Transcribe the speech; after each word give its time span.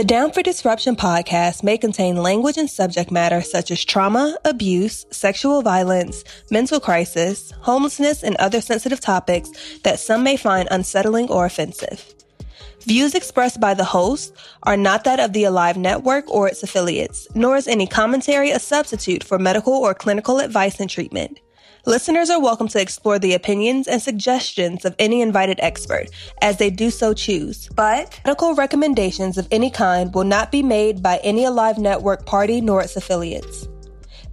The 0.00 0.06
Down 0.06 0.32
for 0.32 0.42
Disruption 0.42 0.96
podcast 0.96 1.62
may 1.62 1.76
contain 1.76 2.16
language 2.16 2.56
and 2.56 2.70
subject 2.70 3.10
matter 3.10 3.42
such 3.42 3.70
as 3.70 3.84
trauma, 3.84 4.38
abuse, 4.46 5.04
sexual 5.10 5.60
violence, 5.60 6.24
mental 6.50 6.80
crisis, 6.80 7.50
homelessness, 7.60 8.22
and 8.22 8.34
other 8.36 8.62
sensitive 8.62 9.00
topics 9.00 9.50
that 9.84 10.00
some 10.00 10.22
may 10.22 10.38
find 10.38 10.68
unsettling 10.70 11.28
or 11.28 11.44
offensive. 11.44 12.14
Views 12.86 13.14
expressed 13.14 13.60
by 13.60 13.74
the 13.74 13.84
host 13.84 14.32
are 14.62 14.74
not 14.74 15.04
that 15.04 15.20
of 15.20 15.34
the 15.34 15.44
Alive 15.44 15.76
Network 15.76 16.30
or 16.30 16.48
its 16.48 16.62
affiliates, 16.62 17.28
nor 17.34 17.58
is 17.58 17.68
any 17.68 17.86
commentary 17.86 18.52
a 18.52 18.58
substitute 18.58 19.22
for 19.22 19.38
medical 19.38 19.74
or 19.74 19.92
clinical 19.92 20.38
advice 20.38 20.80
and 20.80 20.88
treatment. 20.88 21.40
Listeners 21.86 22.28
are 22.28 22.40
welcome 22.40 22.68
to 22.68 22.80
explore 22.80 23.18
the 23.18 23.32
opinions 23.32 23.88
and 23.88 24.02
suggestions 24.02 24.84
of 24.84 24.94
any 24.98 25.22
invited 25.22 25.58
expert 25.62 26.08
as 26.42 26.58
they 26.58 26.68
do 26.68 26.90
so 26.90 27.14
choose. 27.14 27.70
But 27.74 28.20
medical 28.26 28.54
recommendations 28.54 29.38
of 29.38 29.48
any 29.50 29.70
kind 29.70 30.12
will 30.12 30.24
not 30.24 30.52
be 30.52 30.62
made 30.62 31.02
by 31.02 31.16
any 31.24 31.44
Alive 31.44 31.78
Network 31.78 32.26
party 32.26 32.60
nor 32.60 32.82
its 32.82 32.96
affiliates. 32.96 33.66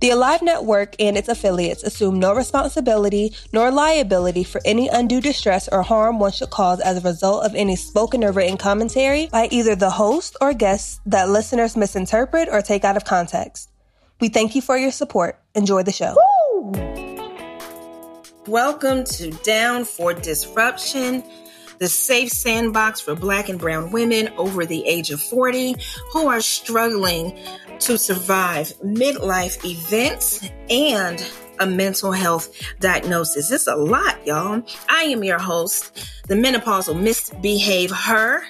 The 0.02 0.10
Alive 0.10 0.42
Network 0.42 0.96
and 1.00 1.18
its 1.18 1.30
affiliates 1.30 1.84
assume 1.84 2.20
no 2.20 2.36
responsibility 2.36 3.34
nor 3.54 3.72
liability 3.72 4.44
for 4.44 4.60
any 4.66 4.90
undue 4.90 5.22
distress 5.22 5.70
or 5.70 5.84
harm 5.84 6.20
one 6.20 6.34
should 6.34 6.50
cause 6.50 6.82
as 6.82 6.98
a 6.98 7.08
result 7.10 7.46
of 7.46 7.56
any 7.56 7.78
spoken 7.78 8.26
or 8.26 8.34
written 8.34 8.58
commentary 8.58 9.28
by 9.28 9.48
either 9.52 9.74
the 9.74 9.90
host 9.92 10.36
or 10.42 10.54
guests 10.54 11.00
that 11.06 11.30
listeners 11.30 11.78
misinterpret 11.78 12.50
or 12.52 12.62
take 12.62 12.84
out 12.84 12.98
of 12.98 13.06
context. 13.06 13.72
We 14.20 14.28
thank 14.28 14.54
you 14.54 14.62
for 14.62 14.78
your 14.78 14.92
support. 14.92 15.40
Enjoy 15.56 15.84
the 15.84 15.94
show. 15.94 16.18
Woo! 16.54 17.07
Welcome 18.48 19.04
to 19.04 19.32
Down 19.44 19.84
for 19.84 20.14
Disruption, 20.14 21.22
the 21.80 21.90
safe 21.90 22.32
sandbox 22.32 23.02
for 23.02 23.14
Black 23.14 23.50
and 23.50 23.60
Brown 23.60 23.92
women 23.92 24.30
over 24.38 24.66
the 24.66 24.88
age 24.88 25.12
of 25.12 25.22
40 25.22 25.76
who 26.14 26.30
are 26.30 26.40
struggling 26.40 27.38
to 27.80 27.98
survive 27.98 28.72
midlife 28.86 29.66
events 29.66 30.50
and 30.70 31.22
a 31.60 31.68
mental 31.68 32.14
health 32.14 32.50
diagnosis. 32.80 33.52
It's 33.52 33.68
a 33.68 33.76
lot, 33.76 34.26
y'all. 34.26 34.64
I 34.88 35.04
am 35.04 35.26
your 35.26 35.40
host, 35.40 36.08
the 36.30 36.36
menopausal 36.36 36.98
misbehave 36.98 37.92
her 37.92 38.46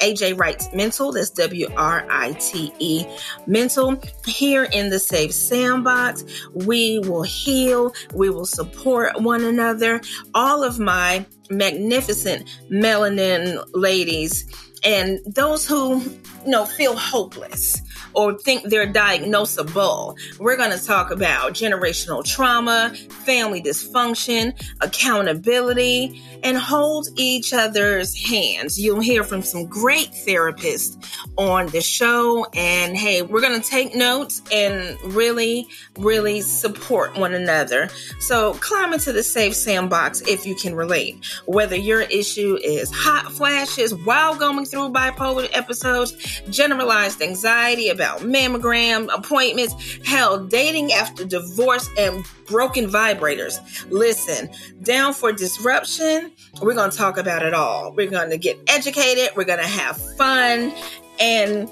AJ 0.00 0.38
Writes 0.38 0.68
Mental. 0.72 1.12
That's 1.12 1.30
W 1.30 1.68
R 1.76 2.06
I 2.10 2.32
T 2.32 2.72
E 2.78 3.06
Mental. 3.46 4.00
Here 4.26 4.64
in 4.64 4.90
the 4.90 4.98
Safe 4.98 5.32
Sandbox, 5.32 6.24
we 6.54 6.98
will 7.00 7.22
heal, 7.22 7.92
we 8.14 8.30
will 8.30 8.46
support 8.46 9.20
one 9.20 9.44
another. 9.44 10.00
All 10.34 10.64
of 10.64 10.78
my 10.78 11.24
magnificent 11.50 12.48
melanin 12.70 13.64
ladies 13.74 14.46
and 14.84 15.18
those 15.26 15.66
who 15.66 16.00
you 16.00 16.20
know 16.46 16.64
feel 16.64 16.96
hopeless 16.96 17.82
or 18.14 18.36
think 18.38 18.64
they're 18.64 18.92
diagnosable. 18.92 20.16
We're 20.38 20.56
going 20.56 20.76
to 20.76 20.84
talk 20.84 21.10
about 21.10 21.52
generational 21.52 22.24
trauma, 22.24 22.94
family 23.08 23.62
dysfunction, 23.62 24.60
accountability, 24.80 26.22
and 26.42 26.56
hold 26.56 27.08
each 27.16 27.52
other's 27.52 28.16
hands. 28.16 28.80
You'll 28.80 29.00
hear 29.00 29.24
from 29.24 29.42
some 29.42 29.66
great 29.66 30.10
therapists 30.26 30.96
on 31.36 31.66
the 31.68 31.80
show. 31.80 32.46
And 32.54 32.96
hey, 32.96 33.22
we're 33.22 33.40
going 33.40 33.60
to 33.60 33.68
take 33.68 33.94
notes 33.94 34.42
and 34.52 34.96
really, 35.04 35.68
really 35.98 36.40
support 36.40 37.16
one 37.16 37.34
another. 37.34 37.88
So 38.20 38.54
climb 38.54 38.92
into 38.92 39.12
the 39.12 39.22
safe 39.22 39.54
sandbox 39.54 40.22
if 40.22 40.46
you 40.46 40.54
can 40.54 40.74
relate. 40.74 41.24
Whether 41.46 41.76
your 41.76 42.02
issue 42.02 42.58
is 42.62 42.90
hot 42.92 43.30
flashes 43.32 43.94
while 43.94 44.34
going 44.34 44.64
through 44.64 44.90
bipolar 44.90 45.48
episodes, 45.52 46.12
generalized 46.50 47.22
anxiety 47.22 47.88
about 48.00 48.20
mammogram 48.20 49.14
appointments, 49.14 49.74
hell, 50.06 50.42
dating 50.46 50.90
after 50.90 51.22
divorce, 51.22 51.86
and 51.98 52.24
broken 52.46 52.86
vibrators. 52.86 53.60
Listen, 53.90 54.48
down 54.82 55.12
for 55.12 55.32
disruption. 55.32 56.32
We're 56.62 56.72
going 56.72 56.90
to 56.90 56.96
talk 56.96 57.18
about 57.18 57.44
it 57.44 57.52
all. 57.52 57.92
We're 57.92 58.08
going 58.08 58.30
to 58.30 58.38
get 58.38 58.58
educated. 58.68 59.36
We're 59.36 59.44
going 59.44 59.58
to 59.58 59.66
have 59.66 59.98
fun. 60.16 60.72
And 61.20 61.70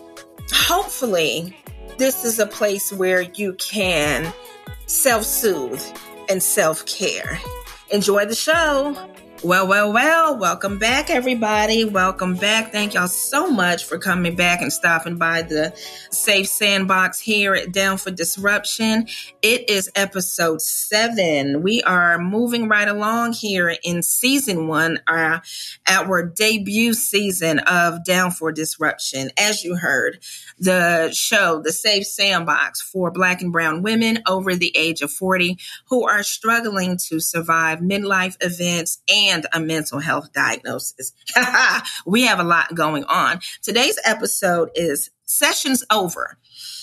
hopefully, 0.53 1.57
this 1.97 2.27
is 2.27 2.39
a 2.39 2.47
place 2.47 2.93
where 2.93 3.23
you 3.23 3.55
can 3.55 4.31
self 4.85 5.25
soothe 5.25 5.83
and 6.29 6.43
self 6.43 6.85
care. 6.85 7.41
Enjoy 7.91 8.27
the 8.27 8.35
show. 8.35 8.95
Well, 9.45 9.69
well, 9.69 9.93
well, 9.93 10.37
welcome 10.37 10.79
back, 10.79 11.11
everybody. 11.11 11.85
Welcome 11.85 12.35
back. 12.35 12.73
Thank 12.73 12.95
y'all 12.95 13.07
so 13.07 13.49
much 13.49 13.85
for 13.85 13.97
coming 13.97 14.35
back 14.35 14.63
and 14.63 14.73
stopping 14.73 15.17
by 15.17 15.43
the 15.43 15.73
Safe 16.11 16.49
Sandbox 16.49 17.21
here 17.21 17.55
at 17.55 17.71
Down 17.71 17.99
for 17.99 18.11
Disruption. 18.11 19.07
It 19.41 19.71
is 19.71 19.93
episode 19.95 20.61
seven. 20.61 21.63
We 21.63 21.85
are 21.85 22.19
moving 22.19 22.69
right 22.69 22.89
along 22.89 23.35
here 23.35 23.77
in 23.85 24.03
season 24.03 24.67
one, 24.67 24.99
our, 25.07 25.41
our 25.87 26.25
debut 26.25 26.93
season 26.93 27.61
of 27.61 28.05
Down 28.05 28.33
for 28.33 28.51
Disruption. 28.51 29.31
As 29.39 29.63
you 29.63 29.77
heard, 29.77 30.19
the 30.59 31.13
show, 31.13 31.63
the 31.63 31.73
Safe 31.73 32.07
Sandbox 32.07 32.81
for 32.81 33.13
Black 33.13 33.41
and 33.41 33.53
Brown 33.53 33.83
women 33.83 34.19
over 34.27 34.57
the 34.57 34.77
age 34.77 35.01
of 35.01 35.13
40 35.13 35.59
who 35.91 36.09
are 36.09 36.25
struggling 36.25 36.99
to 37.07 37.21
survive 37.21 37.79
midlife 37.79 38.37
events 38.41 39.01
and 39.09 39.28
and 39.29 39.47
a 39.53 39.61
mental 39.61 39.99
health 39.99 40.33
diagnosis. 40.33 41.13
we 42.07 42.23
have 42.27 42.41
a 42.41 42.45
lot 42.45 42.75
going 42.75 43.05
on. 43.05 43.41
Today's 43.63 43.99
episode 44.05 44.71
is 44.75 45.11
Sessions 45.25 45.85
Over. 45.91 46.39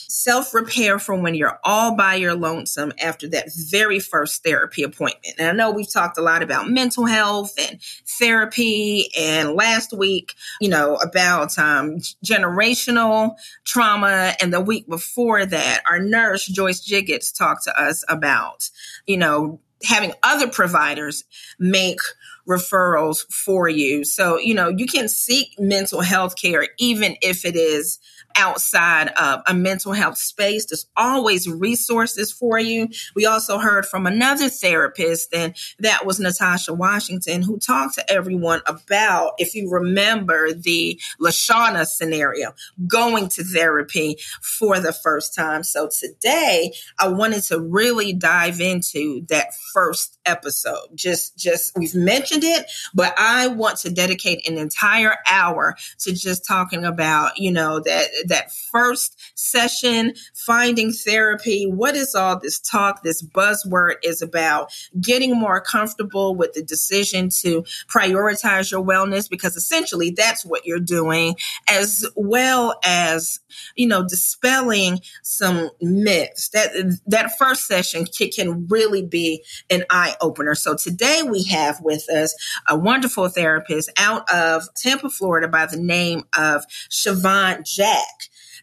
Self 0.07 0.53
repair 0.53 0.97
from 0.97 1.23
when 1.23 1.35
you're 1.35 1.59
all 1.63 1.95
by 1.95 2.15
your 2.15 2.35
lonesome 2.35 2.93
after 3.01 3.27
that 3.29 3.49
very 3.69 3.99
first 3.99 4.43
therapy 4.43 4.83
appointment. 4.83 5.35
And 5.37 5.49
I 5.49 5.51
know 5.51 5.71
we've 5.71 5.91
talked 5.91 6.17
a 6.17 6.21
lot 6.21 6.41
about 6.41 6.69
mental 6.69 7.05
health 7.05 7.53
and 7.59 7.81
therapy, 8.19 9.09
and 9.19 9.55
last 9.55 9.91
week, 9.91 10.35
you 10.61 10.69
know, 10.69 10.95
about 10.95 11.57
um, 11.59 11.97
generational 12.23 13.35
trauma. 13.65 14.33
And 14.41 14.53
the 14.53 14.61
week 14.61 14.87
before 14.87 15.45
that, 15.45 15.81
our 15.89 15.99
nurse, 15.99 16.45
Joyce 16.45 16.79
Jiggets, 16.79 17.31
talked 17.31 17.63
to 17.63 17.77
us 17.77 18.05
about, 18.07 18.69
you 19.05 19.17
know, 19.17 19.59
having 19.83 20.13
other 20.23 20.47
providers 20.47 21.23
make 21.59 21.99
referrals 22.47 23.25
for 23.31 23.67
you. 23.67 24.03
So, 24.03 24.39
you 24.39 24.53
know, 24.53 24.69
you 24.69 24.85
can 24.85 25.07
seek 25.07 25.59
mental 25.59 26.01
health 26.01 26.35
care 26.39 26.67
even 26.77 27.15
if 27.21 27.45
it 27.45 27.55
is 27.55 27.99
outside 28.37 29.09
of 29.09 29.41
a 29.47 29.53
mental 29.53 29.93
health 29.93 30.17
space. 30.17 30.65
There's 30.65 30.87
always 30.95 31.49
resources 31.49 32.31
for 32.31 32.59
you. 32.59 32.89
We 33.15 33.25
also 33.25 33.57
heard 33.57 33.85
from 33.85 34.05
another 34.05 34.49
therapist, 34.49 35.33
and 35.33 35.55
that 35.79 36.05
was 36.05 36.19
Natasha 36.19 36.73
Washington, 36.73 37.41
who 37.41 37.59
talked 37.59 37.95
to 37.95 38.11
everyone 38.11 38.61
about, 38.65 39.33
if 39.37 39.55
you 39.55 39.69
remember, 39.71 40.53
the 40.53 40.99
Lashana 41.21 41.85
scenario, 41.85 42.53
going 42.87 43.29
to 43.29 43.43
therapy 43.43 44.17
for 44.41 44.79
the 44.79 44.93
first 44.93 45.35
time. 45.35 45.63
So 45.63 45.89
today, 45.99 46.73
I 46.99 47.09
wanted 47.09 47.43
to 47.43 47.59
really 47.59 48.13
dive 48.13 48.61
into 48.61 49.25
that 49.27 49.47
first 49.73 50.17
episode. 50.25 50.87
Just, 50.95 51.37
just, 51.37 51.71
we've 51.77 51.95
mentioned 51.95 52.43
it, 52.43 52.65
but 52.93 53.13
I 53.17 53.47
want 53.47 53.79
to 53.79 53.91
dedicate 53.91 54.47
an 54.47 54.57
entire 54.57 55.15
hour 55.29 55.75
to 55.99 56.13
just 56.13 56.45
talking 56.45 56.85
about, 56.85 57.37
you 57.37 57.51
know, 57.51 57.79
that 57.79 58.07
that 58.29 58.51
first 58.71 59.17
session, 59.35 60.13
finding 60.33 60.91
therapy. 60.91 61.65
What 61.65 61.95
is 61.95 62.15
all 62.15 62.39
this 62.39 62.59
talk, 62.59 63.03
this 63.03 63.21
buzzword 63.21 63.95
is 64.03 64.21
about? 64.21 64.71
Getting 64.99 65.39
more 65.39 65.61
comfortable 65.61 66.35
with 66.35 66.53
the 66.53 66.63
decision 66.63 67.29
to 67.41 67.63
prioritize 67.87 68.71
your 68.71 68.83
wellness 68.83 69.29
because 69.29 69.55
essentially 69.55 70.11
that's 70.11 70.45
what 70.45 70.65
you're 70.65 70.79
doing, 70.79 71.35
as 71.69 72.05
well 72.15 72.79
as, 72.83 73.39
you 73.75 73.87
know, 73.87 74.03
dispelling 74.07 74.99
some 75.23 75.69
myths. 75.81 76.49
That 76.49 76.99
that 77.07 77.37
first 77.37 77.67
session 77.67 78.05
can 78.05 78.67
really 78.67 79.05
be 79.05 79.43
an 79.69 79.83
eye 79.89 80.15
opener. 80.21 80.55
So 80.55 80.75
today 80.75 81.21
we 81.23 81.43
have 81.45 81.81
with 81.81 82.09
us 82.09 82.35
a 82.67 82.77
wonderful 82.77 83.29
therapist 83.29 83.91
out 83.97 84.31
of 84.33 84.63
Tampa, 84.75 85.09
Florida 85.09 85.47
by 85.47 85.65
the 85.65 85.77
name 85.77 86.23
of 86.37 86.65
Shavon 86.89 87.63
Jack. 87.65 88.14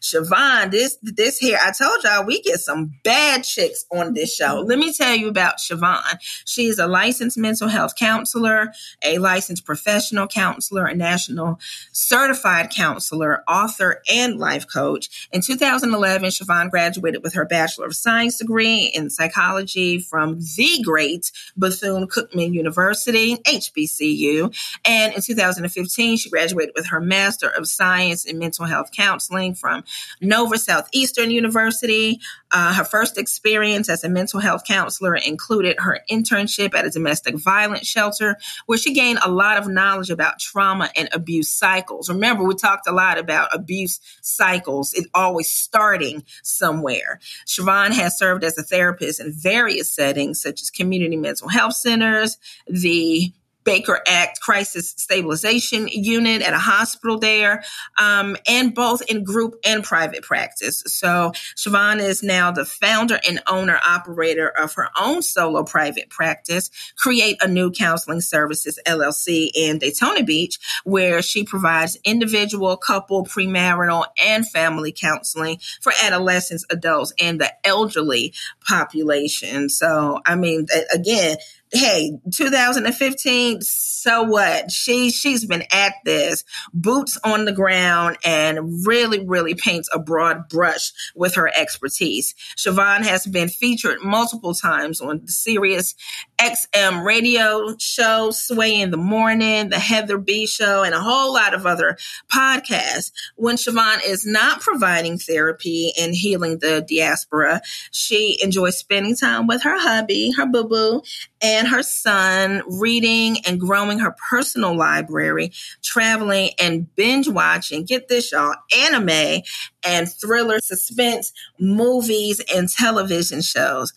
Shavon, 0.03 0.69
this 0.69 0.97
this 1.01 1.37
here, 1.37 1.57
I 1.61 1.71
told 1.71 2.03
y'all 2.03 2.25
we 2.25 2.41
get 2.41 2.59
some 2.59 2.93
bad 3.05 3.45
chicks 3.45 3.85
on 3.89 4.13
this 4.13 4.35
show. 4.35 4.61
Let 4.67 4.77
me 4.77 4.91
tell 4.91 5.15
you 5.15 5.29
about 5.29 5.59
Shavon. 5.59 6.17
She 6.45 6.67
is 6.67 6.77
a 6.77 6.87
licensed 6.87 7.37
mental 7.37 7.69
health 7.69 7.95
counselor, 7.95 8.73
a 9.01 9.17
licensed 9.19 9.65
professional 9.65 10.27
counselor, 10.27 10.85
a 10.85 10.93
national 10.93 11.57
certified 11.93 12.69
counselor, 12.69 13.43
author, 13.47 14.01
and 14.11 14.37
life 14.37 14.65
coach. 14.67 15.29
In 15.31 15.39
2011, 15.39 16.29
Shavon 16.31 16.69
graduated 16.69 17.23
with 17.23 17.35
her 17.35 17.45
Bachelor 17.45 17.85
of 17.85 17.95
Science 17.95 18.37
degree 18.37 18.91
in 18.93 19.09
psychology 19.09 19.99
from 19.99 20.41
the 20.57 20.81
great 20.83 21.31
Bethune 21.55 22.09
Cookman 22.09 22.53
University, 22.53 23.37
HBCU. 23.37 24.53
And 24.83 25.13
in 25.13 25.21
2015, 25.21 26.17
she 26.17 26.29
graduated 26.29 26.73
with 26.75 26.87
her 26.87 26.99
Master 26.99 27.47
of 27.47 27.69
Science 27.69 28.25
in 28.25 28.37
Mental 28.37 28.65
Health 28.65 28.91
Counseling 28.91 29.55
from 29.55 29.85
Nova 30.21 30.57
Southeastern 30.57 31.31
University. 31.31 32.19
Uh, 32.51 32.73
her 32.73 32.83
first 32.83 33.17
experience 33.17 33.89
as 33.89 34.03
a 34.03 34.09
mental 34.09 34.39
health 34.39 34.63
counselor 34.67 35.15
included 35.15 35.75
her 35.79 35.99
internship 36.09 36.75
at 36.75 36.85
a 36.85 36.89
domestic 36.89 37.35
violence 37.35 37.87
shelter, 37.87 38.37
where 38.65 38.77
she 38.77 38.93
gained 38.93 39.19
a 39.23 39.31
lot 39.31 39.57
of 39.57 39.67
knowledge 39.67 40.09
about 40.09 40.39
trauma 40.39 40.89
and 40.95 41.09
abuse 41.13 41.49
cycles. 41.49 42.09
Remember, 42.09 42.43
we 42.43 42.55
talked 42.55 42.87
a 42.87 42.91
lot 42.91 43.17
about 43.17 43.53
abuse 43.53 43.99
cycles, 44.21 44.93
it 44.93 45.07
always 45.13 45.49
starting 45.49 46.23
somewhere. 46.43 47.19
Shavon 47.47 47.91
has 47.91 48.17
served 48.17 48.43
as 48.43 48.57
a 48.57 48.63
therapist 48.63 49.19
in 49.19 49.33
various 49.33 49.91
settings, 49.91 50.41
such 50.41 50.61
as 50.61 50.69
community 50.69 51.17
mental 51.17 51.47
health 51.47 51.73
centers, 51.73 52.37
the 52.67 53.33
Baker 53.63 53.99
Act 54.07 54.41
Crisis 54.41 54.89
Stabilization 54.97 55.87
Unit 55.87 56.41
at 56.41 56.53
a 56.53 56.59
hospital 56.59 57.19
there, 57.19 57.63
um, 57.97 58.37
and 58.47 58.73
both 58.73 59.01
in 59.03 59.23
group 59.23 59.55
and 59.65 59.83
private 59.83 60.23
practice. 60.23 60.83
So 60.87 61.31
Shavon 61.55 61.99
is 61.99 62.23
now 62.23 62.51
the 62.51 62.65
founder 62.65 63.19
and 63.27 63.41
owner 63.47 63.79
operator 63.87 64.47
of 64.47 64.73
her 64.75 64.89
own 64.99 65.21
solo 65.21 65.63
private 65.63 66.09
practice, 66.09 66.69
Create 66.97 67.37
a 67.41 67.47
New 67.47 67.71
Counseling 67.71 68.21
Services 68.21 68.79
LLC 68.85 69.49
in 69.53 69.77
Daytona 69.77 70.23
Beach, 70.23 70.59
where 70.83 71.21
she 71.21 71.43
provides 71.43 71.97
individual, 72.03 72.77
couple, 72.77 73.25
premarital, 73.25 74.05
and 74.23 74.47
family 74.47 74.91
counseling 74.91 75.59
for 75.81 75.91
adolescents, 76.03 76.65
adults, 76.69 77.13
and 77.19 77.39
the 77.39 77.51
elderly 77.65 78.33
population. 78.67 79.69
So, 79.69 80.21
I 80.25 80.35
mean, 80.35 80.67
again, 80.93 81.37
hey, 81.73 82.19
2015, 82.31 83.61
so 83.61 84.23
what? 84.23 84.69
She 84.69 85.09
she's 85.09 85.45
been 85.45 85.63
at 85.71 85.93
this, 86.05 86.43
boots 86.73 87.17
on 87.23 87.45
the 87.45 87.51
ground, 87.51 88.17
and 88.23 88.85
really, 88.85 89.25
really 89.25 89.55
paints 89.55 89.89
a 89.93 89.99
broad 89.99 90.49
brush 90.49 90.91
with 91.15 91.35
her 91.35 91.47
expertise. 91.47 92.35
Shavon 92.55 93.03
has 93.03 93.25
been 93.25 93.49
featured 93.49 94.03
multiple 94.03 94.53
times 94.53 95.01
on 95.01 95.21
the 95.25 95.31
Sirius 95.31 95.95
XM 96.39 97.03
radio 97.03 97.75
show, 97.79 98.31
Sway 98.31 98.81
in 98.81 98.91
the 98.91 98.97
Morning, 98.97 99.69
the 99.69 99.79
Heather 99.79 100.17
B 100.17 100.45
show, 100.45 100.83
and 100.83 100.93
a 100.93 100.99
whole 100.99 101.33
lot 101.33 101.53
of 101.53 101.65
other 101.65 101.97
podcasts. 102.31 103.11
When 103.35 103.55
Shavon 103.55 103.99
is 104.05 104.25
not 104.25 104.61
providing 104.61 105.17
therapy 105.17 105.93
and 105.97 106.13
healing 106.13 106.59
the 106.59 106.85
diaspora, 106.87 107.61
she 107.91 108.37
enjoys 108.43 108.77
spending 108.77 109.15
time 109.15 109.47
with 109.47 109.63
her 109.63 109.79
hubby, 109.79 110.31
her 110.37 110.45
boo-boo, 110.45 111.01
and 111.41 111.62
her 111.65 111.83
son, 111.83 112.61
reading 112.67 113.37
and 113.45 113.59
growing 113.59 113.99
her 113.99 114.15
personal 114.29 114.75
library, 114.75 115.51
traveling 115.83 116.51
and 116.59 116.93
binge 116.95 117.27
watching, 117.27 117.85
get 117.85 118.07
this 118.07 118.31
y'all, 118.31 118.55
anime 118.77 119.41
and 119.85 120.11
thriller, 120.11 120.59
suspense, 120.59 121.33
movies, 121.59 122.41
and 122.53 122.69
television 122.69 123.41
shows. 123.41 123.93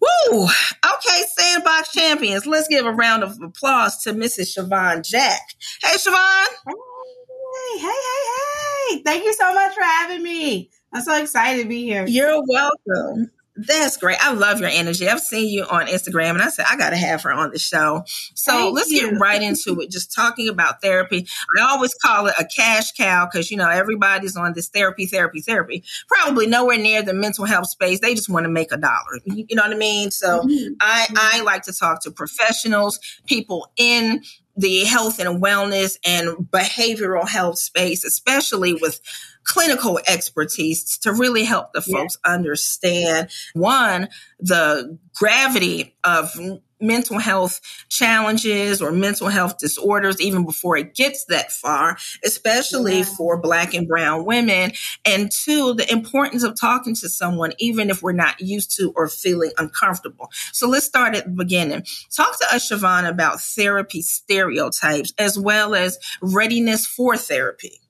Woo! 0.00 0.44
Okay, 0.44 1.22
Sandbox 1.36 1.92
Champions, 1.92 2.46
let's 2.46 2.68
give 2.68 2.86
a 2.86 2.92
round 2.92 3.22
of 3.22 3.40
applause 3.42 4.02
to 4.02 4.12
Mrs. 4.12 4.56
Shavon 4.56 5.06
Jack. 5.06 5.40
Hey, 5.82 5.96
Shavon. 5.96 6.46
Hey, 6.66 7.78
hey, 7.78 7.86
hey, 7.86 8.96
hey. 8.96 9.02
Thank 9.02 9.24
you 9.24 9.32
so 9.34 9.54
much 9.54 9.74
for 9.74 9.82
having 9.82 10.22
me. 10.22 10.70
I'm 10.92 11.02
so 11.02 11.20
excited 11.20 11.62
to 11.62 11.68
be 11.68 11.84
here. 11.84 12.06
You're 12.06 12.42
welcome. 12.46 13.30
That's 13.56 13.96
great. 13.96 14.18
I 14.20 14.32
love 14.32 14.60
your 14.60 14.68
energy. 14.68 15.08
I've 15.08 15.20
seen 15.20 15.48
you 15.48 15.64
on 15.64 15.86
Instagram 15.86 16.30
and 16.30 16.42
I 16.42 16.48
said, 16.48 16.66
I 16.68 16.76
got 16.76 16.90
to 16.90 16.96
have 16.96 17.22
her 17.22 17.32
on 17.32 17.50
the 17.50 17.58
show. 17.58 18.04
So 18.34 18.52
Thank 18.52 18.74
let's 18.74 18.90
you. 18.90 19.10
get 19.10 19.18
right 19.18 19.40
into 19.40 19.80
it. 19.80 19.90
Just 19.90 20.14
talking 20.14 20.48
about 20.48 20.82
therapy. 20.82 21.26
I 21.58 21.62
always 21.62 21.94
call 21.94 22.26
it 22.26 22.34
a 22.38 22.44
cash 22.44 22.92
cow 22.92 23.26
because, 23.26 23.50
you 23.50 23.56
know, 23.56 23.68
everybody's 23.68 24.36
on 24.36 24.52
this 24.52 24.68
therapy, 24.68 25.06
therapy, 25.06 25.40
therapy. 25.40 25.84
Probably 26.06 26.46
nowhere 26.46 26.78
near 26.78 27.02
the 27.02 27.14
mental 27.14 27.46
health 27.46 27.68
space. 27.68 28.00
They 28.00 28.14
just 28.14 28.28
want 28.28 28.44
to 28.44 28.50
make 28.50 28.72
a 28.72 28.76
dollar. 28.76 29.20
You 29.24 29.56
know 29.56 29.62
what 29.62 29.72
I 29.72 29.76
mean? 29.76 30.10
So 30.10 30.40
mm-hmm. 30.40 30.74
I, 30.80 31.06
I 31.16 31.42
like 31.42 31.62
to 31.62 31.72
talk 31.72 32.02
to 32.02 32.10
professionals, 32.10 33.00
people 33.26 33.72
in 33.76 34.22
the 34.56 34.84
health 34.84 35.18
and 35.18 35.42
wellness 35.42 35.98
and 36.04 36.36
behavioral 36.50 37.28
health 37.28 37.58
space, 37.58 38.04
especially 38.04 38.74
with 38.74 39.00
clinical 39.44 40.00
expertise 40.08 40.98
to 40.98 41.12
really 41.12 41.44
help 41.44 41.72
the 41.72 41.80
folks 41.80 42.18
yeah. 42.24 42.32
understand 42.32 43.30
one, 43.54 44.08
the 44.40 44.98
gravity 45.14 45.94
of 46.02 46.32
mental 46.80 47.18
health 47.18 47.60
challenges 47.88 48.82
or 48.82 48.92
mental 48.92 49.28
health 49.28 49.58
disorders 49.58 50.20
even 50.20 50.44
before 50.44 50.76
it 50.76 50.94
gets 50.94 51.24
that 51.26 51.52
far, 51.52 51.96
especially 52.24 52.98
yeah. 52.98 53.04
for 53.04 53.40
black 53.40 53.74
and 53.74 53.88
brown 53.88 54.24
women. 54.24 54.72
And 55.04 55.30
two, 55.30 55.74
the 55.74 55.90
importance 55.90 56.42
of 56.42 56.58
talking 56.58 56.94
to 56.96 57.08
someone, 57.08 57.52
even 57.58 57.90
if 57.90 58.02
we're 58.02 58.12
not 58.12 58.40
used 58.40 58.76
to 58.76 58.92
or 58.96 59.08
feeling 59.08 59.52
uncomfortable. 59.58 60.30
So 60.52 60.68
let's 60.68 60.86
start 60.86 61.14
at 61.14 61.24
the 61.24 61.30
beginning. 61.30 61.84
Talk 62.14 62.38
to 62.38 62.54
us, 62.54 62.70
Shavon, 62.70 63.08
about 63.08 63.40
therapy 63.40 64.02
stereotypes 64.02 65.12
as 65.18 65.38
well 65.38 65.74
as 65.74 65.98
readiness 66.20 66.86
for 66.86 67.16
therapy 67.16 67.80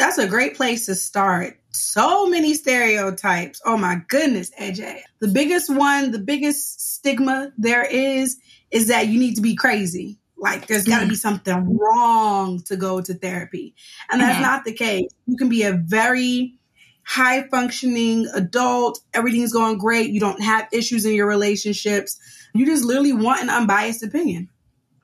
that's 0.00 0.18
a 0.18 0.26
great 0.26 0.56
place 0.56 0.86
to 0.86 0.94
start. 0.94 1.58
So 1.72 2.26
many 2.26 2.54
stereotypes. 2.54 3.60
Oh 3.66 3.76
my 3.76 4.00
goodness, 4.08 4.50
AJ. 4.58 5.00
The 5.20 5.28
biggest 5.28 5.68
one, 5.72 6.10
the 6.10 6.18
biggest 6.18 6.94
stigma 6.96 7.52
there 7.58 7.84
is, 7.84 8.38
is 8.70 8.88
that 8.88 9.08
you 9.08 9.20
need 9.20 9.36
to 9.36 9.42
be 9.42 9.54
crazy. 9.54 10.18
Like 10.38 10.66
there's 10.66 10.86
got 10.86 11.00
to 11.00 11.06
be 11.06 11.16
something 11.16 11.76
wrong 11.76 12.62
to 12.62 12.76
go 12.76 13.02
to 13.02 13.12
therapy. 13.12 13.74
And 14.10 14.22
that's 14.22 14.34
mm-hmm. 14.34 14.42
not 14.42 14.64
the 14.64 14.72
case. 14.72 15.10
You 15.26 15.36
can 15.36 15.50
be 15.50 15.64
a 15.64 15.74
very 15.74 16.54
high 17.04 17.46
functioning 17.48 18.26
adult. 18.34 19.00
Everything's 19.12 19.52
going 19.52 19.76
great. 19.76 20.10
You 20.10 20.20
don't 20.20 20.42
have 20.42 20.66
issues 20.72 21.04
in 21.04 21.12
your 21.12 21.26
relationships. 21.26 22.18
You 22.54 22.64
just 22.64 22.84
literally 22.84 23.12
want 23.12 23.42
an 23.42 23.50
unbiased 23.50 24.02
opinion. 24.02 24.48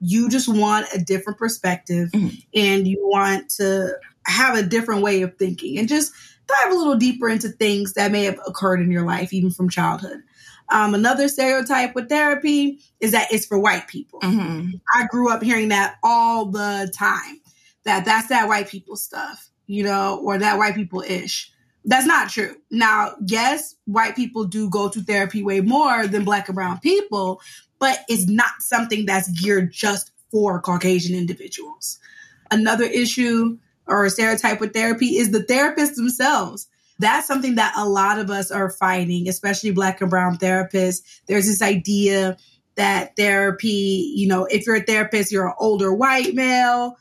You 0.00 0.30
just 0.30 0.48
want 0.48 0.86
a 0.94 0.98
different 0.98 1.38
perspective 1.38 2.10
mm-hmm. 2.12 2.34
and 2.54 2.88
you 2.88 3.06
want 3.06 3.50
to 3.56 3.98
have 4.26 4.56
a 4.56 4.62
different 4.62 5.02
way 5.02 5.22
of 5.22 5.36
thinking 5.36 5.78
and 5.78 5.88
just 5.88 6.12
dive 6.46 6.72
a 6.72 6.76
little 6.76 6.96
deeper 6.96 7.28
into 7.28 7.48
things 7.48 7.94
that 7.94 8.12
may 8.12 8.24
have 8.24 8.38
occurred 8.46 8.80
in 8.80 8.90
your 8.90 9.04
life, 9.04 9.32
even 9.32 9.50
from 9.50 9.68
childhood. 9.68 10.22
Um, 10.68 10.94
another 10.94 11.28
stereotype 11.28 11.94
with 11.94 12.08
therapy 12.08 12.80
is 13.00 13.12
that 13.12 13.32
it's 13.32 13.46
for 13.46 13.58
white 13.58 13.86
people. 13.86 14.20
Mm-hmm. 14.20 14.70
I 14.94 15.06
grew 15.06 15.30
up 15.30 15.42
hearing 15.42 15.68
that 15.68 15.96
all 16.02 16.46
the 16.46 16.90
time. 16.94 17.40
That 17.84 18.04
that's 18.04 18.28
that 18.28 18.48
white 18.48 18.68
people 18.68 18.96
stuff, 18.96 19.48
you 19.66 19.84
know, 19.84 20.20
or 20.24 20.38
that 20.38 20.58
white 20.58 20.74
people 20.74 21.02
ish. 21.02 21.52
That's 21.84 22.06
not 22.06 22.30
true. 22.30 22.56
Now, 22.68 23.12
yes, 23.24 23.76
white 23.84 24.16
people 24.16 24.44
do 24.44 24.68
go 24.68 24.88
to 24.88 25.00
therapy 25.00 25.44
way 25.44 25.60
more 25.60 26.08
than 26.08 26.24
black 26.24 26.48
and 26.48 26.56
brown 26.56 26.80
people, 26.80 27.40
but 27.78 28.00
it's 28.08 28.26
not 28.26 28.60
something 28.60 29.06
that's 29.06 29.30
geared 29.40 29.70
just 29.70 30.10
for 30.32 30.60
Caucasian 30.60 31.16
individuals. 31.16 32.00
Another 32.50 32.84
issue 32.84 33.58
or 33.86 34.08
stereotype 34.08 34.60
with 34.60 34.72
therapy 34.72 35.16
is 35.16 35.30
the 35.30 35.40
therapists 35.40 35.94
themselves. 35.94 36.68
That's 36.98 37.26
something 37.26 37.56
that 37.56 37.74
a 37.76 37.86
lot 37.86 38.18
of 38.18 38.30
us 38.30 38.50
are 38.50 38.70
fighting, 38.70 39.28
especially 39.28 39.70
black 39.70 40.00
and 40.00 40.10
brown 40.10 40.38
therapists. 40.38 41.02
There's 41.26 41.46
this 41.46 41.62
idea 41.62 42.36
that 42.76 43.16
therapy, 43.16 44.12
you 44.14 44.28
know, 44.28 44.44
if 44.44 44.66
you're 44.66 44.76
a 44.76 44.82
therapist, 44.82 45.32
you're 45.32 45.48
an 45.48 45.54
older 45.58 45.92
white 45.92 46.34
male. 46.34 46.96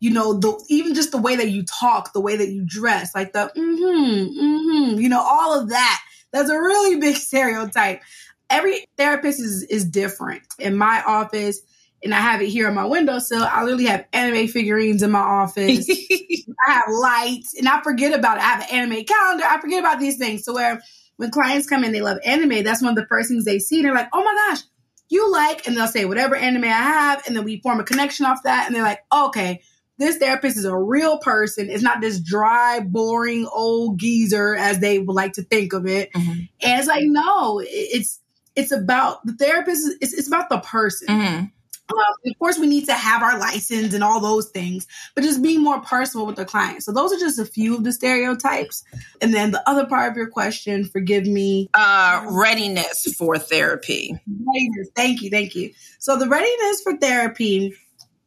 You 0.00 0.10
know, 0.10 0.34
the, 0.34 0.64
even 0.68 0.94
just 0.94 1.10
the 1.10 1.18
way 1.18 1.36
that 1.36 1.50
you 1.50 1.64
talk, 1.64 2.12
the 2.12 2.20
way 2.20 2.36
that 2.36 2.50
you 2.50 2.64
dress, 2.64 3.14
like 3.14 3.32
the 3.32 3.50
mm-hmm, 3.56 4.40
mm-hmm, 4.40 5.00
you 5.00 5.08
know, 5.08 5.20
all 5.20 5.58
of 5.58 5.70
that. 5.70 6.00
That's 6.30 6.50
a 6.50 6.54
really 6.54 7.00
big 7.00 7.16
stereotype. 7.16 8.02
Every 8.50 8.86
therapist 8.96 9.40
is 9.40 9.64
is 9.64 9.84
different. 9.84 10.42
In 10.58 10.76
my 10.76 11.02
office, 11.06 11.60
and 12.02 12.14
I 12.14 12.20
have 12.20 12.42
it 12.42 12.48
here 12.48 12.68
on 12.68 12.74
my 12.74 12.84
windowsill. 12.84 13.42
I 13.42 13.62
literally 13.62 13.86
have 13.86 14.06
anime 14.12 14.48
figurines 14.48 15.02
in 15.02 15.10
my 15.10 15.18
office. 15.18 15.88
I 16.68 16.72
have 16.72 16.88
lights, 16.88 17.54
and 17.58 17.68
I 17.68 17.82
forget 17.82 18.18
about 18.18 18.38
it. 18.38 18.42
I 18.42 18.48
have 18.48 18.60
an 18.62 18.74
anime 18.74 19.04
calendar. 19.04 19.44
I 19.44 19.60
forget 19.60 19.80
about 19.80 19.98
these 19.98 20.16
things. 20.16 20.44
So 20.44 20.54
where 20.54 20.80
when 21.16 21.30
clients 21.30 21.68
come 21.68 21.84
in, 21.84 21.92
they 21.92 22.00
love 22.00 22.18
anime. 22.24 22.62
That's 22.62 22.82
one 22.82 22.90
of 22.90 22.96
the 22.96 23.06
first 23.06 23.28
things 23.28 23.44
they 23.44 23.58
see. 23.58 23.82
They're 23.82 23.94
like, 23.94 24.10
"Oh 24.12 24.22
my 24.22 24.34
gosh, 24.48 24.62
you 25.08 25.30
like?" 25.32 25.66
And 25.66 25.76
they'll 25.76 25.88
say 25.88 26.04
whatever 26.04 26.36
anime 26.36 26.64
I 26.64 26.68
have, 26.68 27.26
and 27.26 27.36
then 27.36 27.44
we 27.44 27.60
form 27.60 27.80
a 27.80 27.84
connection 27.84 28.26
off 28.26 28.42
that. 28.44 28.66
And 28.66 28.74
they're 28.74 28.82
like, 28.82 29.04
"Okay, 29.12 29.62
this 29.98 30.16
therapist 30.16 30.56
is 30.56 30.64
a 30.64 30.76
real 30.76 31.18
person. 31.18 31.68
It's 31.68 31.82
not 31.82 32.00
this 32.00 32.20
dry, 32.20 32.80
boring 32.80 33.46
old 33.52 33.98
geezer 33.98 34.54
as 34.54 34.78
they 34.78 34.98
would 34.98 35.14
like 35.14 35.34
to 35.34 35.42
think 35.42 35.72
of 35.72 35.86
it. 35.86 36.12
Mm-hmm. 36.12 36.30
And 36.30 36.78
it's 36.78 36.86
like, 36.86 37.04
no, 37.04 37.60
it's 37.64 38.20
it's 38.54 38.72
about 38.72 39.24
the 39.26 39.32
therapist. 39.34 39.88
It's, 40.00 40.12
it's 40.12 40.28
about 40.28 40.48
the 40.48 40.58
person. 40.58 41.08
Mm-hmm. 41.08 41.44
Um, 41.90 42.14
of 42.26 42.38
course, 42.38 42.58
we 42.58 42.66
need 42.66 42.86
to 42.86 42.94
have 42.94 43.22
our 43.22 43.38
license 43.38 43.94
and 43.94 44.04
all 44.04 44.20
those 44.20 44.50
things, 44.50 44.86
but 45.14 45.24
just 45.24 45.42
being 45.42 45.62
more 45.62 45.80
personal 45.80 46.26
with 46.26 46.36
the 46.36 46.44
client. 46.44 46.82
So 46.82 46.92
those 46.92 47.12
are 47.12 47.18
just 47.18 47.38
a 47.38 47.44
few 47.44 47.74
of 47.74 47.84
the 47.84 47.92
stereotypes. 47.92 48.84
And 49.20 49.32
then 49.32 49.52
the 49.52 49.68
other 49.68 49.86
part 49.86 50.10
of 50.10 50.16
your 50.16 50.28
question, 50.28 50.84
forgive 50.84 51.26
me, 51.26 51.70
uh, 51.74 52.26
readiness 52.30 53.14
for 53.16 53.38
therapy. 53.38 54.18
Readiness. 54.26 54.90
Thank 54.94 55.22
you, 55.22 55.30
thank 55.30 55.54
you. 55.54 55.72
So 55.98 56.18
the 56.18 56.28
readiness 56.28 56.82
for 56.82 56.96
therapy, 56.96 57.74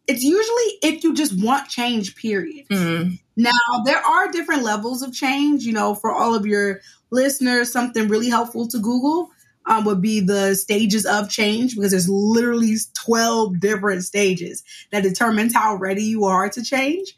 it's 0.07 0.23
usually 0.23 0.95
if 0.95 1.03
you 1.03 1.13
just 1.13 1.41
want 1.41 1.69
change. 1.69 2.15
Period. 2.15 2.67
Mm-hmm. 2.69 3.13
Now 3.37 3.83
there 3.85 4.03
are 4.03 4.31
different 4.31 4.63
levels 4.63 5.01
of 5.01 5.13
change. 5.13 5.63
You 5.63 5.73
know, 5.73 5.95
for 5.95 6.11
all 6.11 6.35
of 6.35 6.45
your 6.45 6.81
listeners, 7.11 7.71
something 7.71 8.07
really 8.07 8.29
helpful 8.29 8.67
to 8.69 8.79
Google 8.79 9.29
um, 9.65 9.85
would 9.85 10.01
be 10.01 10.19
the 10.19 10.55
stages 10.55 11.05
of 11.05 11.29
change 11.29 11.75
because 11.75 11.91
there's 11.91 12.09
literally 12.09 12.75
12 13.05 13.59
different 13.59 14.03
stages 14.03 14.63
that 14.91 15.03
determines 15.03 15.53
how 15.53 15.75
ready 15.75 16.03
you 16.03 16.25
are 16.25 16.49
to 16.49 16.63
change. 16.63 17.15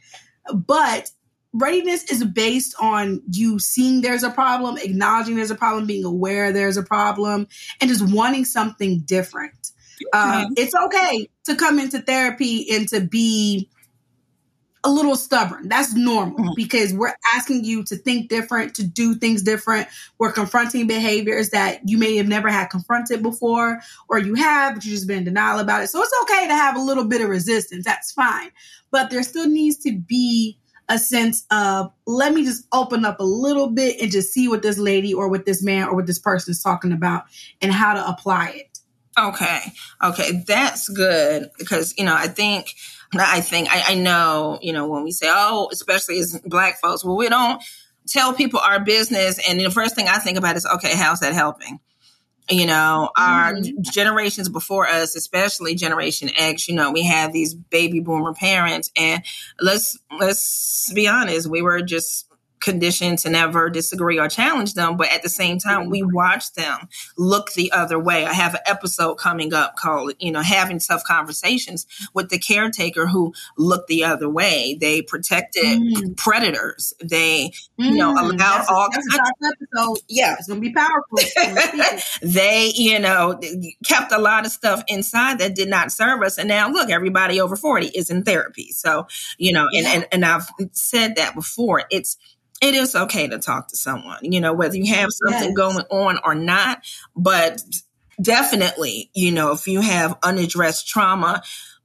But 0.54 1.10
readiness 1.54 2.12
is 2.12 2.24
based 2.24 2.76
on 2.82 3.22
you 3.32 3.60
seeing 3.60 4.02
there's 4.02 4.24
a 4.24 4.30
problem, 4.30 4.78
acknowledging 4.78 5.36
there's 5.36 5.52
a 5.52 5.56
problem, 5.56 5.86
being 5.86 6.04
aware 6.04 6.52
there's 6.52 6.78
a 6.78 6.84
problem, 6.84 7.48
and 7.80 7.90
just 7.90 8.14
wanting 8.14 8.46
something 8.46 9.02
different. 9.02 9.72
Uh, 10.12 10.48
it's 10.58 10.74
okay 10.76 11.30
to 11.46 11.56
come 11.56 11.80
into 11.80 12.02
therapy 12.02 12.68
and 12.72 12.90
to 12.90 13.00
be 13.00 13.70
a 14.84 14.90
little 14.90 15.16
stubborn. 15.16 15.70
That's 15.70 15.94
normal 15.94 16.38
mm-hmm. 16.38 16.54
because 16.56 16.94
we're 16.94 17.16
asking 17.34 17.64
you 17.64 17.84
to 17.86 17.96
think 17.96 18.30
different, 18.30 18.76
to 18.76 18.84
do 18.84 19.16
things 19.16 19.42
different. 19.42 19.88
We're 20.18 20.34
confronting 20.34 20.88
behaviors 20.88 21.52
that 21.52 21.82
you 21.86 21.98
may 21.98 22.18
have 22.18 22.28
never 22.28 22.50
had 22.50 22.68
confronted 22.68 23.24
before, 23.24 23.80
or 24.10 24.18
you 24.18 24.36
have, 24.36 24.76
but 24.76 24.86
you 24.86 24.92
just 24.92 25.08
been 25.08 25.20
in 25.20 25.24
denial 25.24 25.60
about 25.60 25.84
it. 25.84 25.88
So 25.88 26.02
it's 26.02 26.14
okay 26.24 26.48
to 26.48 26.54
have 26.54 26.76
a 26.76 26.82
little 26.82 27.06
bit 27.06 27.22
of 27.22 27.30
resistance. 27.30 27.86
That's 27.86 28.12
fine. 28.12 28.52
But 28.92 29.10
there 29.10 29.24
still 29.24 29.48
needs 29.48 29.78
to 29.84 29.98
be 29.98 30.60
a 30.90 31.00
sense 31.00 31.46
of 31.50 31.92
let 32.06 32.34
me 32.34 32.44
just 32.44 32.68
open 32.74 33.06
up 33.06 33.22
a 33.22 33.24
little 33.24 33.70
bit 33.70 34.02
and 34.02 34.12
just 34.12 34.34
see 34.34 34.50
what 34.50 34.62
this 34.62 34.78
lady 34.78 35.14
or 35.14 35.30
what 35.30 35.46
this 35.46 35.64
man 35.64 35.88
or 35.88 35.96
what 35.96 36.08
this 36.08 36.20
person 36.20 36.52
is 36.52 36.62
talking 36.62 36.92
about 36.92 37.24
and 37.62 37.72
how 37.72 37.94
to 37.94 38.06
apply 38.06 38.50
it. 38.50 38.80
Okay. 39.18 39.60
Okay. 40.04 40.44
That's 40.46 40.90
good 40.90 41.50
because, 41.58 41.94
you 41.98 42.04
know, 42.04 42.16
I 42.16 42.28
think 42.28 42.74
I 43.22 43.42
think 43.42 43.70
I, 43.72 43.94
I 43.94 43.96
know, 43.96 44.60
you 44.62 44.74
know, 44.74 44.88
when 44.88 45.04
we 45.04 45.12
say, 45.12 45.28
oh, 45.30 45.70
especially 45.72 46.20
as 46.20 46.40
black 46.46 46.80
folks, 46.82 47.04
well, 47.04 47.16
we 47.16 47.30
don't 47.30 47.62
tell 48.08 48.34
people 48.34 48.60
our 48.60 48.80
business. 48.80 49.40
And 49.48 49.60
the 49.60 49.72
first 49.72 49.96
thing 49.96 50.08
I 50.08 50.20
think 50.20 50.38
about 50.38 50.56
is, 50.56 50.66
okay, 50.66 50.96
how's 50.96 51.22
that 51.22 51.34
helping? 51.34 51.80
You 52.50 52.66
know, 52.66 53.10
our 53.18 53.54
mm-hmm. 53.54 53.82
generations 53.82 54.50
before 54.50 54.88
us, 54.88 55.16
especially 55.16 55.76
Generation 55.76 56.30
X, 56.36 56.68
you 56.68 56.76
know, 56.76 56.92
we 56.92 57.04
have 57.04 57.32
these 57.32 57.54
baby 57.54 58.02
boomer 58.02 58.34
parents, 58.34 58.92
and 58.98 59.24
let's 59.62 59.98
let's 60.20 60.92
be 60.94 61.08
honest, 61.08 61.50
we 61.50 61.62
were 61.62 61.82
just 61.82 62.28
conditioned 62.64 63.20
to 63.20 63.30
never 63.30 63.70
disagree 63.70 64.18
or 64.18 64.28
challenge 64.28 64.74
them, 64.74 64.98
but 64.98 65.12
at 65.14 65.22
the 65.22 65.30
same 65.30 65.60
time, 65.60 65.90
we 65.90 66.02
watch 66.02 66.54
them 66.54 66.88
look 67.18 67.52
the 67.54 67.72
other 67.72 68.00
way. 68.00 68.26
I 68.26 68.34
have 68.34 68.56
an 68.56 68.62
episode 68.66 69.16
coming 69.16 69.54
up 69.54 69.76
called, 69.76 70.14
you 70.20 70.32
know, 70.32 70.42
having 70.42 70.80
tough 70.80 71.04
conversations 71.04 71.86
with 72.14 72.30
the 72.30 72.40
caretaker 72.40 73.06
who 73.06 73.34
looked 73.58 73.88
the 73.88 74.06
other 74.06 74.30
way. 74.30 74.78
They 74.80 75.02
protected 75.02 75.64
mm. 75.64 76.18
predators. 76.18 76.94
They, 77.04 77.52
mm. 77.80 77.86
you 77.86 77.98
know, 77.98 78.14
mm. 78.14 78.22
allowed 78.22 78.40
that's 78.40 78.70
all 78.70 78.86
a, 78.86 78.90
that's 78.94 79.54
episode. 79.62 80.00
Yeah, 80.08 80.36
it's 80.40 80.48
gonna 80.48 80.62
be 80.62 80.74
powerful. 80.74 81.20
they, 82.24 82.72
you 82.74 83.00
know, 83.00 83.40
kept 83.86 84.14
a 84.14 84.20
lot 84.20 84.46
of 84.46 84.52
stuff 84.52 84.84
inside 84.88 85.40
that 85.40 85.56
did 85.56 85.68
not 85.68 85.92
serve 85.92 86.22
us. 86.22 86.38
And 86.38 86.48
now 86.48 86.70
look, 86.70 86.90
everybody 86.90 87.42
over 87.42 87.58
40 87.58 87.88
is 87.88 88.10
in 88.10 88.24
therapy. 88.24 88.72
So, 88.72 89.08
you 89.38 89.52
know, 89.52 89.68
and, 89.76 89.86
and, 89.86 90.08
and 90.14 90.26
I've 90.26 90.48
said 90.72 91.18
that 91.18 91.36
before. 91.36 91.84
It's 91.92 92.18
it 92.64 92.76
is 92.76 92.96
okay 92.96 93.28
to 93.28 93.40
talk 93.40 93.68
to 93.68 93.76
someone, 93.76 94.20
you 94.22 94.40
know, 94.40 94.54
whether 94.54 94.78
you 94.78 94.94
have 94.94 95.10
something 95.12 95.50
yes. 95.50 95.54
going 95.54 95.86
on 95.92 96.18
or 96.24 96.34
not. 96.34 96.82
But 97.14 97.62
definitely, 98.22 99.12
you 99.14 99.34
know, 99.34 99.52
if 99.52 99.68
you 99.68 99.82
have 99.82 100.18
unaddressed 100.24 100.88
trauma, 100.88 101.44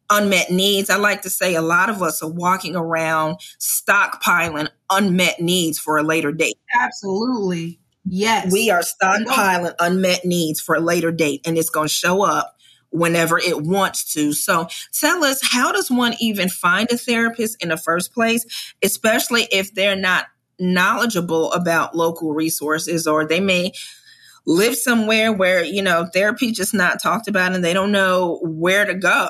unmet 0.08 0.52
needs, 0.52 0.88
I 0.88 0.96
like 0.96 1.22
to 1.22 1.30
say 1.30 1.56
a 1.56 1.62
lot 1.62 1.90
of 1.90 2.00
us 2.00 2.22
are 2.22 2.30
walking 2.30 2.76
around 2.76 3.38
stockpiling 3.58 4.68
unmet 4.88 5.40
needs 5.40 5.80
for 5.80 5.98
a 5.98 6.04
later 6.04 6.30
date. 6.30 6.56
Absolutely. 6.80 7.80
Yes. 8.04 8.52
We 8.52 8.70
are 8.70 8.82
stockpiling 8.82 9.74
unmet 9.80 10.24
needs 10.24 10.60
for 10.60 10.76
a 10.76 10.80
later 10.80 11.10
date, 11.10 11.40
and 11.44 11.58
it's 11.58 11.70
going 11.70 11.88
to 11.88 11.92
show 11.92 12.22
up 12.22 12.54
whenever 12.90 13.36
it 13.36 13.60
wants 13.60 14.12
to. 14.14 14.32
So 14.32 14.68
tell 14.98 15.24
us, 15.24 15.40
how 15.42 15.72
does 15.72 15.90
one 15.90 16.14
even 16.20 16.48
find 16.48 16.88
a 16.92 16.96
therapist 16.96 17.62
in 17.62 17.70
the 17.70 17.76
first 17.76 18.14
place, 18.14 18.46
especially 18.82 19.42
if 19.50 19.74
they're 19.74 19.96
not 19.96 20.26
knowledgeable 20.58 21.52
about 21.52 21.96
local 21.96 22.32
resources 22.32 23.06
or 23.06 23.26
they 23.26 23.40
may 23.40 23.72
live 24.46 24.74
somewhere 24.76 25.32
where 25.32 25.62
you 25.62 25.82
know 25.82 26.06
therapy 26.12 26.52
just 26.52 26.74
not 26.74 27.02
talked 27.02 27.28
about 27.28 27.54
and 27.54 27.64
they 27.64 27.74
don't 27.74 27.92
know 27.92 28.40
where 28.42 28.84
to 28.84 28.94
go. 28.94 29.28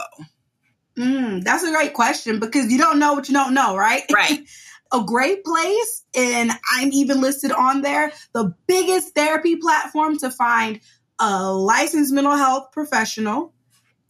Mm, 0.96 1.44
that's 1.44 1.62
a 1.62 1.70
great 1.70 1.94
question 1.94 2.38
because 2.38 2.72
you 2.72 2.78
don't 2.78 2.98
know 2.98 3.14
what 3.14 3.28
you 3.28 3.34
don't 3.34 3.54
know 3.54 3.76
right? 3.76 4.02
Right. 4.12 4.40
A 4.90 5.04
great 5.04 5.44
place 5.44 6.02
and 6.16 6.50
i'm 6.72 6.90
even 6.94 7.20
listed 7.20 7.52
on 7.52 7.82
there 7.82 8.10
the 8.32 8.54
biggest 8.66 9.14
therapy 9.14 9.56
platform 9.56 10.16
to 10.16 10.30
find 10.30 10.80
a 11.20 11.52
licensed 11.52 12.10
mental 12.10 12.34
health 12.34 12.72
professional 12.72 13.52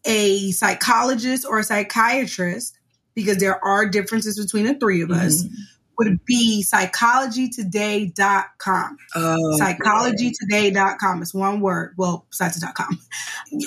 a 0.04 0.52
psychologist 0.52 1.44
or 1.44 1.58
a 1.58 1.64
psychiatrist 1.64 2.78
because 3.14 3.38
there 3.38 3.62
are 3.64 3.88
differences 3.88 4.38
between 4.38 4.66
the 4.66 4.74
three 4.78 5.02
of 5.02 5.10
us. 5.10 5.42
Mm-hmm 5.42 5.54
would 5.98 6.24
be 6.24 6.64
psychologytoday.com. 6.66 8.96
Oh, 9.16 9.58
psychologytoday.com. 9.60 11.22
It's 11.22 11.34
one 11.34 11.60
word. 11.60 11.94
Well, 11.96 12.26
besides 12.30 12.64
.com. 12.74 13.00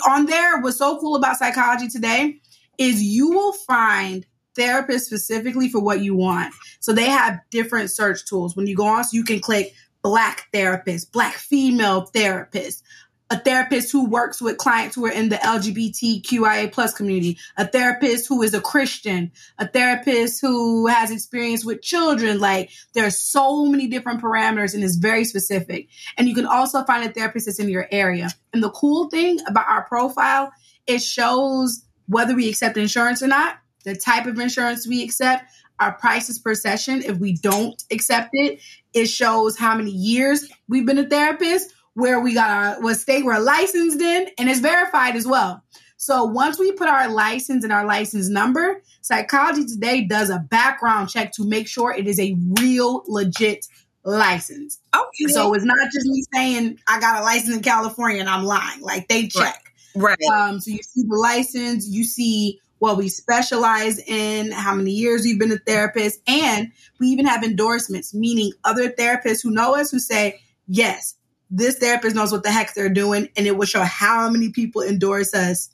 On 0.10 0.26
there, 0.26 0.62
what's 0.62 0.78
so 0.78 0.98
cool 1.00 1.18
about 1.18 1.38
Psychology 1.38 1.90
Today 1.90 2.40
is 2.78 3.04
you 3.04 3.32
will 3.32 3.54
find 3.54 4.26
therapists 4.58 5.02
specifically 5.02 5.70
for 5.70 5.80
what 5.80 6.02
you 6.02 6.16
want. 6.16 6.54
So 6.80 6.94
they 6.94 7.10
have 7.10 7.40
different 7.52 7.92
search 7.92 8.26
tools. 8.26 8.56
When 8.56 8.66
you 8.68 8.76
go 8.76 8.86
on, 8.86 9.04
so 9.04 9.16
you 9.16 9.24
can 9.24 9.40
click 9.40 9.74
black 10.02 10.48
therapist, 10.52 11.12
black 11.12 11.36
female 11.36 12.06
therapist, 12.06 12.84
a 13.32 13.40
therapist 13.40 13.94
who 13.94 14.06
works 14.06 14.42
with 14.42 14.58
clients 14.58 14.94
who 14.94 15.06
are 15.06 15.12
in 15.12 15.30
the 15.30 15.38
LGBTQIA 15.38 16.70
plus 16.70 16.94
community, 16.94 17.38
a 17.56 17.66
therapist 17.66 18.28
who 18.28 18.44
is 18.44 18.54
a 18.54 18.60
Christian, 18.60 19.32
a 19.58 19.66
therapist 19.66 20.42
who 20.42 20.88
has 20.88 21.12
experience 21.12 21.64
with 21.64 21.82
children. 21.82 22.42
Like 22.42 22.72
there 22.94 23.06
are 23.06 23.12
so 23.12 23.66
many 23.66 23.88
different 23.88 24.22
parameters 24.22 24.74
and 24.74 24.84
it's 24.84 24.98
very 24.98 25.24
specific. 25.24 25.88
And 26.18 26.28
you 26.28 26.36
can 26.36 26.46
also 26.46 26.84
find 26.84 27.10
a 27.10 27.14
therapist 27.14 27.46
that's 27.46 27.58
in 27.58 27.70
your 27.70 27.88
area. 27.90 28.32
And 28.52 28.62
the 28.62 28.70
cool 28.70 29.10
thing 29.10 29.40
about 29.48 29.70
our 29.70 29.86
profile, 29.86 30.52
it 30.86 31.02
shows 31.02 31.86
whether 32.08 32.36
we 32.36 32.50
accept 32.50 32.76
insurance 32.76 33.24
or 33.24 33.28
not, 33.28 33.60
the 33.86 33.96
type 33.96 34.26
of 34.26 34.38
insurance 34.40 34.86
we 34.86 35.06
accept, 35.06 35.46
our 35.80 35.94
prices 35.94 36.38
per 36.38 36.54
session. 36.54 37.02
If 37.02 37.18
we 37.18 37.34
don't 37.34 37.82
accept 37.92 38.32
it, 38.34 38.60
it 38.94 39.06
shows 39.06 39.58
how 39.58 39.78
many 39.78 39.92
years 39.92 40.50
we've 40.68 40.86
been 40.86 41.00
a 41.00 41.08
therapist 41.08 41.74
where 41.94 42.20
we 42.20 42.34
got 42.34 42.50
our 42.50 42.82
what 42.82 42.98
state 42.98 43.26
we're 43.26 43.40
licensed 43.40 44.02
in, 44.02 44.28
and 44.38 44.50
it's 44.50 44.60
verified 44.60 45.16
as 45.16 45.28
well. 45.28 45.64
So 45.98 46.24
once 46.24 46.58
we 46.58 46.72
put 46.72 46.88
our 46.88 47.10
license 47.10 47.64
and 47.64 47.72
our 47.72 47.86
license 47.86 48.28
number, 48.28 48.82
Psychology 49.02 49.66
Today 49.66 50.06
does 50.06 50.30
a 50.32 50.40
background 50.40 51.10
check 51.10 51.32
to 51.34 51.46
make 51.46 51.68
sure 51.68 51.94
it 51.94 52.08
is 52.08 52.20
a 52.20 52.36
real, 52.60 53.04
legit 53.08 53.68
license. 54.04 54.80
Okay. 54.96 55.32
So 55.32 55.54
it's 55.54 55.64
not 55.64 55.78
just 55.94 56.08
me 56.08 56.24
saying 56.34 56.80
I 56.88 57.00
got 57.00 57.22
a 57.22 57.24
license 57.24 57.56
in 57.56 57.62
California 57.62 58.20
and 58.20 58.30
I'm 58.30 58.46
lying. 58.46 58.82
Like 58.82 59.08
they 59.10 59.28
check. 59.28 59.72
Right. 59.96 60.18
Um, 60.34 60.60
so 60.60 60.72
you 60.72 60.80
see 60.82 61.04
the 61.04 61.16
license, 61.16 61.88
you 61.88 62.04
see 62.04 62.60
what 62.80 62.98
we 62.98 63.08
specialize 63.08 64.00
in, 64.00 64.52
how 64.52 64.74
many 64.74 64.92
years 64.92 65.24
you've 65.24 65.38
been 65.38 65.52
a 65.52 65.58
therapist, 65.60 66.20
and 66.26 66.72
we 67.00 67.10
even 67.10 67.28
have 67.28 67.44
endorsements, 67.44 68.12
meaning 68.12 68.54
other 68.64 68.90
therapists 68.90 69.44
who 69.44 69.52
know 69.52 69.76
us 69.76 69.92
who 69.92 70.00
say, 70.00 70.42
yes, 70.68 71.14
this 71.52 71.78
therapist 71.78 72.16
knows 72.16 72.32
what 72.32 72.44
the 72.44 72.52
heck 72.52 72.74
they're 72.74 72.90
doing, 72.90 73.28
and 73.36 73.46
it 73.46 73.58
will 73.58 73.66
show 73.66 73.84
how 73.84 74.30
many 74.30 74.52
people 74.52 74.82
endorse 74.82 75.34
us 75.34 75.70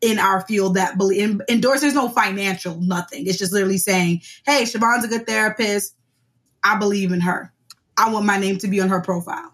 in 0.00 0.18
our 0.18 0.40
field 0.46 0.76
that 0.76 0.96
believe 0.96 1.40
endorse. 1.48 1.80
There's 1.80 1.94
no 1.94 2.08
financial 2.08 2.80
nothing. 2.80 3.26
It's 3.26 3.36
just 3.36 3.52
literally 3.52 3.76
saying, 3.76 4.22
"Hey, 4.46 4.64
Shavon's 4.64 5.04
a 5.04 5.08
good 5.08 5.26
therapist. 5.26 5.94
I 6.62 6.78
believe 6.78 7.12
in 7.12 7.20
her. 7.20 7.52
I 7.96 8.10
want 8.10 8.24
my 8.24 8.38
name 8.38 8.58
to 8.58 8.68
be 8.68 8.80
on 8.80 8.88
her 8.88 9.00
profile." 9.00 9.52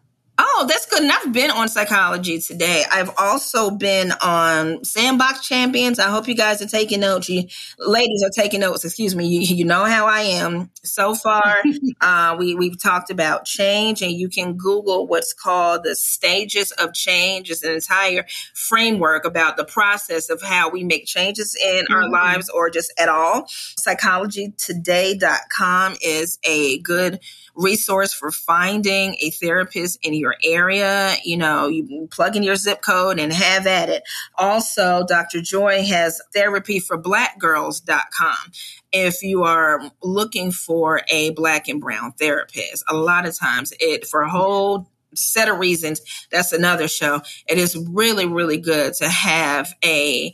Oh, 0.58 0.64
that's 0.66 0.86
good. 0.86 1.02
And 1.02 1.12
I've 1.12 1.34
been 1.34 1.50
on 1.50 1.68
Psychology 1.68 2.40
Today. 2.40 2.82
I've 2.90 3.10
also 3.18 3.70
been 3.70 4.10
on 4.22 4.82
Sandbox 4.86 5.46
Champions. 5.46 5.98
I 5.98 6.08
hope 6.08 6.28
you 6.28 6.34
guys 6.34 6.62
are 6.62 6.66
taking 6.66 7.00
notes. 7.00 7.28
You 7.28 7.46
ladies 7.78 8.24
are 8.24 8.30
taking 8.30 8.60
notes. 8.60 8.82
Excuse 8.82 9.14
me. 9.14 9.26
You, 9.26 9.40
you 9.54 9.66
know 9.66 9.84
how 9.84 10.06
I 10.06 10.20
am. 10.20 10.70
So 10.82 11.14
far, 11.14 11.62
uh, 12.00 12.36
we 12.38 12.54
we've 12.54 12.82
talked 12.82 13.10
about 13.10 13.44
change, 13.44 14.00
and 14.00 14.12
you 14.12 14.30
can 14.30 14.56
Google 14.56 15.06
what's 15.06 15.34
called 15.34 15.84
the 15.84 15.94
stages 15.94 16.72
of 16.72 16.94
change. 16.94 17.50
It's 17.50 17.62
an 17.62 17.72
entire 17.72 18.24
framework 18.54 19.26
about 19.26 19.58
the 19.58 19.66
process 19.66 20.30
of 20.30 20.40
how 20.40 20.70
we 20.70 20.84
make 20.84 21.04
changes 21.04 21.54
in 21.54 21.84
mm-hmm. 21.84 21.92
our 21.92 22.08
lives 22.08 22.48
or 22.48 22.70
just 22.70 22.94
at 22.98 23.10
all. 23.10 23.46
Psychologytoday.com 23.86 25.96
is 26.00 26.38
a 26.44 26.78
good 26.78 27.20
resource 27.56 28.12
for 28.12 28.30
finding 28.30 29.16
a 29.20 29.30
therapist 29.30 29.98
in 30.02 30.14
your 30.14 30.36
area. 30.44 31.14
You 31.24 31.38
know, 31.38 31.68
you 31.68 32.08
plug 32.10 32.36
in 32.36 32.42
your 32.42 32.56
zip 32.56 32.82
code 32.82 33.18
and 33.18 33.32
have 33.32 33.66
at 33.66 33.88
it. 33.88 34.02
Also, 34.36 35.04
Dr. 35.08 35.40
Joy 35.40 35.84
has 35.84 36.20
therapy 36.34 36.78
for 36.78 37.00
blackgirls.com. 37.00 38.52
If 38.92 39.22
you 39.22 39.44
are 39.44 39.90
looking 40.02 40.52
for 40.52 41.02
a 41.10 41.30
black 41.30 41.68
and 41.68 41.80
brown 41.80 42.12
therapist, 42.12 42.84
a 42.88 42.94
lot 42.94 43.26
of 43.26 43.38
times 43.38 43.72
it 43.80 44.06
for 44.06 44.22
a 44.22 44.30
whole 44.30 44.90
set 45.14 45.48
of 45.48 45.58
reasons, 45.58 46.00
that's 46.30 46.52
another 46.52 46.88
show. 46.88 47.22
It 47.48 47.58
is 47.58 47.76
really, 47.76 48.26
really 48.26 48.58
good 48.58 48.94
to 48.94 49.08
have 49.08 49.74
a 49.84 50.32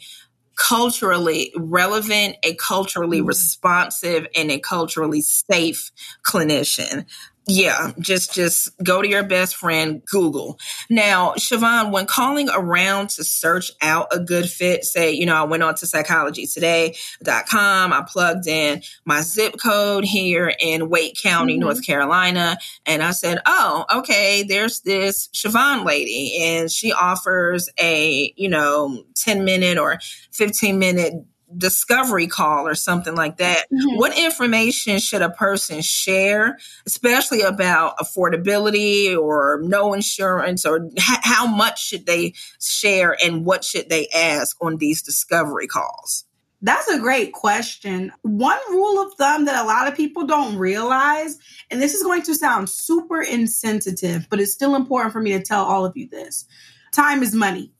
culturally 0.56 1.52
relevant, 1.56 2.36
a 2.42 2.54
culturally 2.54 3.18
mm-hmm. 3.18 3.28
responsive, 3.28 4.26
and 4.36 4.50
a 4.50 4.58
culturally 4.58 5.20
safe 5.20 5.90
clinician 6.24 7.06
yeah, 7.46 7.92
just 7.98 8.34
just 8.34 8.70
go 8.84 9.02
to 9.02 9.08
your 9.08 9.24
best 9.24 9.56
friend, 9.56 10.00
Google. 10.06 10.60
Now, 10.88 11.32
Shavon, 11.32 11.90
when 11.90 12.06
calling 12.06 12.48
around 12.48 13.10
to 13.10 13.24
search 13.24 13.72
out 13.82 14.06
a 14.12 14.20
good 14.20 14.48
fit, 14.48 14.84
say, 14.84 15.10
you 15.10 15.26
know, 15.26 15.34
I 15.34 15.42
went 15.42 15.64
on 15.64 15.74
to 15.76 15.86
psychologytoday.com, 15.86 17.92
I 17.92 18.04
plugged 18.06 18.46
in 18.46 18.82
my 19.04 19.22
zip 19.22 19.56
code 19.60 20.04
here 20.04 20.54
in 20.60 20.88
Wake 20.88 21.20
County, 21.20 21.54
mm-hmm. 21.54 21.62
North 21.62 21.84
Carolina, 21.84 22.58
and 22.86 23.02
I 23.02 23.10
said, 23.10 23.40
Oh, 23.44 23.86
okay, 23.92 24.44
there's 24.44 24.82
this 24.82 25.28
Shavon 25.34 25.84
lady, 25.84 26.44
and 26.44 26.70
she 26.70 26.92
offers 26.92 27.68
a, 27.80 28.32
you 28.36 28.50
know, 28.50 29.02
10 29.16 29.44
minute 29.44 29.78
or 29.78 29.98
15 30.30 30.78
minute 30.78 31.14
discovery 31.56 32.26
call 32.26 32.66
or 32.66 32.74
something 32.74 33.14
like 33.14 33.38
that, 33.38 33.66
mm-hmm. 33.72 33.96
what 33.96 34.18
information 34.18 34.98
should 34.98 35.22
a 35.22 35.30
person 35.30 35.80
share, 35.80 36.58
especially 36.86 37.42
about 37.42 37.98
affordability 37.98 39.16
or 39.16 39.60
no 39.62 39.92
insurance, 39.92 40.64
or 40.64 40.86
h- 40.96 41.20
how 41.22 41.46
much 41.46 41.84
should 41.84 42.06
they 42.06 42.34
share 42.60 43.16
and 43.24 43.44
what 43.44 43.64
should 43.64 43.88
they 43.88 44.08
ask 44.14 44.56
on 44.60 44.76
these 44.76 45.02
discovery 45.02 45.66
calls? 45.66 46.24
That's 46.64 46.88
a 46.88 47.00
great 47.00 47.32
question. 47.32 48.12
One 48.22 48.58
rule 48.70 49.04
of 49.04 49.14
thumb 49.14 49.46
that 49.46 49.64
a 49.64 49.66
lot 49.66 49.88
of 49.88 49.96
people 49.96 50.26
don't 50.26 50.56
realize, 50.56 51.36
and 51.70 51.82
this 51.82 51.94
is 51.94 52.04
going 52.04 52.22
to 52.22 52.36
sound 52.36 52.70
super 52.70 53.20
insensitive, 53.20 54.28
but 54.30 54.38
it's 54.38 54.52
still 54.52 54.76
important 54.76 55.12
for 55.12 55.20
me 55.20 55.32
to 55.32 55.42
tell 55.42 55.64
all 55.64 55.84
of 55.84 55.96
you 55.96 56.08
this 56.08 56.46
time 56.92 57.22
is 57.22 57.34
money. 57.34 57.72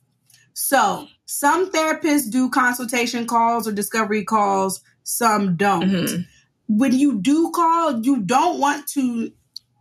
So, 0.55 1.07
some 1.33 1.73
therapists 1.73 2.31
do 2.31 2.51
consultation 2.51 3.27
calls 3.27 3.67
or 3.67 3.73
discovery 3.73 4.23
calls, 4.23 4.83
some 5.03 5.57
don't. 5.57 5.83
Mm-hmm. 5.83 6.23
When 6.69 6.93
you 6.93 7.21
do 7.21 7.51
call, 7.53 8.03
you 8.03 8.21
don't 8.21 8.61
want 8.61 8.87
to 8.89 9.33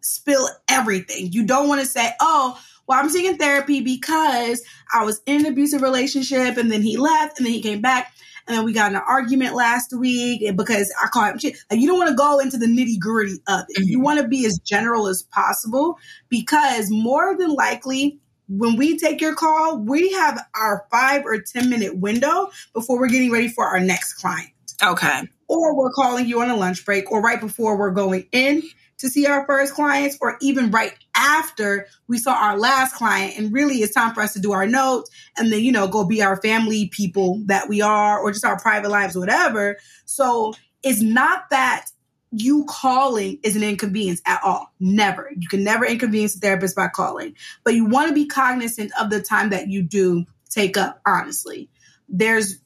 spill 0.01 0.47
everything. 0.69 1.33
You 1.33 1.45
don't 1.45 1.67
want 1.67 1.81
to 1.81 1.87
say, 1.87 2.09
oh, 2.21 2.57
well, 2.87 2.97
I'm 2.97 3.09
seeking 3.09 3.37
therapy 3.37 3.81
because 3.81 4.63
I 4.93 5.03
was 5.03 5.21
in 5.25 5.45
an 5.45 5.51
abusive 5.51 5.81
relationship 5.81 6.55
and 6.55 6.71
then 6.71 6.81
he 6.81 6.95
left 6.95 7.37
and 7.37 7.45
then 7.45 7.53
he 7.53 7.61
came 7.61 7.81
back 7.81 8.13
and 8.47 8.55
then 8.55 8.63
we 8.63 8.71
got 8.71 8.91
in 8.91 8.95
an 8.95 9.03
argument 9.05 9.53
last 9.53 9.93
week 9.93 10.55
because 10.55 10.91
I 11.03 11.07
called 11.07 11.33
him 11.33 11.39
shit. 11.39 11.57
Like, 11.69 11.81
you 11.81 11.87
don't 11.87 11.99
want 11.99 12.11
to 12.11 12.15
go 12.15 12.39
into 12.39 12.57
the 12.57 12.65
nitty 12.65 12.97
gritty 12.97 13.39
of 13.49 13.65
it. 13.67 13.77
Mm-hmm. 13.77 13.89
You 13.89 13.99
want 13.99 14.21
to 14.21 14.27
be 14.27 14.45
as 14.45 14.57
general 14.59 15.07
as 15.07 15.23
possible 15.23 15.97
because 16.29 16.89
more 16.89 17.37
than 17.37 17.53
likely 17.53 18.20
when 18.51 18.75
we 18.75 18.97
take 18.97 19.21
your 19.21 19.33
call, 19.33 19.77
we 19.77 20.11
have 20.11 20.45
our 20.55 20.85
five 20.91 21.23
or 21.25 21.39
10 21.41 21.69
minute 21.69 21.97
window 21.97 22.51
before 22.73 22.99
we're 22.99 23.07
getting 23.07 23.31
ready 23.31 23.47
for 23.47 23.65
our 23.65 23.79
next 23.79 24.15
client. 24.15 24.49
Okay. 24.83 25.21
Or 25.47 25.77
we're 25.77 25.91
calling 25.91 26.25
you 26.25 26.41
on 26.41 26.49
a 26.49 26.55
lunch 26.55 26.85
break 26.85 27.11
or 27.11 27.21
right 27.21 27.39
before 27.39 27.77
we're 27.77 27.91
going 27.91 28.27
in 28.31 28.61
to 28.97 29.09
see 29.09 29.25
our 29.25 29.45
first 29.45 29.73
clients 29.73 30.17
or 30.21 30.37
even 30.41 30.69
right 30.69 30.93
after 31.15 31.87
we 32.07 32.17
saw 32.17 32.33
our 32.33 32.57
last 32.57 32.95
client 32.95 33.37
and 33.37 33.53
really 33.53 33.77
it's 33.77 33.93
time 33.93 34.13
for 34.13 34.21
us 34.21 34.33
to 34.33 34.39
do 34.39 34.51
our 34.51 34.67
notes 34.67 35.09
and 35.37 35.51
then 35.51 35.61
you 35.61 35.71
know 35.71 35.87
go 35.87 36.05
be 36.05 36.21
our 36.21 36.39
family 36.39 36.87
people 36.89 37.41
that 37.45 37.67
we 37.67 37.81
are 37.81 38.19
or 38.19 38.31
just 38.31 38.45
our 38.45 38.59
private 38.59 38.89
lives 38.89 39.17
whatever 39.17 39.75
so 40.05 40.53
it's 40.83 41.01
not 41.01 41.49
that 41.49 41.87
you 42.31 42.65
calling 42.67 43.39
is 43.43 43.55
an 43.55 43.63
inconvenience 43.63 44.21
at 44.25 44.41
all. 44.43 44.73
Never. 44.79 45.31
You 45.37 45.47
can 45.47 45.63
never 45.63 45.85
inconvenience 45.85 46.35
a 46.35 46.39
therapist 46.39 46.75
by 46.75 46.87
calling. 46.87 47.35
But 47.63 47.73
you 47.73 47.85
want 47.85 48.07
to 48.07 48.13
be 48.13 48.25
cognizant 48.25 48.91
of 48.99 49.09
the 49.09 49.21
time 49.21 49.49
that 49.49 49.67
you 49.67 49.83
do 49.83 50.25
take 50.49 50.77
up, 50.77 51.01
honestly. 51.05 51.69
There's 52.07 52.59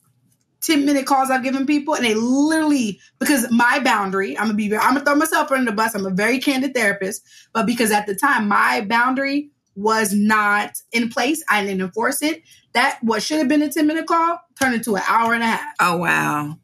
10 0.61 0.85
minute 0.85 1.05
calls 1.05 1.29
I've 1.29 1.43
given 1.43 1.65
people, 1.65 1.95
and 1.95 2.05
they 2.05 2.15
literally, 2.15 2.99
because 3.19 3.49
my 3.51 3.79
boundary, 3.79 4.37
I'm 4.37 4.45
gonna 4.45 4.55
be, 4.55 4.75
I'm 4.75 4.93
gonna 4.93 5.05
throw 5.05 5.15
myself 5.15 5.51
under 5.51 5.69
the 5.69 5.75
bus. 5.75 5.95
I'm 5.95 6.05
a 6.05 6.11
very 6.11 6.39
candid 6.39 6.73
therapist, 6.73 7.23
but 7.53 7.65
because 7.65 7.91
at 7.91 8.07
the 8.07 8.15
time 8.15 8.47
my 8.47 8.81
boundary 8.81 9.51
was 9.75 10.13
not 10.13 10.81
in 10.91 11.09
place, 11.09 11.43
I 11.49 11.63
didn't 11.63 11.81
enforce 11.81 12.21
it. 12.21 12.43
That 12.73 12.97
what 13.01 13.21
should 13.21 13.37
have 13.39 13.47
been 13.47 13.61
a 13.61 13.71
10 13.71 13.85
minute 13.85 14.07
call 14.07 14.39
turned 14.59 14.75
into 14.75 14.95
an 14.95 15.03
hour 15.07 15.33
and 15.33 15.43
a 15.43 15.47
half. 15.47 15.73
Oh, 15.79 15.97
wow. 15.97 16.57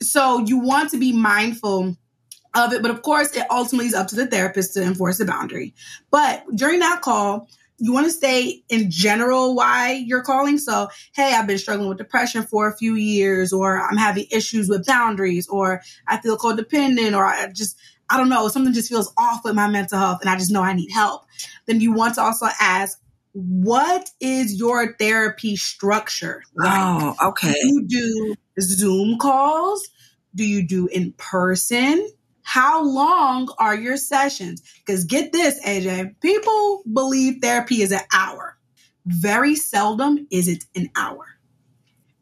So 0.00 0.40
you 0.40 0.58
want 0.58 0.90
to 0.90 0.98
be 0.98 1.12
mindful 1.12 1.96
of 2.54 2.72
it. 2.72 2.82
But 2.82 2.90
of 2.90 3.02
course, 3.02 3.36
it 3.36 3.46
ultimately 3.50 3.86
is 3.86 3.94
up 3.94 4.08
to 4.08 4.16
the 4.16 4.26
therapist 4.26 4.74
to 4.74 4.82
enforce 4.82 5.18
the 5.18 5.24
boundary. 5.24 5.74
But 6.10 6.44
during 6.54 6.80
that 6.80 7.02
call, 7.02 7.48
you 7.78 7.92
want 7.92 8.06
to 8.06 8.12
say 8.12 8.62
in 8.68 8.90
general 8.90 9.56
why 9.56 10.04
you're 10.06 10.22
calling. 10.22 10.58
So, 10.58 10.88
hey, 11.14 11.34
I've 11.34 11.46
been 11.46 11.58
struggling 11.58 11.88
with 11.88 11.98
depression 11.98 12.44
for 12.44 12.68
a 12.68 12.76
few 12.76 12.94
years, 12.94 13.52
or 13.52 13.80
I'm 13.80 13.96
having 13.96 14.26
issues 14.30 14.68
with 14.68 14.86
boundaries, 14.86 15.48
or 15.48 15.82
I 16.06 16.20
feel 16.20 16.36
codependent, 16.36 17.16
or 17.16 17.24
I 17.24 17.50
just, 17.52 17.76
I 18.08 18.18
don't 18.18 18.28
know, 18.28 18.46
something 18.48 18.72
just 18.72 18.88
feels 18.88 19.12
off 19.18 19.44
with 19.44 19.54
my 19.54 19.68
mental 19.68 19.98
health 19.98 20.20
and 20.20 20.30
I 20.30 20.36
just 20.36 20.50
know 20.50 20.62
I 20.62 20.74
need 20.74 20.92
help. 20.92 21.24
Then 21.66 21.80
you 21.80 21.92
want 21.92 22.14
to 22.16 22.20
also 22.20 22.46
ask, 22.60 23.00
what 23.32 24.10
is 24.20 24.54
your 24.54 24.94
therapy 24.96 25.56
structure? 25.56 26.42
Like? 26.54 26.70
Oh, 26.72 27.16
okay. 27.30 27.54
Do 27.54 27.58
you 27.68 27.86
do 27.88 28.34
Zoom 28.60 29.18
calls? 29.18 29.88
Do 30.34 30.44
you 30.44 30.66
do 30.66 30.86
in 30.86 31.14
person? 31.16 32.06
How 32.42 32.84
long 32.84 33.48
are 33.58 33.74
your 33.74 33.96
sessions? 33.96 34.62
Because 34.84 35.04
get 35.04 35.32
this, 35.32 35.62
AJ, 35.64 36.20
people 36.20 36.82
believe 36.92 37.40
therapy 37.40 37.82
is 37.82 37.92
an 37.92 38.00
hour. 38.12 38.56
Very 39.06 39.54
seldom 39.54 40.26
is 40.30 40.48
it 40.48 40.64
an 40.74 40.90
hour. 40.96 41.24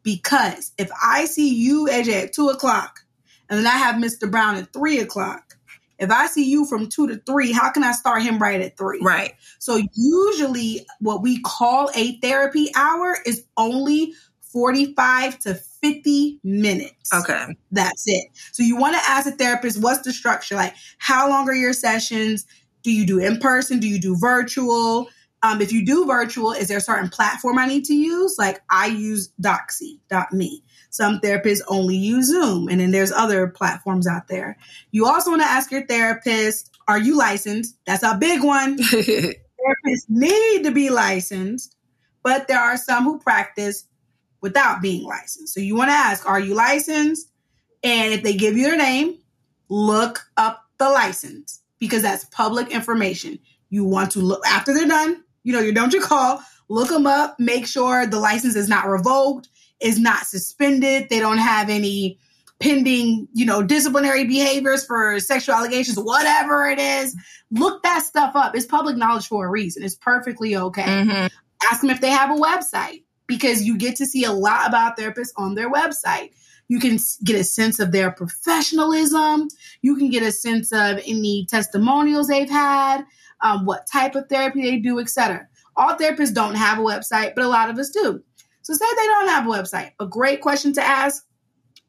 Because 0.03 0.71
if 0.77 0.89
I 1.03 1.25
see 1.25 1.53
you, 1.53 1.87
AJ, 1.87 2.23
at 2.25 2.33
two 2.33 2.49
o'clock, 2.49 3.01
and 3.49 3.59
then 3.59 3.67
I 3.67 3.77
have 3.77 3.95
Mr. 3.95 4.29
Brown 4.29 4.55
at 4.55 4.73
three 4.73 4.99
o'clock, 4.99 5.57
if 6.01 6.09
I 6.09 6.25
see 6.25 6.49
you 6.49 6.65
from 6.65 6.89
two 6.89 7.07
to 7.07 7.17
three, 7.17 7.51
how 7.51 7.69
can 7.71 7.83
I 7.83 7.91
start 7.91 8.23
him 8.23 8.39
right 8.39 8.59
at 8.59 8.75
three? 8.75 8.99
Right. 9.03 9.33
So 9.59 9.79
usually 9.93 10.87
what 10.99 11.21
we 11.21 11.39
call 11.41 11.91
a 11.93 12.19
therapy 12.21 12.71
hour 12.75 13.17
is 13.23 13.45
only 13.55 14.13
45 14.51 15.39
to 15.39 15.55
50 15.55 16.39
minutes. 16.43 17.13
Okay. 17.13 17.45
That's 17.71 18.03
it. 18.05 18.27
So 18.51 18.63
you 18.63 18.77
want 18.77 18.95
to 18.95 19.01
ask 19.09 19.27
a 19.27 19.31
therapist, 19.31 19.81
what's 19.81 20.01
the 20.01 20.13
structure? 20.13 20.55
Like, 20.55 20.75
how 20.97 21.29
long 21.29 21.47
are 21.49 21.55
your 21.55 21.73
sessions? 21.73 22.45
Do 22.83 22.91
you 22.91 23.05
do 23.05 23.19
in 23.19 23.39
person? 23.39 23.79
Do 23.79 23.87
you 23.87 23.99
do 23.99 24.17
virtual? 24.17 25.07
Um, 25.43 25.61
if 25.61 25.71
you 25.71 25.85
do 25.85 26.05
virtual, 26.05 26.51
is 26.51 26.67
there 26.67 26.77
a 26.77 26.81
certain 26.81 27.09
platform 27.09 27.57
I 27.57 27.65
need 27.65 27.85
to 27.85 27.95
use? 27.95 28.35
Like 28.37 28.61
I 28.69 28.87
use 28.87 29.31
Doxy.me. 29.41 30.63
Some 30.91 31.19
therapists 31.19 31.61
only 31.67 31.95
use 31.95 32.27
Zoom, 32.27 32.67
and 32.67 32.81
then 32.81 32.91
there's 32.91 33.13
other 33.13 33.47
platforms 33.47 34.05
out 34.05 34.27
there. 34.27 34.57
You 34.91 35.05
also 35.07 35.31
want 35.31 35.41
to 35.41 35.47
ask 35.47 35.71
your 35.71 35.85
therapist, 35.87 36.69
are 36.87 36.99
you 36.99 37.17
licensed? 37.17 37.77
That's 37.87 38.03
a 38.03 38.17
big 38.17 38.43
one. 38.43 38.77
therapists 38.77 40.09
need 40.09 40.63
to 40.63 40.71
be 40.71 40.89
licensed, 40.89 41.75
but 42.23 42.47
there 42.47 42.59
are 42.59 42.77
some 42.77 43.05
who 43.05 43.19
practice 43.19 43.85
without 44.41 44.81
being 44.81 45.03
licensed. 45.03 45.53
So 45.53 45.59
you 45.59 45.75
want 45.75 45.89
to 45.89 45.95
ask, 45.95 46.27
are 46.27 46.39
you 46.39 46.53
licensed? 46.53 47.31
And 47.83 48.13
if 48.13 48.23
they 48.23 48.33
give 48.33 48.57
you 48.57 48.63
their 48.63 48.77
name, 48.77 49.17
look 49.69 50.25
up 50.37 50.65
the 50.77 50.89
license 50.89 51.61
because 51.79 52.01
that's 52.01 52.25
public 52.25 52.69
information. 52.69 53.39
You 53.69 53.85
want 53.85 54.11
to 54.11 54.19
look 54.19 54.45
after 54.45 54.73
they're 54.73 54.87
done, 54.87 55.23
you 55.43 55.53
know, 55.53 55.59
you 55.59 55.71
don't 55.71 55.93
your 55.93 56.03
call, 56.03 56.43
look 56.69 56.89
them 56.89 57.07
up, 57.07 57.39
make 57.39 57.65
sure 57.65 58.05
the 58.05 58.19
license 58.19 58.55
is 58.55 58.67
not 58.67 58.87
revoked, 58.87 59.49
is 59.79 59.99
not 59.99 60.27
suspended, 60.27 61.07
they 61.09 61.19
don't 61.19 61.37
have 61.37 61.69
any 61.69 62.19
pending, 62.59 63.27
you 63.33 63.45
know, 63.45 63.63
disciplinary 63.63 64.25
behaviors 64.25 64.85
for 64.85 65.19
sexual 65.19 65.55
allegations, 65.55 65.97
whatever 65.97 66.67
it 66.67 66.79
is. 66.79 67.15
Look 67.49 67.81
that 67.83 68.03
stuff 68.03 68.35
up. 68.35 68.55
It's 68.55 68.65
public 68.65 68.97
knowledge 68.97 69.27
for 69.27 69.47
a 69.47 69.49
reason. 69.49 69.83
It's 69.83 69.95
perfectly 69.95 70.55
okay. 70.55 70.83
Mm-hmm. 70.83 71.27
Ask 71.71 71.81
them 71.81 71.89
if 71.89 72.01
they 72.01 72.09
have 72.09 72.29
a 72.29 72.39
website 72.39 73.03
because 73.31 73.63
you 73.63 73.77
get 73.77 73.95
to 73.95 74.05
see 74.05 74.25
a 74.25 74.33
lot 74.33 74.67
about 74.67 74.97
therapists 74.97 75.31
on 75.37 75.55
their 75.55 75.71
website. 75.71 76.31
You 76.67 76.81
can 76.81 76.99
get 77.23 77.39
a 77.39 77.45
sense 77.45 77.79
of 77.79 77.93
their 77.93 78.11
professionalism. 78.11 79.47
You 79.81 79.95
can 79.95 80.09
get 80.09 80.21
a 80.21 80.33
sense 80.33 80.73
of 80.73 80.99
any 81.07 81.45
testimonials 81.49 82.27
they've 82.27 82.49
had, 82.49 83.05
um, 83.39 83.65
what 83.65 83.87
type 83.87 84.15
of 84.15 84.27
therapy 84.27 84.63
they 84.63 84.79
do, 84.79 84.99
etc. 84.99 85.47
All 85.77 85.95
therapists 85.95 86.33
don't 86.33 86.55
have 86.55 86.77
a 86.77 86.81
website, 86.81 87.33
but 87.33 87.45
a 87.45 87.47
lot 87.47 87.69
of 87.69 87.77
us 87.77 87.91
do. 87.91 88.21
So 88.63 88.73
say 88.73 88.85
they 88.97 89.07
don't 89.07 89.29
have 89.29 89.47
a 89.47 89.49
website. 89.49 89.91
A 90.01 90.05
great 90.05 90.41
question 90.41 90.73
to 90.73 90.83
ask. 90.83 91.25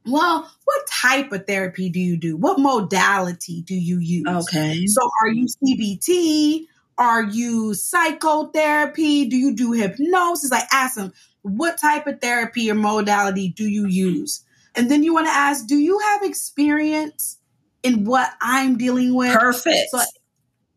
Well, 0.06 0.48
what 0.64 0.86
type 0.86 1.32
of 1.32 1.44
therapy 1.48 1.90
do 1.90 1.98
you 1.98 2.16
do? 2.16 2.36
What 2.36 2.60
modality 2.60 3.62
do 3.62 3.74
you 3.74 3.98
use? 3.98 4.28
Okay. 4.28 4.86
So 4.86 5.10
are 5.22 5.28
you 5.28 5.46
CBT? 5.46 6.66
Are 6.98 7.24
you 7.24 7.74
psychotherapy? 7.74 9.28
Do 9.28 9.36
you 9.36 9.56
do 9.56 9.72
hypnosis? 9.72 10.50
Like 10.50 10.68
ask 10.72 10.96
them, 10.96 11.12
what 11.42 11.78
type 11.78 12.06
of 12.06 12.20
therapy 12.20 12.70
or 12.70 12.74
modality 12.74 13.48
do 13.48 13.68
you 13.68 13.86
use? 13.86 14.44
And 14.74 14.90
then 14.90 15.02
you 15.02 15.12
want 15.12 15.26
to 15.26 15.32
ask, 15.32 15.66
do 15.66 15.76
you 15.76 15.98
have 15.98 16.22
experience 16.22 17.38
in 17.82 18.04
what 18.04 18.32
I'm 18.40 18.78
dealing 18.78 19.14
with? 19.14 19.34
Perfect. 19.34 19.90
So 19.90 20.00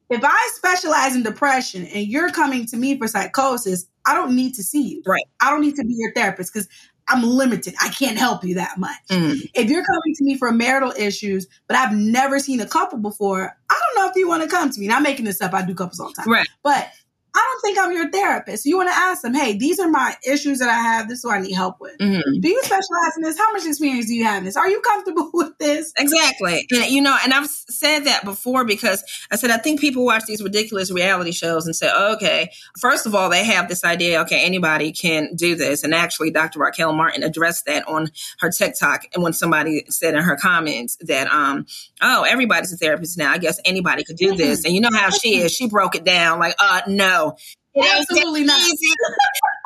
if 0.10 0.22
I 0.24 0.50
specialize 0.54 1.16
in 1.16 1.24
depression 1.24 1.86
and 1.86 2.06
you're 2.06 2.32
coming 2.32 2.66
to 2.68 2.78
me 2.78 2.98
for 2.98 3.08
psychosis, 3.08 3.88
I 4.06 4.14
don't 4.14 4.36
need 4.36 4.54
to 4.56 4.64
see 4.64 4.84
you. 4.84 5.04
Right. 5.06 5.24
I 5.42 5.50
don't 5.50 5.62
need 5.62 5.76
to 5.76 5.84
be 5.84 5.96
your 5.98 6.14
therapist 6.14 6.54
because 6.54 6.68
I'm 7.08 7.24
limited. 7.24 7.76
I 7.82 7.90
can't 7.90 8.18
help 8.18 8.44
you 8.44 8.56
that 8.56 8.78
much. 8.78 8.98
Mm. 9.10 9.40
If 9.54 9.70
you're 9.70 9.84
coming 9.84 10.16
to 10.16 10.24
me 10.24 10.38
for 10.38 10.52
marital 10.52 10.92
issues, 10.98 11.48
but 11.68 11.78
I've 11.78 11.94
never 11.94 12.40
seen 12.40 12.60
a 12.60 12.68
couple 12.68 12.98
before, 12.98 13.56
I 13.70 13.80
don't 13.80 14.04
know 14.04 14.10
if 14.10 14.16
you 14.16 14.28
want 14.28 14.44
to 14.44 14.50
come 14.50 14.72
to 14.72 14.80
me. 14.80 14.88
Not 14.88 15.04
making 15.04 15.26
this 15.26 15.42
up. 15.42 15.54
I 15.54 15.64
do 15.64 15.76
couples 15.76 16.00
all 16.00 16.10
the 16.10 16.16
time. 16.16 16.32
Right. 16.32 16.48
But 16.64 16.90
I 17.36 17.40
don't 17.52 17.62
think 17.62 17.78
I'm 17.78 17.92
your 17.92 18.10
therapist. 18.10 18.66
You 18.66 18.78
want 18.78 18.90
to 18.90 18.96
ask 18.96 19.22
them, 19.22 19.34
hey, 19.34 19.58
these 19.58 19.78
are 19.80 19.90
my 19.90 20.16
issues 20.26 20.60
that 20.60 20.70
I 20.70 20.76
have. 20.76 21.10
This 21.10 21.20
is 21.20 21.26
what 21.26 21.38
I 21.38 21.42
need 21.42 21.54
help 21.54 21.82
with. 21.82 21.98
Mm-hmm. 21.98 22.40
Do 22.40 22.48
you 22.48 22.62
specialize 22.64 23.18
in 23.18 23.24
this? 23.24 23.38
How 23.38 23.52
much 23.52 23.66
experience 23.66 24.06
do 24.08 24.16
you 24.16 24.24
have 24.24 24.40
in 24.40 24.46
this? 24.46 24.56
Are 24.56 24.70
you 24.70 24.80
comfortable 24.80 25.32
with 25.34 25.58
this? 25.58 25.92
Exactly. 25.98 26.66
And, 26.72 26.86
you 26.86 27.02
know, 27.02 27.18
and 27.24 27.34
I've 27.34 27.48
said 27.48 28.06
that 28.06 28.24
before 28.24 28.64
because 28.64 29.04
I 29.32 29.36
said, 29.36 29.52
I 29.52 29.58
think 29.58 29.82
people 29.82 30.06
watch 30.06 30.24
these 30.26 30.42
ridiculous 30.42 30.92
reality 30.92 31.34
shows 31.34 31.66
and 31.66 31.76
say, 31.76 31.92
okay, 31.94 32.52
first 32.80 33.06
of 33.06 33.14
all, 33.14 33.30
they 33.30 33.44
have 33.44 33.68
this 33.68 33.84
idea, 33.84 34.22
okay, 34.22 34.46
anybody 34.46 34.94
can 34.94 35.36
do 35.36 35.56
this. 35.56 35.84
And 35.84 35.94
actually, 35.94 36.32
Dr. 36.32 36.60
Raquel 36.60 36.94
Martin 36.94 37.22
addressed 37.22 37.66
that 37.66 37.86
on 37.88 38.12
her 38.40 38.50
TikTok. 38.50 39.08
And 39.14 39.22
when 39.22 39.34
somebody 39.34 39.86
said 39.90 40.16
in 40.16 40.24
her 40.24 40.38
comments 40.38 40.98
that, 41.02 41.28
um, 41.28 41.66
oh, 42.02 42.24
everybody's 42.24 42.74
a 42.74 42.78
therapist 42.78 43.18
now, 43.18 43.32
I 43.32 43.38
guess 43.38 43.60
anybody 43.66 44.04
could 44.04 44.18
do 44.18 44.36
this. 44.36 44.66
And 44.66 44.74
you 44.74 44.82
know 44.82 44.90
how 44.94 45.10
she 45.10 45.38
is. 45.38 45.54
She 45.54 45.68
broke 45.68 45.96
it 45.96 46.04
down 46.04 46.40
like, 46.40 46.56
uh, 46.60 46.82
no, 46.88 47.38
it 47.76 48.00
Absolutely 48.00 48.46
not. 48.46 48.60
Easy. 48.62 48.78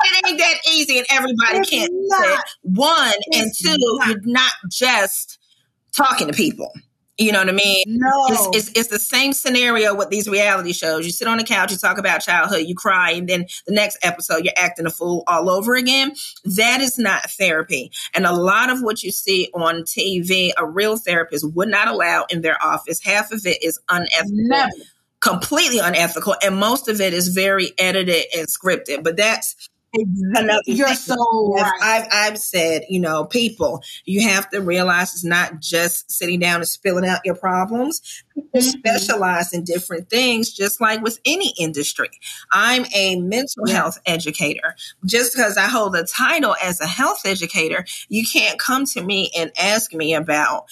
it 0.02 0.26
ain't 0.26 0.38
that 0.38 0.54
easy, 0.68 0.98
and 0.98 1.06
everybody 1.10 1.58
it's 1.58 1.70
can't. 1.70 1.92
One 2.62 3.12
it's 3.28 3.64
and 3.64 3.78
two, 3.78 3.98
not. 3.98 4.08
you're 4.08 4.20
not 4.24 4.52
just 4.68 5.38
talking 5.96 6.26
to 6.26 6.32
people. 6.32 6.72
You 7.20 7.32
know 7.32 7.40
what 7.40 7.50
I 7.50 7.52
mean? 7.52 7.84
No. 7.86 8.10
It's, 8.28 8.68
it's, 8.68 8.78
it's, 8.78 8.88
the 8.88 8.98
same 8.98 9.34
scenario 9.34 9.94
with 9.94 10.08
these 10.08 10.26
reality 10.26 10.72
shows. 10.72 11.04
You 11.04 11.12
sit 11.12 11.28
on 11.28 11.36
the 11.36 11.44
couch, 11.44 11.70
you 11.70 11.76
talk 11.76 11.98
about 11.98 12.22
childhood, 12.22 12.66
you 12.66 12.74
cry, 12.74 13.10
and 13.10 13.28
then 13.28 13.46
the 13.66 13.74
next 13.74 13.98
episode, 14.02 14.42
you're 14.42 14.54
acting 14.56 14.86
a 14.86 14.90
fool 14.90 15.22
all 15.26 15.50
over 15.50 15.74
again. 15.74 16.12
That 16.46 16.80
is 16.80 16.98
not 16.98 17.30
therapy. 17.30 17.92
And 18.14 18.24
a 18.24 18.32
lot 18.32 18.70
of 18.70 18.80
what 18.80 19.02
you 19.02 19.12
see 19.12 19.50
on 19.52 19.82
TV, 19.82 20.52
a 20.56 20.64
real 20.64 20.96
therapist 20.96 21.44
would 21.54 21.68
not 21.68 21.88
allow 21.88 22.24
in 22.30 22.40
their 22.40 22.56
office. 22.62 23.04
Half 23.04 23.32
of 23.32 23.44
it 23.44 23.62
is 23.62 23.78
unethical. 23.90 24.30
Never 24.32 24.70
completely 25.20 25.78
unethical 25.78 26.34
and 26.42 26.56
most 26.56 26.88
of 26.88 26.98
it 27.00 27.12
is 27.12 27.28
very 27.28 27.72
edited 27.78 28.24
and 28.34 28.48
scripted 28.48 29.04
but 29.04 29.18
that's 29.18 29.68
another 29.92 30.60
you're 30.66 30.94
so 30.94 31.54
right. 31.54 31.72
I've, 31.82 32.06
I've 32.12 32.38
said 32.38 32.82
you 32.88 33.00
know 33.00 33.24
people 33.24 33.82
you 34.04 34.28
have 34.28 34.48
to 34.50 34.60
realize 34.60 35.12
it's 35.12 35.24
not 35.24 35.60
just 35.60 36.10
sitting 36.10 36.38
down 36.38 36.56
and 36.56 36.68
spilling 36.68 37.04
out 37.04 37.20
your 37.24 37.34
problems 37.34 38.22
people 38.34 38.60
mm-hmm. 38.60 38.78
specialize 38.78 39.52
in 39.52 39.64
different 39.64 40.08
things 40.08 40.52
just 40.52 40.80
like 40.80 41.02
with 41.02 41.18
any 41.24 41.52
industry 41.58 42.10
i'm 42.52 42.84
a 42.94 43.20
mental 43.20 43.64
yeah. 43.66 43.74
health 43.74 43.98
educator 44.06 44.76
just 45.04 45.34
because 45.34 45.56
i 45.56 45.66
hold 45.66 45.96
a 45.96 46.04
title 46.04 46.54
as 46.62 46.80
a 46.80 46.86
health 46.86 47.22
educator 47.24 47.84
you 48.08 48.24
can't 48.24 48.58
come 48.58 48.84
to 48.84 49.02
me 49.02 49.30
and 49.36 49.50
ask 49.60 49.92
me 49.92 50.14
about 50.14 50.66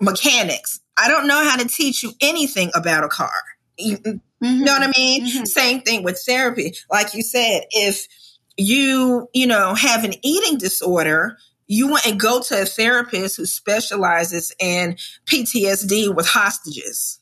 mechanics 0.00 0.80
i 0.98 1.08
don't 1.08 1.26
know 1.26 1.42
how 1.48 1.56
to 1.56 1.66
teach 1.66 2.02
you 2.02 2.12
anything 2.20 2.70
about 2.74 3.04
a 3.04 3.08
car 3.08 3.32
you 3.78 3.96
mm-hmm. 3.96 4.64
know 4.64 4.72
what 4.72 4.82
I 4.82 4.92
mean? 4.96 5.26
Mm-hmm. 5.26 5.44
Same 5.44 5.80
thing 5.80 6.02
with 6.02 6.20
therapy. 6.26 6.74
Like 6.90 7.14
you 7.14 7.22
said, 7.22 7.62
if 7.70 8.06
you, 8.60 9.26
you 9.32 9.46
know, 9.46 9.74
have 9.74 10.04
an 10.04 10.12
eating 10.22 10.58
disorder, 10.58 11.38
you 11.66 11.88
want 11.88 12.02
to 12.04 12.14
go 12.14 12.42
to 12.42 12.62
a 12.62 12.66
therapist 12.66 13.38
who 13.38 13.46
specializes 13.46 14.52
in 14.60 14.96
PTSD 15.24 16.14
with 16.14 16.26
hostages. 16.26 17.20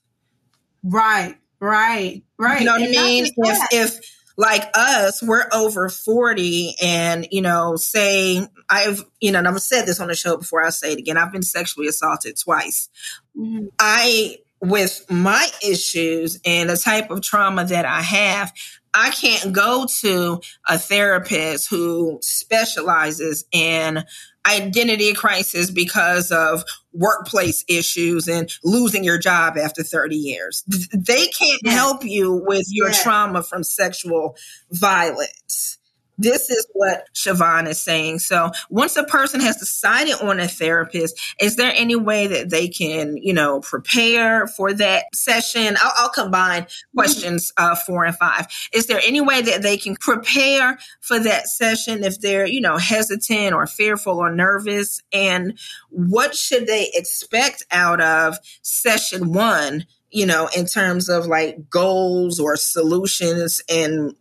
Right, 0.82 1.36
right, 1.60 2.24
right. 2.38 2.60
You 2.60 2.66
know 2.66 2.72
what 2.72 2.82
and 2.82 2.98
I 2.98 3.02
mean? 3.02 3.26
If, 3.36 3.68
if 3.72 4.00
like 4.36 4.68
us, 4.74 5.22
we're 5.22 5.46
over 5.52 5.88
40 5.88 6.74
and, 6.82 7.28
you 7.30 7.42
know, 7.42 7.76
say 7.76 8.44
I've, 8.68 9.04
you 9.20 9.30
know, 9.30 9.38
and 9.38 9.46
I've 9.46 9.62
said 9.62 9.86
this 9.86 10.00
on 10.00 10.08
the 10.08 10.16
show 10.16 10.36
before, 10.36 10.64
I'll 10.64 10.72
say 10.72 10.92
it 10.92 10.98
again. 10.98 11.16
I've 11.16 11.32
been 11.32 11.42
sexually 11.42 11.86
assaulted 11.86 12.36
twice. 12.36 12.88
Mm-hmm. 13.36 13.66
I 13.78 14.38
with 14.60 15.08
my 15.08 15.48
issues 15.64 16.40
and 16.44 16.68
the 16.68 16.76
type 16.76 17.10
of 17.10 17.22
trauma 17.22 17.64
that 17.64 17.84
I 17.84 18.02
have, 18.02 18.52
I 18.94 19.10
can't 19.10 19.52
go 19.52 19.86
to 20.00 20.40
a 20.68 20.78
therapist 20.78 21.68
who 21.70 22.18
specializes 22.22 23.44
in 23.52 24.04
identity 24.46 25.12
crisis 25.12 25.70
because 25.70 26.32
of 26.32 26.64
workplace 26.92 27.64
issues 27.68 28.28
and 28.28 28.50
losing 28.64 29.04
your 29.04 29.18
job 29.18 29.56
after 29.58 29.82
30 29.82 30.16
years. 30.16 30.64
They 30.66 31.26
can't 31.26 31.66
help 31.66 32.04
you 32.04 32.42
with 32.46 32.66
your 32.70 32.90
yeah. 32.90 33.02
trauma 33.02 33.42
from 33.42 33.62
sexual 33.62 34.36
violence. 34.70 35.77
This 36.18 36.50
is 36.50 36.66
what 36.72 37.08
Shavon 37.14 37.68
is 37.68 37.80
saying. 37.80 38.18
So 38.18 38.50
once 38.68 38.96
a 38.96 39.04
person 39.04 39.40
has 39.40 39.56
decided 39.56 40.14
on 40.20 40.40
a 40.40 40.48
therapist, 40.48 41.18
is 41.40 41.56
there 41.56 41.72
any 41.74 41.94
way 41.94 42.26
that 42.26 42.50
they 42.50 42.68
can, 42.68 43.16
you 43.16 43.32
know, 43.32 43.60
prepare 43.60 44.48
for 44.48 44.72
that 44.74 45.04
session? 45.14 45.76
I'll, 45.80 45.92
I'll 45.96 46.08
combine 46.10 46.66
questions 46.94 47.52
uh, 47.56 47.76
four 47.76 48.04
and 48.04 48.16
five. 48.16 48.48
Is 48.72 48.86
there 48.86 49.00
any 49.06 49.20
way 49.20 49.42
that 49.42 49.62
they 49.62 49.76
can 49.76 49.94
prepare 49.94 50.78
for 51.00 51.20
that 51.20 51.46
session 51.46 52.02
if 52.02 52.20
they're, 52.20 52.46
you 52.46 52.60
know, 52.60 52.76
hesitant 52.76 53.54
or 53.54 53.66
fearful 53.68 54.18
or 54.18 54.32
nervous? 54.32 55.00
And 55.12 55.56
what 55.90 56.34
should 56.34 56.66
they 56.66 56.90
expect 56.94 57.64
out 57.70 58.00
of 58.00 58.38
session 58.62 59.32
one? 59.32 59.86
you 60.10 60.24
know, 60.24 60.48
in 60.56 60.64
terms 60.64 61.08
of 61.08 61.26
like 61.26 61.68
goals 61.68 62.40
or 62.40 62.56
solutions 62.56 63.60
and 63.68 64.14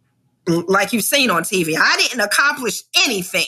like 0.48 0.94
you've 0.94 1.04
seen 1.04 1.30
on 1.30 1.44
TV. 1.44 1.76
I 1.78 1.98
didn't 1.98 2.22
accomplish 2.22 2.84
anything. 3.06 3.46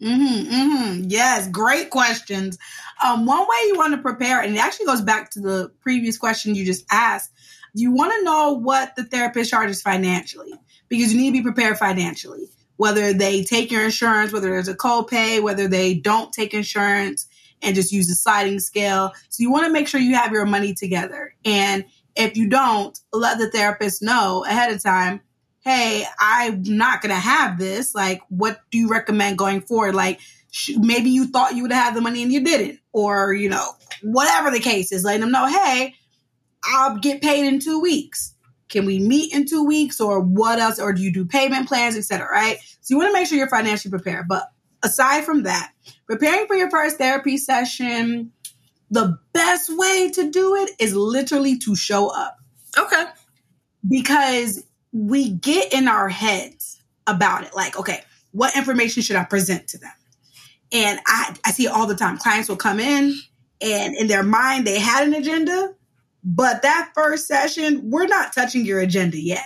Mm-hmm, 0.00 0.52
mm-hmm. 0.52 1.04
Yes, 1.08 1.48
great 1.48 1.90
questions. 1.90 2.56
Um, 3.04 3.26
one 3.26 3.40
way 3.40 3.56
you 3.66 3.74
want 3.76 3.94
to 3.94 4.02
prepare, 4.02 4.40
and 4.40 4.54
it 4.54 4.58
actually 4.58 4.86
goes 4.86 5.00
back 5.00 5.30
to 5.32 5.40
the 5.40 5.72
previous 5.80 6.16
question 6.16 6.54
you 6.54 6.64
just 6.64 6.84
asked. 6.90 7.32
You 7.74 7.92
want 7.92 8.12
to 8.12 8.24
know 8.24 8.52
what 8.52 8.94
the 8.96 9.04
therapist 9.04 9.50
charges 9.50 9.82
financially 9.82 10.52
because 10.88 11.12
you 11.12 11.20
need 11.20 11.30
to 11.30 11.38
be 11.38 11.42
prepared 11.42 11.78
financially. 11.78 12.48
Whether 12.76 13.12
they 13.12 13.42
take 13.42 13.72
your 13.72 13.84
insurance, 13.84 14.32
whether 14.32 14.50
there's 14.50 14.68
a 14.68 14.74
copay, 14.74 15.42
whether 15.42 15.66
they 15.66 15.94
don't 15.94 16.32
take 16.32 16.54
insurance 16.54 17.26
and 17.60 17.74
just 17.74 17.92
use 17.92 18.08
a 18.08 18.14
sliding 18.14 18.60
scale. 18.60 19.12
So 19.30 19.42
you 19.42 19.50
want 19.50 19.66
to 19.66 19.72
make 19.72 19.88
sure 19.88 20.00
you 20.00 20.14
have 20.14 20.30
your 20.30 20.46
money 20.46 20.74
together. 20.74 21.34
And 21.44 21.84
if 22.14 22.36
you 22.36 22.48
don't, 22.48 22.96
let 23.12 23.38
the 23.38 23.50
therapist 23.50 24.00
know 24.00 24.44
ahead 24.44 24.72
of 24.72 24.80
time 24.80 25.20
hey, 25.68 26.06
I'm 26.18 26.62
not 26.62 27.02
going 27.02 27.14
to 27.14 27.20
have 27.20 27.58
this. 27.58 27.94
Like, 27.94 28.22
what 28.28 28.58
do 28.70 28.78
you 28.78 28.88
recommend 28.88 29.36
going 29.36 29.60
forward? 29.60 29.94
Like, 29.94 30.18
sh- 30.50 30.76
maybe 30.78 31.10
you 31.10 31.26
thought 31.26 31.54
you 31.54 31.62
would 31.62 31.72
have 31.72 31.94
the 31.94 32.00
money 32.00 32.22
and 32.22 32.32
you 32.32 32.42
didn't, 32.42 32.80
or, 32.92 33.34
you 33.34 33.50
know, 33.50 33.72
whatever 34.02 34.50
the 34.50 34.60
case 34.60 34.92
is, 34.92 35.04
letting 35.04 35.20
them 35.20 35.30
know, 35.30 35.46
hey, 35.46 35.94
I'll 36.64 36.96
get 36.96 37.20
paid 37.20 37.44
in 37.44 37.60
two 37.60 37.80
weeks. 37.80 38.34
Can 38.70 38.86
we 38.86 38.98
meet 38.98 39.34
in 39.34 39.46
two 39.46 39.64
weeks 39.64 40.00
or 40.00 40.20
what 40.20 40.58
else? 40.58 40.78
Or 40.78 40.94
do 40.94 41.02
you 41.02 41.12
do 41.12 41.26
payment 41.26 41.68
plans, 41.68 41.96
etc. 41.96 42.26
right? 42.30 42.56
So 42.80 42.94
you 42.94 42.96
want 42.96 43.10
to 43.10 43.12
make 43.12 43.26
sure 43.26 43.36
you're 43.36 43.48
financially 43.48 43.90
prepared. 43.90 44.26
But 44.26 44.44
aside 44.82 45.24
from 45.24 45.42
that, 45.42 45.72
preparing 46.06 46.46
for 46.46 46.56
your 46.56 46.70
first 46.70 46.96
therapy 46.96 47.36
session, 47.36 48.32
the 48.90 49.18
best 49.34 49.70
way 49.76 50.10
to 50.14 50.30
do 50.30 50.54
it 50.56 50.70
is 50.78 50.94
literally 50.94 51.58
to 51.58 51.76
show 51.76 52.08
up. 52.08 52.38
Okay. 52.78 53.04
Because 53.86 54.64
we 54.92 55.30
get 55.30 55.72
in 55.72 55.88
our 55.88 56.08
heads 56.08 56.82
about 57.06 57.44
it. 57.44 57.54
Like, 57.54 57.78
okay, 57.78 58.02
what 58.32 58.56
information 58.56 59.02
should 59.02 59.16
I 59.16 59.24
present 59.24 59.68
to 59.68 59.78
them? 59.78 59.92
And 60.72 61.00
I, 61.06 61.34
I 61.44 61.52
see 61.52 61.66
all 61.66 61.86
the 61.86 61.94
time. 61.94 62.18
Clients 62.18 62.48
will 62.48 62.56
come 62.56 62.78
in 62.80 63.14
and 63.60 63.94
in 63.96 64.06
their 64.06 64.22
mind 64.22 64.66
they 64.66 64.78
had 64.78 65.06
an 65.06 65.14
agenda, 65.14 65.74
but 66.22 66.62
that 66.62 66.90
first 66.94 67.26
session, 67.26 67.90
we're 67.90 68.06
not 68.06 68.34
touching 68.34 68.64
your 68.64 68.80
agenda 68.80 69.18
yet. 69.18 69.44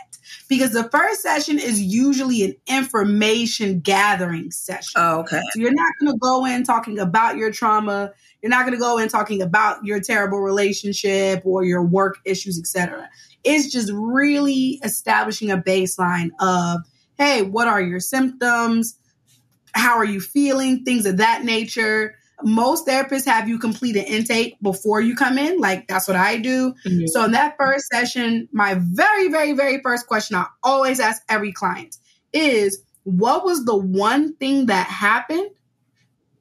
Because 0.48 0.72
the 0.72 0.84
first 0.84 1.22
session 1.22 1.58
is 1.58 1.80
usually 1.80 2.42
an 2.44 2.54
information 2.66 3.80
gathering 3.80 4.50
session. 4.50 4.92
Oh, 4.96 5.20
okay. 5.20 5.40
So 5.50 5.60
you're 5.60 5.72
not 5.72 5.92
going 6.00 6.12
to 6.12 6.18
go 6.18 6.46
in 6.46 6.64
talking 6.64 6.98
about 6.98 7.36
your 7.36 7.50
trauma. 7.50 8.12
You're 8.40 8.50
not 8.50 8.62
going 8.62 8.72
to 8.72 8.78
go 8.80 8.98
in 8.98 9.08
talking 9.08 9.42
about 9.42 9.84
your 9.84 10.00
terrible 10.00 10.40
relationship 10.40 11.42
or 11.44 11.64
your 11.64 11.82
work 11.82 12.18
issues, 12.24 12.58
etc. 12.58 13.08
It's 13.44 13.72
just 13.72 13.90
really 13.92 14.80
establishing 14.84 15.50
a 15.50 15.58
baseline 15.58 16.30
of, 16.40 16.80
hey, 17.18 17.42
what 17.42 17.68
are 17.68 17.80
your 17.80 18.00
symptoms? 18.00 18.96
How 19.74 19.96
are 19.96 20.04
you 20.04 20.20
feeling? 20.20 20.84
Things 20.84 21.06
of 21.06 21.18
that 21.18 21.44
nature 21.44 22.16
most 22.44 22.86
therapists 22.86 23.26
have 23.26 23.48
you 23.48 23.58
complete 23.58 23.96
an 23.96 24.04
intake 24.04 24.56
before 24.60 25.00
you 25.00 25.14
come 25.14 25.38
in. 25.38 25.58
Like 25.58 25.86
that's 25.86 26.08
what 26.08 26.16
I 26.16 26.38
do. 26.38 26.74
Mm-hmm. 26.86 27.06
So 27.06 27.24
in 27.24 27.32
that 27.32 27.56
first 27.58 27.86
session, 27.92 28.48
my 28.52 28.76
very, 28.78 29.28
very, 29.28 29.52
very 29.52 29.80
first 29.82 30.06
question 30.06 30.36
I 30.36 30.46
always 30.62 31.00
ask 31.00 31.22
every 31.28 31.52
client 31.52 31.96
is 32.32 32.82
what 33.04 33.44
was 33.44 33.64
the 33.64 33.76
one 33.76 34.34
thing 34.36 34.66
that 34.66 34.86
happened 34.86 35.50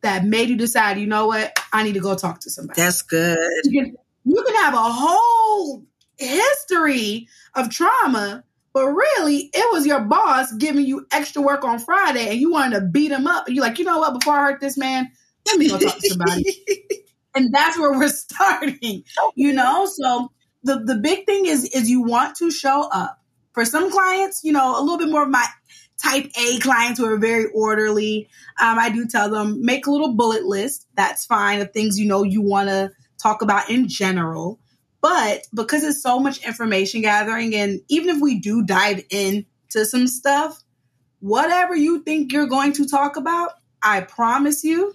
that 0.01 0.25
made 0.25 0.49
you 0.49 0.57
decide, 0.57 0.97
you 0.97 1.07
know 1.07 1.27
what, 1.27 1.57
I 1.71 1.83
need 1.83 1.93
to 1.93 1.99
go 1.99 2.15
talk 2.15 2.39
to 2.41 2.49
somebody. 2.49 2.81
That's 2.81 3.01
good. 3.03 3.37
You 3.65 3.83
can, 3.83 3.95
you 4.23 4.43
can 4.43 4.55
have 4.55 4.73
a 4.73 4.77
whole 4.77 5.83
history 6.21 7.27
of 7.55 7.69
trauma, 7.69 8.43
but 8.73 8.87
really 8.87 9.49
it 9.53 9.73
was 9.73 9.85
your 9.85 10.01
boss 10.01 10.51
giving 10.53 10.85
you 10.85 11.05
extra 11.11 11.41
work 11.41 11.63
on 11.63 11.79
Friday 11.79 12.29
and 12.29 12.39
you 12.39 12.51
wanted 12.51 12.79
to 12.79 12.85
beat 12.85 13.11
him 13.11 13.27
up. 13.27 13.47
And 13.47 13.55
you're 13.55 13.65
like, 13.65 13.79
you 13.79 13.85
know 13.85 13.99
what, 13.99 14.19
before 14.19 14.35
I 14.35 14.51
hurt 14.51 14.61
this 14.61 14.77
man, 14.77 15.11
let 15.47 15.57
me 15.57 15.69
go 15.69 15.77
talk 15.77 15.97
to 15.97 16.09
somebody. 16.09 16.45
and 17.35 17.53
that's 17.53 17.77
where 17.77 17.91
we're 17.91 18.09
starting, 18.09 19.03
you 19.35 19.53
know? 19.53 19.85
So 19.85 20.31
the, 20.63 20.79
the 20.79 20.95
big 20.95 21.25
thing 21.25 21.45
is, 21.45 21.65
is 21.65 21.89
you 21.89 22.03
want 22.03 22.37
to 22.37 22.51
show 22.51 22.87
up. 22.91 23.17
For 23.53 23.65
some 23.65 23.91
clients, 23.91 24.45
you 24.45 24.53
know, 24.53 24.79
a 24.79 24.81
little 24.81 24.97
bit 24.97 25.09
more 25.09 25.23
of 25.23 25.29
my 25.29 25.45
type 26.01 26.31
A 26.37 26.59
clients 26.59 26.99
who 26.99 27.05
are 27.05 27.17
very 27.17 27.47
orderly, 27.53 28.29
um, 28.61 28.79
I 28.79 28.89
do 28.89 29.05
tell 29.05 29.29
them 29.29 29.65
make 29.65 29.87
a 29.87 29.91
little 29.91 30.13
bullet 30.13 30.43
list. 30.43 30.87
That's 30.95 31.25
fine 31.25 31.61
of 31.61 31.71
things 31.71 31.99
you 31.99 32.07
know 32.07 32.23
you 32.23 32.41
want 32.41 32.69
to 32.69 32.91
talk 33.21 33.41
about 33.41 33.69
in 33.69 33.87
general. 33.87 34.59
But 35.01 35.47
because 35.53 35.83
it's 35.83 36.01
so 36.01 36.19
much 36.19 36.45
information 36.45 37.01
gathering, 37.01 37.55
and 37.55 37.81
even 37.89 38.09
if 38.09 38.21
we 38.21 38.39
do 38.39 38.63
dive 38.63 39.03
into 39.09 39.85
some 39.85 40.07
stuff, 40.07 40.61
whatever 41.19 41.75
you 41.75 42.03
think 42.03 42.31
you're 42.31 42.47
going 42.47 42.73
to 42.73 42.87
talk 42.87 43.15
about, 43.15 43.51
I 43.81 44.01
promise 44.01 44.63
you, 44.63 44.93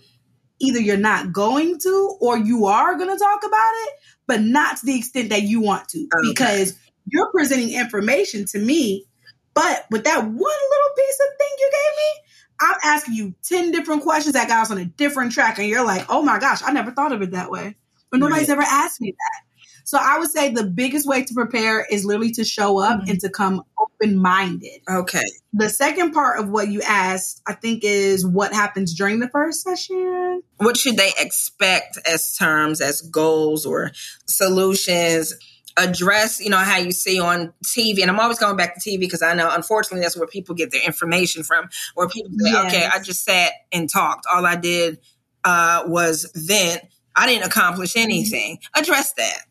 either 0.60 0.80
you're 0.80 0.96
not 0.96 1.32
going 1.32 1.78
to 1.80 2.16
or 2.20 2.38
you 2.38 2.66
are 2.66 2.94
going 2.96 3.10
to 3.10 3.22
talk 3.22 3.44
about 3.44 3.70
it, 3.72 3.90
but 4.26 4.40
not 4.40 4.78
to 4.78 4.86
the 4.86 4.96
extent 4.96 5.30
that 5.30 5.42
you 5.42 5.60
want 5.60 5.88
to 5.88 5.98
okay. 5.98 6.28
because 6.28 6.78
you're 7.06 7.30
presenting 7.30 7.72
information 7.72 8.44
to 8.46 8.58
me. 8.58 9.06
But 9.54 9.86
with 9.90 10.04
that 10.04 10.18
one 10.18 10.28
little 10.30 10.94
piece 10.96 11.20
of 11.20 11.38
thing 11.38 11.48
you 11.58 11.70
gave 11.70 11.96
me, 11.96 12.22
I'm 12.60 12.76
asking 12.84 13.14
you 13.14 13.34
10 13.44 13.72
different 13.72 14.02
questions 14.02 14.34
that 14.34 14.48
got 14.48 14.62
us 14.62 14.70
on 14.70 14.78
a 14.78 14.84
different 14.84 15.32
track. 15.32 15.58
And 15.58 15.68
you're 15.68 15.84
like, 15.84 16.06
oh 16.08 16.22
my 16.22 16.38
gosh, 16.38 16.62
I 16.64 16.72
never 16.72 16.90
thought 16.90 17.12
of 17.12 17.22
it 17.22 17.32
that 17.32 17.50
way. 17.50 17.76
But 18.10 18.20
nobody's 18.20 18.48
right. 18.48 18.58
ever 18.58 18.62
asked 18.62 19.00
me 19.00 19.12
that. 19.12 19.45
So 19.86 19.98
I 20.00 20.18
would 20.18 20.30
say 20.30 20.50
the 20.50 20.64
biggest 20.64 21.06
way 21.06 21.22
to 21.22 21.32
prepare 21.32 21.86
is 21.88 22.04
literally 22.04 22.32
to 22.32 22.44
show 22.44 22.80
up 22.80 23.00
mm-hmm. 23.00 23.10
and 23.10 23.20
to 23.20 23.30
come 23.30 23.62
open 23.80 24.16
minded. 24.16 24.80
Okay. 24.90 25.22
The 25.52 25.70
second 25.70 26.12
part 26.12 26.40
of 26.40 26.48
what 26.50 26.68
you 26.68 26.82
asked, 26.82 27.40
I 27.46 27.52
think, 27.52 27.84
is 27.84 28.26
what 28.26 28.52
happens 28.52 28.94
during 28.94 29.20
the 29.20 29.28
first 29.28 29.62
session. 29.62 30.42
What 30.56 30.76
should 30.76 30.96
they 30.96 31.12
expect 31.20 31.98
as 32.04 32.34
terms, 32.34 32.80
as 32.80 33.00
goals 33.00 33.64
or 33.64 33.92
solutions? 34.26 35.32
address, 35.78 36.40
you 36.40 36.48
know, 36.48 36.56
how 36.56 36.78
you 36.78 36.90
see 36.90 37.20
on 37.20 37.52
TV. 37.62 38.00
And 38.00 38.10
I'm 38.10 38.18
always 38.18 38.38
going 38.38 38.56
back 38.56 38.76
to 38.76 38.80
TV 38.80 38.98
because 38.98 39.20
I 39.20 39.34
know, 39.34 39.50
unfortunately, 39.54 40.00
that's 40.00 40.16
where 40.16 40.26
people 40.26 40.54
get 40.54 40.70
their 40.70 40.82
information 40.82 41.42
from. 41.42 41.68
Where 41.94 42.08
people 42.08 42.30
say, 42.38 42.50
yes. 42.50 42.74
okay, 42.74 42.88
I 42.90 42.98
just 42.98 43.24
sat 43.24 43.52
and 43.70 43.86
talked. 43.86 44.24
All 44.32 44.46
I 44.46 44.56
did 44.56 45.00
uh, 45.44 45.82
was 45.86 46.32
vent. 46.34 46.80
I 47.14 47.26
didn't 47.26 47.46
accomplish 47.46 47.94
anything. 47.94 48.58
Address 48.74 49.12
that. 49.18 49.42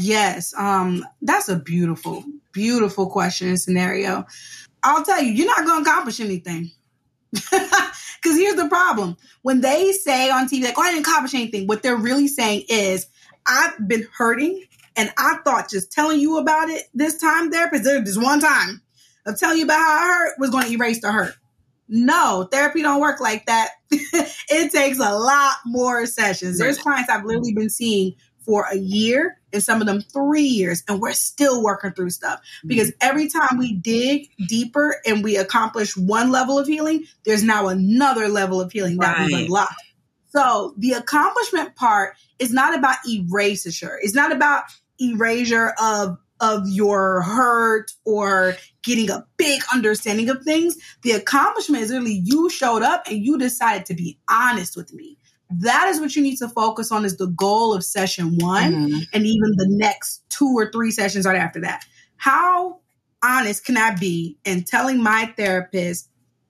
Yes, 0.00 0.54
um, 0.56 1.04
that's 1.22 1.48
a 1.48 1.56
beautiful, 1.58 2.22
beautiful 2.52 3.10
question 3.10 3.48
and 3.48 3.60
scenario. 3.60 4.26
I'll 4.84 5.04
tell 5.04 5.20
you, 5.20 5.32
you're 5.32 5.46
not 5.46 5.66
going 5.66 5.82
to 5.84 5.90
accomplish 5.90 6.20
anything. 6.20 6.70
Because 8.20 8.36
here's 8.36 8.56
the 8.56 8.68
problem: 8.68 9.16
when 9.42 9.60
they 9.60 9.92
say 9.92 10.28
on 10.28 10.48
TV, 10.48 10.64
like, 10.64 10.74
"Oh, 10.76 10.82
I 10.82 10.92
didn't 10.92 11.06
accomplish 11.06 11.34
anything," 11.34 11.68
what 11.68 11.82
they're 11.84 11.96
really 11.96 12.26
saying 12.26 12.64
is, 12.68 13.06
"I've 13.46 13.86
been 13.86 14.08
hurting, 14.12 14.64
and 14.96 15.12
I 15.16 15.38
thought 15.44 15.70
just 15.70 15.92
telling 15.92 16.18
you 16.18 16.38
about 16.38 16.68
it 16.68 16.84
this 16.94 17.18
time, 17.18 17.50
therapist, 17.50 17.84
this 17.84 18.18
one 18.18 18.40
time 18.40 18.82
of 19.24 19.38
telling 19.38 19.58
you 19.58 19.64
about 19.64 19.78
how 19.78 19.98
I 19.98 20.06
hurt 20.06 20.38
was 20.38 20.50
going 20.50 20.66
to 20.66 20.72
erase 20.72 21.00
the 21.00 21.12
hurt." 21.12 21.34
No, 21.88 22.48
therapy 22.50 22.82
don't 22.82 23.00
work 23.00 23.20
like 23.20 23.46
that. 23.46 23.70
it 23.90 24.72
takes 24.72 24.98
a 24.98 25.14
lot 25.14 25.56
more 25.64 26.06
sessions. 26.06 26.58
There's 26.58 26.78
clients 26.78 27.08
I've 27.08 27.24
literally 27.24 27.54
been 27.54 27.70
seeing 27.70 28.14
for 28.48 28.64
a 28.72 28.78
year 28.78 29.38
and 29.52 29.62
some 29.62 29.82
of 29.82 29.86
them 29.86 30.00
three 30.00 30.40
years, 30.40 30.82
and 30.88 31.02
we're 31.02 31.12
still 31.12 31.62
working 31.62 31.92
through 31.92 32.08
stuff 32.08 32.40
mm-hmm. 32.40 32.68
because 32.68 32.94
every 32.98 33.28
time 33.28 33.58
we 33.58 33.74
dig 33.74 34.30
deeper 34.48 34.96
and 35.04 35.22
we 35.22 35.36
accomplish 35.36 35.94
one 35.98 36.30
level 36.30 36.58
of 36.58 36.66
healing, 36.66 37.04
there's 37.26 37.42
now 37.42 37.68
another 37.68 38.26
level 38.26 38.58
of 38.58 38.72
healing 38.72 38.96
that 38.96 39.18
right. 39.18 39.26
we've 39.26 39.44
unlocked. 39.44 39.74
So 40.30 40.72
the 40.78 40.92
accomplishment 40.92 41.76
part 41.76 42.14
is 42.38 42.50
not 42.50 42.74
about 42.74 42.96
erasure. 43.06 43.98
It's 44.00 44.14
not 44.14 44.32
about 44.32 44.64
erasure 44.98 45.74
of 45.80 46.16
of 46.40 46.62
your 46.68 47.20
hurt 47.20 47.90
or 48.04 48.54
getting 48.82 49.10
a 49.10 49.26
big 49.36 49.60
understanding 49.74 50.30
of 50.30 50.42
things. 50.42 50.76
The 51.02 51.10
accomplishment 51.10 51.82
is 51.82 51.90
really 51.90 52.22
you 52.24 52.48
showed 52.48 52.82
up 52.82 53.08
and 53.08 53.18
you 53.18 53.36
decided 53.36 53.84
to 53.86 53.94
be 53.94 54.18
honest 54.30 54.74
with 54.74 54.94
me 54.94 55.18
that 55.50 55.88
is 55.88 56.00
what 56.00 56.14
you 56.14 56.22
need 56.22 56.36
to 56.36 56.48
focus 56.48 56.92
on 56.92 57.04
is 57.04 57.16
the 57.16 57.28
goal 57.28 57.74
of 57.74 57.84
session 57.84 58.36
one 58.38 58.72
mm-hmm. 58.72 58.98
and 59.12 59.26
even 59.26 59.56
the 59.56 59.68
next 59.68 60.22
two 60.28 60.52
or 60.56 60.70
three 60.70 60.90
sessions 60.90 61.26
right 61.26 61.38
after 61.38 61.60
that. 61.60 61.84
How 62.16 62.80
honest 63.22 63.64
can 63.64 63.76
I 63.76 63.94
be 63.94 64.36
in 64.44 64.64
telling 64.64 65.02
my 65.02 65.32
therapist 65.36 66.08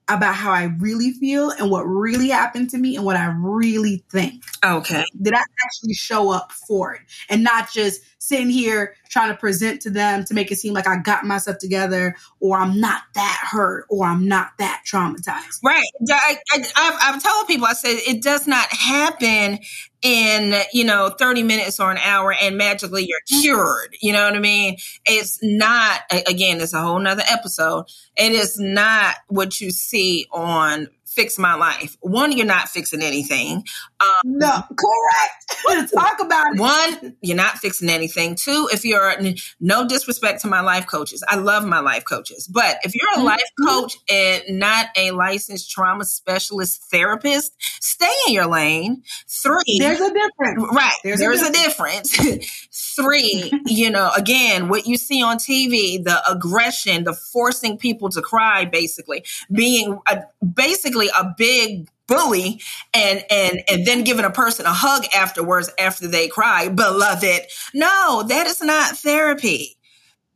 about 0.09 0.35
how 0.35 0.51
I 0.51 0.65
really 0.79 1.13
feel 1.13 1.51
and 1.51 1.71
what 1.71 1.83
really 1.83 2.31
happened 2.31 2.71
to 2.71 2.79
me 2.79 2.97
and 2.97 3.05
what 3.05 3.17
I 3.17 3.27
really 3.27 4.05
think. 4.11 4.43
Okay. 4.65 5.05
Did 5.21 5.35
I 5.35 5.43
actually 5.65 5.95
show 5.95 6.31
up 6.31 6.51
for 6.51 6.95
it 6.95 7.03
and 7.29 7.45
not 7.45 7.71
just 7.71 8.01
sitting 8.19 8.51
here 8.51 8.95
trying 9.09 9.31
to 9.31 9.37
present 9.37 9.81
to 9.83 9.91
them 9.91 10.25
to 10.25 10.35
make 10.35 10.51
it 10.51 10.57
seem 10.57 10.75
like 10.75 10.87
I 10.87 10.97
got 10.97 11.25
myself 11.25 11.59
together 11.59 12.17
or 12.41 12.59
I'm 12.59 12.81
not 12.81 13.03
that 13.15 13.49
hurt 13.51 13.87
or 13.89 14.07
I'm 14.07 14.29
not 14.29 14.51
that 14.59 14.83
traumatized. 14.87 15.63
Right. 15.65 15.89
I, 16.11 16.39
I, 16.53 16.99
I've 17.03 17.23
told 17.23 17.47
people, 17.47 17.67
I 17.67 17.73
said, 17.73 17.97
it 18.07 18.23
does 18.23 18.47
not 18.47 18.69
happen 18.69 19.61
in 20.01 20.55
you 20.73 20.85
know 20.85 21.09
30 21.19 21.43
minutes 21.43 21.81
or 21.81 21.91
an 21.91 21.99
hour 21.99 22.33
and 22.33 22.57
magically 22.57 23.05
you're 23.05 23.19
mm-hmm. 23.33 23.41
cured 23.41 23.97
you 24.01 24.13
know 24.13 24.23
what 24.23 24.37
i 24.37 24.39
mean 24.39 24.77
it's 25.07 25.41
not 25.43 26.03
again 26.29 26.61
it's 26.61 26.73
a 26.73 26.81
whole 26.81 27.01
nother 27.01 27.25
episode 27.29 27.85
it 28.17 28.31
is 28.31 28.61
not 28.61 29.17
what 29.27 29.61
you 29.61 29.73
see 29.73 30.25
on 30.31 30.87
fix 31.19 31.37
my 31.37 31.55
life. 31.55 31.97
One, 32.01 32.31
you're 32.31 32.47
not 32.47 32.69
fixing 32.69 33.03
anything. 33.03 33.65
Um, 33.99 34.09
no, 34.25 34.63
correct. 34.79 35.93
Talk 35.93 36.21
about 36.21 36.55
it. 36.55 36.61
One, 36.61 37.17
you're 37.23 37.37
not 37.37 37.59
fixing 37.59 37.89
anything. 37.89 38.37
Two, 38.37 38.69
if 38.73 38.85
you're 38.85 39.13
no 39.59 39.89
disrespect 39.89 40.43
to 40.43 40.47
my 40.47 40.61
life 40.61 40.87
coaches, 40.87 41.25
I 41.29 41.35
love 41.35 41.65
my 41.65 41.81
life 41.81 42.05
coaches, 42.05 42.47
but 42.47 42.79
if 42.85 42.95
you're 42.95 43.11
a 43.15 43.17
mm-hmm. 43.17 43.25
life 43.25 43.51
coach 43.67 43.97
and 44.09 44.61
not 44.61 44.87
a 44.97 45.11
licensed 45.11 45.73
trauma 45.73 46.05
specialist 46.05 46.85
therapist, 46.89 47.53
stay 47.81 48.15
in 48.29 48.35
your 48.35 48.47
lane. 48.47 49.03
Three, 49.29 49.79
there's 49.81 50.01
a 50.01 50.13
difference. 50.13 50.73
Right, 50.73 50.93
there's, 51.03 51.19
there's 51.19 51.43
a 51.43 51.53
difference. 51.53 52.15
A 52.15 52.23
difference. 52.23 52.69
Three, 52.97 53.53
you 53.67 53.91
know, 53.91 54.11
again, 54.17 54.69
what 54.69 54.87
you 54.87 54.97
see 54.97 55.23
on 55.23 55.39
TV, 55.39 56.03
the 56.03 56.21
aggression, 56.31 57.03
the 57.03 57.13
forcing 57.13 57.77
people 57.77 58.09
to 58.11 58.23
cry, 58.23 58.65
basically 58.65 59.25
being 59.53 59.99
a, 60.09 60.23
basically 60.47 61.08
a 61.17 61.35
big 61.37 61.89
bully 62.07 62.61
and 62.95 63.25
and 63.31 63.61
and 63.71 63.87
then 63.87 64.03
giving 64.03 64.25
a 64.25 64.31
person 64.31 64.65
a 64.65 64.73
hug 64.73 65.05
afterwards 65.15 65.71
after 65.79 66.09
they 66.09 66.27
cry 66.27 66.69
beloved 66.69 67.43
no 67.75 68.25
that 68.27 68.47
is 68.47 68.63
not 68.63 68.97
therapy 68.97 69.79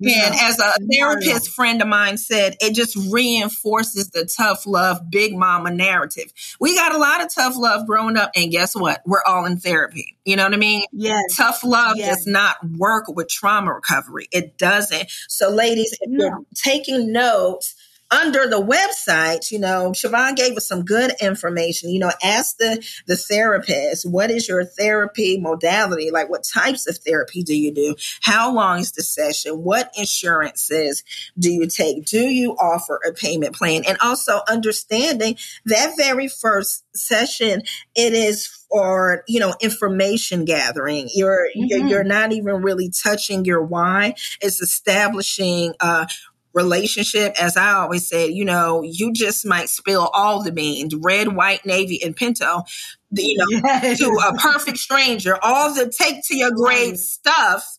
and 0.04 0.34
as 0.34 0.58
a 0.58 0.72
therapist 0.90 1.50
friend 1.50 1.80
of 1.82 1.88
mine 1.88 2.16
said, 2.16 2.56
it 2.60 2.74
just 2.74 2.96
reinforces 3.10 4.10
the 4.10 4.28
tough 4.36 4.66
love, 4.66 5.10
big 5.10 5.34
mama 5.34 5.70
narrative. 5.70 6.32
We 6.60 6.74
got 6.74 6.94
a 6.94 6.98
lot 6.98 7.22
of 7.22 7.32
tough 7.32 7.56
love 7.56 7.86
growing 7.86 8.16
up, 8.16 8.30
and 8.34 8.50
guess 8.50 8.74
what? 8.74 9.00
We're 9.06 9.22
all 9.26 9.44
in 9.44 9.58
therapy. 9.58 10.16
You 10.24 10.36
know 10.36 10.44
what 10.44 10.54
I 10.54 10.58
mean? 10.58 10.84
Yes. 10.92 11.36
Tough 11.36 11.64
love 11.64 11.96
yes. 11.96 12.16
does 12.16 12.26
not 12.26 12.56
work 12.76 13.04
with 13.08 13.28
trauma 13.28 13.72
recovery. 13.72 14.28
It 14.32 14.58
doesn't. 14.58 15.10
So, 15.28 15.50
ladies, 15.50 15.96
if 16.00 16.10
you're 16.10 16.40
taking 16.54 17.12
notes, 17.12 17.74
under 18.12 18.46
the 18.46 18.60
website, 18.60 19.50
you 19.50 19.58
know, 19.58 19.92
Shavon 19.92 20.36
gave 20.36 20.56
us 20.56 20.68
some 20.68 20.84
good 20.84 21.12
information. 21.20 21.90
You 21.90 22.00
know, 22.00 22.12
ask 22.22 22.56
the 22.58 22.84
the 23.06 23.16
therapist, 23.16 24.08
what 24.08 24.30
is 24.30 24.48
your 24.48 24.64
therapy 24.64 25.40
modality? 25.40 26.10
Like, 26.10 26.28
what 26.28 26.44
types 26.44 26.86
of 26.86 26.98
therapy 26.98 27.42
do 27.42 27.54
you 27.54 27.72
do? 27.72 27.96
How 28.20 28.52
long 28.54 28.80
is 28.80 28.92
the 28.92 29.02
session? 29.02 29.62
What 29.62 29.92
insurances 29.96 31.02
do 31.38 31.50
you 31.50 31.66
take? 31.66 32.04
Do 32.04 32.20
you 32.20 32.52
offer 32.52 33.00
a 33.06 33.12
payment 33.12 33.56
plan? 33.56 33.84
And 33.86 33.98
also 34.00 34.40
understanding 34.48 35.36
that 35.64 35.94
very 35.96 36.28
first 36.28 36.84
session, 36.94 37.62
it 37.94 38.12
is 38.12 38.62
for 38.72 39.22
you 39.28 39.38
know 39.38 39.54
information 39.60 40.44
gathering 40.46 41.08
you're 41.12 41.46
mm-hmm. 41.54 41.64
you're, 41.66 41.86
you're, 41.86 42.04
not 42.04 42.32
even 42.32 42.62
really 42.62 42.90
touching 42.90 43.44
your 43.44 43.62
why 43.62 44.14
it's 44.40 44.62
establishing 44.62 45.74
uh 45.80 46.06
relationship, 46.54 47.40
as 47.40 47.56
I 47.56 47.72
always 47.72 48.08
said, 48.08 48.30
you 48.30 48.44
know, 48.44 48.82
you 48.82 49.12
just 49.12 49.46
might 49.46 49.68
spill 49.68 50.10
all 50.12 50.42
the 50.42 50.52
beans, 50.52 50.94
red, 50.94 51.34
white, 51.34 51.64
navy, 51.64 52.02
and 52.02 52.14
pinto, 52.14 52.62
you 53.10 53.36
know, 53.38 53.46
yes. 53.64 53.98
to 53.98 54.06
a 54.06 54.34
perfect 54.38 54.78
stranger, 54.78 55.36
all 55.42 55.74
the 55.74 55.90
take 55.90 56.24
to 56.26 56.36
your 56.36 56.50
grade 56.52 56.98
stuff. 56.98 57.78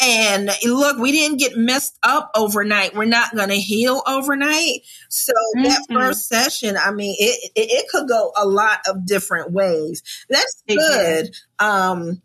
And 0.00 0.48
look, 0.64 0.98
we 0.98 1.10
didn't 1.10 1.38
get 1.38 1.56
messed 1.56 1.98
up 2.04 2.30
overnight. 2.36 2.94
We're 2.94 3.04
not 3.06 3.34
going 3.34 3.48
to 3.48 3.56
heal 3.56 4.00
overnight. 4.06 4.82
So 5.08 5.32
mm-hmm. 5.32 5.64
that 5.64 5.86
first 5.92 6.28
session, 6.28 6.76
I 6.76 6.92
mean, 6.92 7.16
it, 7.18 7.50
it, 7.56 7.70
it 7.70 7.88
could 7.88 8.06
go 8.08 8.32
a 8.36 8.46
lot 8.46 8.78
of 8.88 9.04
different 9.04 9.50
ways. 9.50 10.04
That's 10.28 10.62
good. 10.68 11.34
Um, 11.58 12.22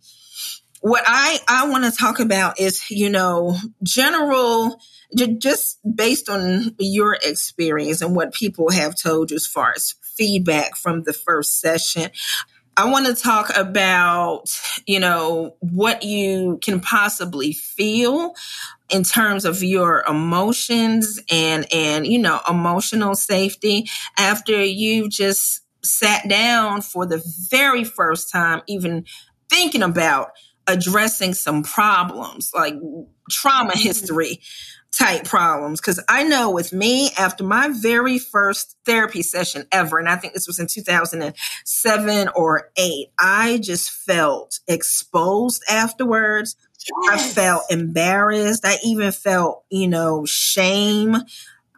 what 0.84 1.04
I, 1.08 1.40
I 1.48 1.70
want 1.70 1.86
to 1.86 1.98
talk 1.98 2.20
about 2.20 2.60
is, 2.60 2.92
you 2.92 3.10
know, 3.10 3.56
general 3.84 4.82
just 5.16 5.80
based 5.96 6.28
on 6.28 6.76
your 6.78 7.14
experience 7.14 8.02
and 8.02 8.14
what 8.14 8.34
people 8.34 8.70
have 8.70 8.94
told 8.94 9.32
you 9.32 9.38
as 9.38 9.48
far 9.48 9.72
as 9.74 9.96
feedback 10.18 10.76
from 10.76 11.04
the 11.04 11.14
first 11.14 11.62
session, 11.62 12.12
I 12.76 12.92
want 12.92 13.06
to 13.06 13.16
talk 13.16 13.56
about, 13.56 14.50
you 14.86 15.00
know, 15.00 15.56
what 15.62 16.04
you 16.04 16.60
can 16.62 16.82
possibly 16.82 17.54
feel 17.54 18.34
in 18.90 19.04
terms 19.04 19.46
of 19.46 19.64
your 19.64 20.04
emotions 20.06 21.18
and, 21.32 21.66
and, 21.74 22.06
you 22.06 22.20
know, 22.20 22.42
emotional 22.50 23.16
safety 23.16 23.86
after 24.18 24.62
you 24.62 25.08
just 25.08 25.62
sat 25.82 26.28
down 26.28 26.82
for 26.82 27.06
the 27.06 27.24
very 27.50 27.86
first 27.86 28.30
time, 28.30 28.64
even 28.68 29.06
thinking 29.50 29.84
about 29.84 30.32
addressing 30.68 31.34
some 31.34 31.64
problems 31.64 32.52
like 32.54 32.76
trauma 33.30 33.72
mm-hmm. 33.72 33.80
history 33.80 34.40
type 34.92 35.26
problems. 35.26 35.82
Cause 35.82 36.00
I 36.08 36.24
know 36.24 36.52
with 36.52 36.72
me, 36.72 37.10
after 37.18 37.44
my 37.44 37.70
very 37.74 38.20
first 38.20 38.78
therapy 38.86 39.24
session 39.24 39.66
ever, 39.72 39.98
and 39.98 40.08
I 40.08 40.16
think 40.18 40.34
this 40.34 40.48
was 40.48 40.60
in 40.60 40.68
2007 40.68 42.30
or 42.36 42.70
eight, 42.78 43.08
I 43.18 43.58
just 43.58 43.90
felt 43.90 44.60
exposed 44.68 45.64
afterwards. 45.70 46.56
Yes. 47.10 47.14
I 47.14 47.34
felt 47.34 47.64
embarrassed. 47.70 48.66
I 48.66 48.78
even 48.84 49.12
felt, 49.12 49.64
you 49.70 49.88
know, 49.88 50.26
shame. 50.26 51.16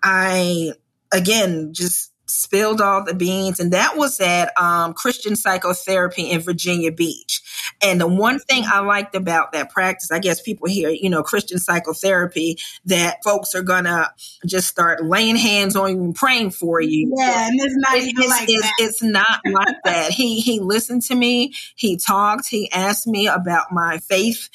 I, 0.04 0.74
again, 1.12 1.74
just 1.74 2.12
spilled 2.27 2.81
all 2.81 3.03
the 3.03 3.13
beans 3.13 3.59
and 3.59 3.73
that 3.73 3.97
was 3.97 4.19
at 4.19 4.51
um, 4.59 4.93
christian 4.93 5.35
psychotherapy 5.35 6.31
in 6.31 6.41
virginia 6.41 6.91
beach. 6.91 7.41
And 7.81 7.99
the 7.99 8.07
one 8.07 8.39
thing 8.39 8.63
i 8.65 8.79
liked 8.79 9.15
about 9.15 9.51
that 9.53 9.71
practice 9.71 10.11
i 10.11 10.19
guess 10.19 10.41
people 10.41 10.67
hear 10.67 10.89
you 10.89 11.09
know 11.09 11.23
christian 11.23 11.59
psychotherapy 11.59 12.57
that 12.85 13.23
folks 13.23 13.55
are 13.55 13.63
gonna 13.63 14.11
just 14.45 14.67
start 14.67 15.03
laying 15.03 15.35
hands 15.35 15.75
on 15.75 15.91
you 15.91 16.03
and 16.03 16.15
praying 16.15 16.51
for 16.51 16.81
you. 16.81 17.13
Yeah 17.17 17.45
and 17.47 17.59
it's 17.59 17.75
not 17.75 17.97
it's, 17.97 18.29
like 18.29 18.49
it's, 18.49 18.61
that. 18.61 18.73
it's 18.79 19.03
not 19.03 19.39
like 19.45 19.75
that. 19.83 20.11
He 20.11 20.39
he 20.39 20.59
listened 20.59 21.03
to 21.03 21.15
me. 21.15 21.53
He 21.75 21.97
talked. 21.97 22.47
He 22.47 22.71
asked 22.71 23.07
me 23.07 23.27
about 23.27 23.71
my 23.71 23.99
faith 23.99 24.49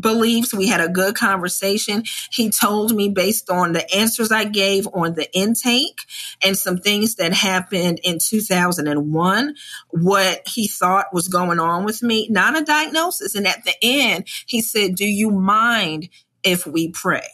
beliefs. 0.00 0.54
We 0.54 0.68
had 0.68 0.80
a 0.80 0.88
good 0.88 1.14
conversation. 1.14 2.04
He 2.30 2.50
told 2.50 2.94
me 2.94 3.08
based 3.08 3.50
on 3.50 3.72
the 3.72 3.94
answers 3.94 4.32
i 4.32 4.44
gave 4.44 4.86
on 4.92 5.14
the 5.14 5.30
intake 5.36 6.00
and 6.44 6.56
some 6.56 6.78
things 6.78 7.11
things 7.14 7.30
that 7.30 7.36
happened 7.36 8.00
in 8.02 8.18
2001, 8.20 9.54
what 9.90 10.42
he 10.46 10.68
thought 10.68 11.12
was 11.12 11.28
going 11.28 11.58
on 11.58 11.84
with 11.84 12.02
me, 12.02 12.28
not 12.30 12.58
a 12.58 12.64
diagnosis. 12.64 13.34
And 13.34 13.46
at 13.46 13.64
the 13.64 13.74
end, 13.82 14.26
he 14.46 14.60
said, 14.60 14.94
Do 14.94 15.06
you 15.06 15.30
mind 15.30 16.08
if 16.42 16.66
we 16.66 16.90
pray? 16.90 17.28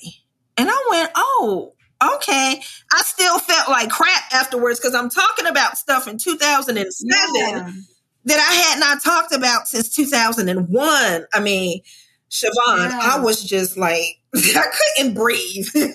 And 0.57 0.69
I 0.71 0.87
went, 0.91 1.11
Oh, 1.15 1.75
okay. 2.03 2.61
I 2.93 3.03
still 3.03 3.39
felt 3.39 3.69
like 3.69 3.91
crap 3.91 4.33
afterwards 4.33 4.81
because 4.81 4.95
I'm 4.95 5.11
talking 5.11 5.47
about 5.47 5.79
stuff 5.79 6.09
in 6.09 6.19
2007 6.19 7.11
yeah. 7.35 7.71
that 8.25 8.39
I 8.39 8.55
had 8.55 8.81
not 8.81 9.03
talked 9.03 9.35
about 9.35 9.69
since 9.69 9.95
2001. 9.95 11.27
I 11.33 11.41
mean, 11.41 11.81
Shavon, 12.31 12.91
yeah. 12.91 13.01
I 13.03 13.21
was 13.21 13.43
just 13.43 13.77
like, 13.77 14.21
I 14.35 14.65
couldn't 14.97 15.15
breathe. 15.15 15.67
it 15.75 15.95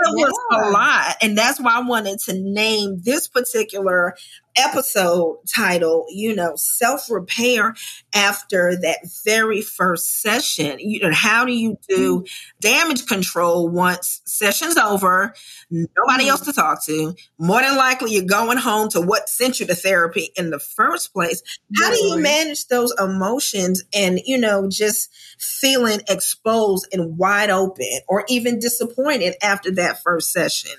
was 0.00 0.38
a 0.52 0.70
lot. 0.70 1.16
And 1.20 1.36
that's 1.36 1.60
why 1.60 1.76
I 1.76 1.86
wanted 1.86 2.18
to 2.26 2.34
name 2.34 3.02
this 3.02 3.28
particular 3.28 4.16
episode 4.56 5.38
title, 5.46 6.06
you 6.08 6.34
know, 6.34 6.52
self 6.56 7.10
repair 7.10 7.74
after 8.14 8.76
that 8.82 8.98
very 9.24 9.62
first 9.62 10.20
session. 10.20 10.78
You 10.78 11.00
know, 11.00 11.12
how 11.12 11.44
do 11.44 11.52
you 11.52 11.78
do 11.88 12.20
mm-hmm. 12.20 12.58
damage 12.60 13.06
control 13.06 13.68
once 13.68 14.22
session's 14.24 14.76
over? 14.76 15.34
Nobody 15.70 16.24
mm-hmm. 16.24 16.30
else 16.30 16.42
to 16.42 16.52
talk 16.52 16.84
to. 16.86 17.14
More 17.38 17.60
than 17.60 17.76
likely, 17.76 18.12
you're 18.12 18.24
going 18.24 18.58
home 18.58 18.88
to 18.90 19.00
what 19.00 19.28
sent 19.28 19.60
you 19.60 19.66
to 19.66 19.74
therapy 19.74 20.30
in 20.36 20.50
the 20.50 20.58
first 20.58 21.12
place. 21.12 21.42
How 21.78 21.90
do 21.90 21.98
you 21.98 22.18
manage 22.18 22.66
those 22.68 22.94
emotions 22.98 23.82
and, 23.94 24.20
you 24.24 24.38
know, 24.38 24.68
just 24.68 25.10
feeling 25.38 26.00
exposed 26.08 26.88
and 26.92 27.16
wide 27.16 27.50
open 27.50 28.00
or 28.08 28.24
even 28.28 28.58
disappointed 28.58 29.34
after 29.42 29.70
that 29.72 30.02
first 30.02 30.32
session? 30.32 30.72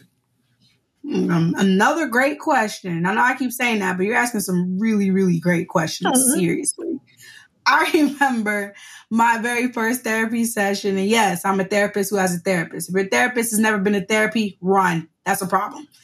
Um, 1.06 1.54
another 1.58 2.08
great 2.08 2.40
question. 2.40 3.06
I 3.06 3.14
know 3.14 3.22
I 3.22 3.36
keep 3.36 3.52
saying 3.52 3.80
that, 3.80 3.98
but 3.98 4.06
you're 4.06 4.16
asking 4.16 4.40
some 4.42 4.80
really, 4.80 5.12
really 5.12 5.40
great 5.40 5.68
questions. 5.68 6.18
Uh-huh. 6.18 6.40
Seriously. 6.40 7.00
I 7.66 7.90
remember 8.22 8.74
my 9.10 9.38
very 9.40 9.72
first 9.72 10.04
therapy 10.04 10.46
session. 10.46 10.98
And 10.98 11.08
yes, 11.08 11.46
I'm 11.46 11.60
a 11.60 11.66
therapist 11.66 12.10
who 12.10 12.18
has 12.18 12.36
a 12.36 12.40
therapist. 12.40 12.90
If 12.90 12.96
your 12.96 13.10
therapist 13.10 13.52
has 13.52 13.60
never 13.60 13.80
been 13.80 13.94
to 13.94 14.06
therapy, 14.06 14.58
run. 14.62 15.10
That's 15.26 15.42
a 15.42 15.48
problem. 15.48 15.88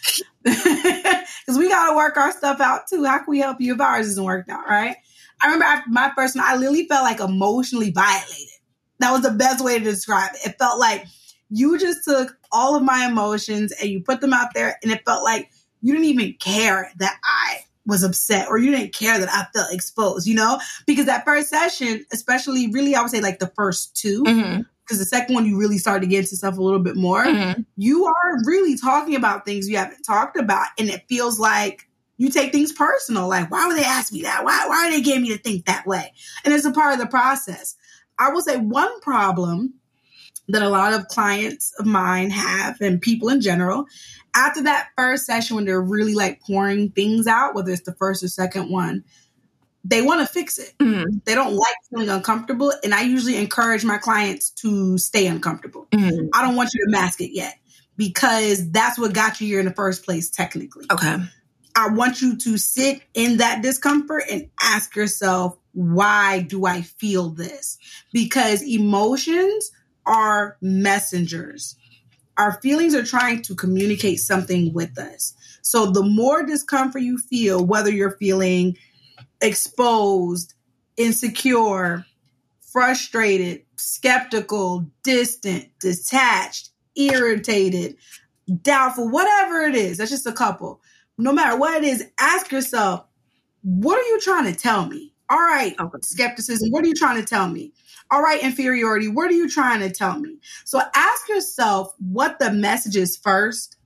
Because 1.50 1.58
we 1.58 1.68
got 1.68 1.90
to 1.90 1.96
work 1.96 2.16
our 2.16 2.32
stuff 2.32 2.62
out 2.62 2.82
too. 2.88 3.04
How 3.06 3.18
can 3.18 3.26
we 3.28 3.40
help 3.40 3.58
you 3.60 3.74
if 3.74 3.82
ours 3.82 4.06
isn't 4.06 4.24
worked 4.24 4.52
out, 4.52 4.70
right? 4.70 4.96
I 5.42 5.48
remember 5.48 5.66
after 5.66 5.90
my 5.90 6.12
first 6.16 6.36
one, 6.36 6.46
I 6.48 6.56
literally 6.56 6.88
felt 6.88 7.04
like 7.04 7.20
emotionally 7.20 7.90
violated. 7.90 8.54
That 9.00 9.12
was 9.12 9.24
the 9.24 9.32
best 9.32 9.66
way 9.66 9.80
to 9.80 9.84
describe 9.84 10.32
it. 10.36 10.48
It 10.48 10.60
felt 10.60 10.80
like 10.80 11.06
you 11.50 11.80
just 11.80 12.04
took 12.04 12.38
all 12.52 12.76
of 12.76 12.84
my 12.84 13.08
emotions 13.08 13.72
and 13.72 13.90
you 13.90 14.02
put 14.02 14.22
them 14.22 14.34
out 14.34 14.54
there 14.54 14.78
and 14.82 14.92
it 14.92 15.04
felt 15.06 15.24
like 15.24 15.50
you 15.82 15.94
didn't 15.94 16.10
even 16.10 16.34
care 16.34 16.92
that 16.98 17.18
I 17.24 17.60
was 17.86 18.04
upset 18.04 18.48
or 18.50 18.58
you 18.58 18.72
didn't 18.72 18.94
care 18.94 19.20
that 19.20 19.30
I 19.30 19.46
felt 19.58 19.74
exposed, 19.74 20.28
you 20.28 20.36
know? 20.36 20.60
Because 20.86 21.08
that 21.08 21.26
first 21.26 21.50
session, 21.50 22.06
especially 22.12 22.72
really, 22.72 22.96
I 22.96 23.02
would 23.02 23.12
say 23.12 23.22
like 23.22 23.40
the 23.40 23.52
first 23.56 23.96
two, 23.96 24.24
because 24.24 24.44
mm-hmm. 24.44 24.98
the 24.98 25.06
second 25.06 25.36
one, 25.36 25.46
you 25.46 25.58
really 25.58 25.78
start 25.78 26.02
to 26.02 26.08
get 26.08 26.20
into 26.20 26.36
stuff 26.36 26.58
a 26.58 26.62
little 26.62 26.80
bit 26.80 26.96
more. 26.96 27.26
Mm-hmm. 27.26 27.62
You 27.78 28.06
are 28.06 28.44
really 28.46 28.78
talking 28.78 29.16
about 29.16 29.46
things 29.46 29.68
you 29.68 29.78
haven't 29.78 30.04
talked 30.04 30.38
about. 30.38 30.68
And 30.78 30.90
it 30.90 31.06
feels 31.10 31.40
like 31.40 31.88
you 32.18 32.30
take 32.30 32.52
things 32.52 32.72
personal. 32.72 33.28
Like, 33.28 33.50
why 33.50 33.66
would 33.66 33.78
they 33.78 33.86
ask 33.86 34.12
me 34.14 34.24
that? 34.24 34.44
Why, 34.44 34.66
why 34.68 34.88
are 34.88 34.92
they 34.92 35.02
getting 35.02 35.24
me 35.24 35.30
to 35.30 35.38
think 35.38 35.66
that 35.66 35.88
way? 35.88 36.14
And 36.44 36.54
it's 36.54 36.66
a 36.66 36.72
part 36.72 36.94
of 36.94 37.00
the 37.00 37.08
process. 37.08 37.76
I 38.20 38.32
will 38.32 38.42
say 38.42 38.58
one 38.58 39.00
problem 39.00 39.76
that 40.50 40.62
a 40.62 40.70
lot 40.70 40.94
of 40.94 41.08
clients 41.08 41.74
of 41.80 41.86
mine 41.86 42.32
have 42.32 42.82
and 42.82 43.02
people 43.02 43.30
in 43.30 43.40
general. 43.40 43.86
After 44.36 44.64
that 44.64 44.90
first 44.98 45.26
session, 45.26 45.56
when 45.56 45.66
they're 45.66 45.82
really 45.82 46.16
like 46.16 46.42
pouring 46.42 46.90
things 46.90 47.28
out, 47.28 47.56
whether 47.56 47.72
it's 47.72 47.84
the 47.84 47.94
first 47.94 48.24
or 48.24 48.28
second 48.28 48.70
one, 48.72 49.04
they 49.84 50.02
want 50.02 50.22
to 50.22 50.32
fix 50.32 50.58
it. 50.58 50.74
Mm-hmm. 50.80 51.20
They 51.26 51.36
don't 51.36 51.56
like 51.56 51.76
feeling 51.90 52.10
uncomfortable. 52.10 52.74
And 52.84 52.94
I 52.94 53.04
usually 53.04 53.38
encourage 53.38 53.86
my 53.86 53.98
clients 53.98 54.50
to 54.62 54.98
stay 54.98 55.28
uncomfortable. 55.28 55.88
Mm-hmm. 55.92 56.28
I 56.34 56.46
don't 56.46 56.56
want 56.56 56.72
you 56.74 56.86
to 56.86 56.92
mask 56.92 57.22
it 57.22 57.34
yet 57.34 57.56
because 57.96 58.72
that's 58.72 59.00
what 59.00 59.14
got 59.14 59.40
you 59.40 59.48
here 59.48 59.60
in 59.60 59.66
the 59.66 59.74
first 59.74 60.04
place, 60.04 60.30
technically. 60.30 60.86
Okay. 60.92 61.18
I 61.76 61.90
want 61.90 62.22
you 62.22 62.38
to 62.38 62.58
sit 62.58 63.02
in 63.14 63.38
that 63.38 63.62
discomfort 63.62 64.24
and 64.30 64.50
ask 64.62 64.96
yourself, 64.96 65.58
why 65.74 66.42
do 66.42 66.66
I 66.66 66.82
feel 66.82 67.30
this? 67.30 67.78
Because 68.12 68.64
emotions 68.64 69.72
are 70.10 70.58
messengers. 70.62 71.76
Our 72.38 72.60
feelings 72.62 72.96
are 72.96 73.04
trying 73.04 73.42
to 73.44 73.56
communicate 73.56 74.20
something 74.20 74.74
with 74.74 74.98
us. 74.98 75.34
So 75.62 75.92
the 75.92 76.04
more 76.04 76.44
discomfort 76.44 77.02
you 77.02 77.18
feel, 77.18 77.64
whether 77.64 77.92
you're 77.92 78.18
feeling 78.18 78.78
exposed, 79.42 80.54
insecure, 80.98 82.06
frustrated, 82.60 83.64
skeptical, 83.78 84.86
distant, 85.04 85.68
detached, 85.80 86.70
irritated, 86.96 87.96
doubtful, 88.62 89.10
whatever 89.10 89.62
it 89.62 89.76
is. 89.76 89.98
That's 89.98 90.12
just 90.12 90.26
a 90.26 90.32
couple. 90.32 90.82
No 91.18 91.34
matter 91.34 91.58
what 91.58 91.84
it 91.84 91.88
is, 91.88 92.06
ask 92.20 92.52
yourself, 92.52 93.06
what 93.62 94.00
are 94.00 94.08
you 94.08 94.20
trying 94.22 94.52
to 94.52 94.58
tell 94.58 94.86
me? 94.86 95.14
All 95.30 95.38
right, 95.38 95.76
okay. 95.80 95.98
skepticism, 96.02 96.72
what 96.72 96.84
are 96.84 96.88
you 96.88 96.96
trying 96.96 97.22
to 97.22 97.28
tell 97.28 97.48
me? 97.48 97.72
All 98.12 98.22
right, 98.22 98.42
inferiority, 98.42 99.08
what 99.08 99.30
are 99.30 99.36
you 99.36 99.50
trying 99.50 99.82
to 99.82 99.92
tell 99.92 100.20
me? 100.20 100.38
So 100.66 100.82
ask 100.96 101.30
yourself 101.30 101.94
what 102.00 102.40
the 102.40 102.52
message 102.52 102.96
is 102.96 103.18
first. 103.18 103.78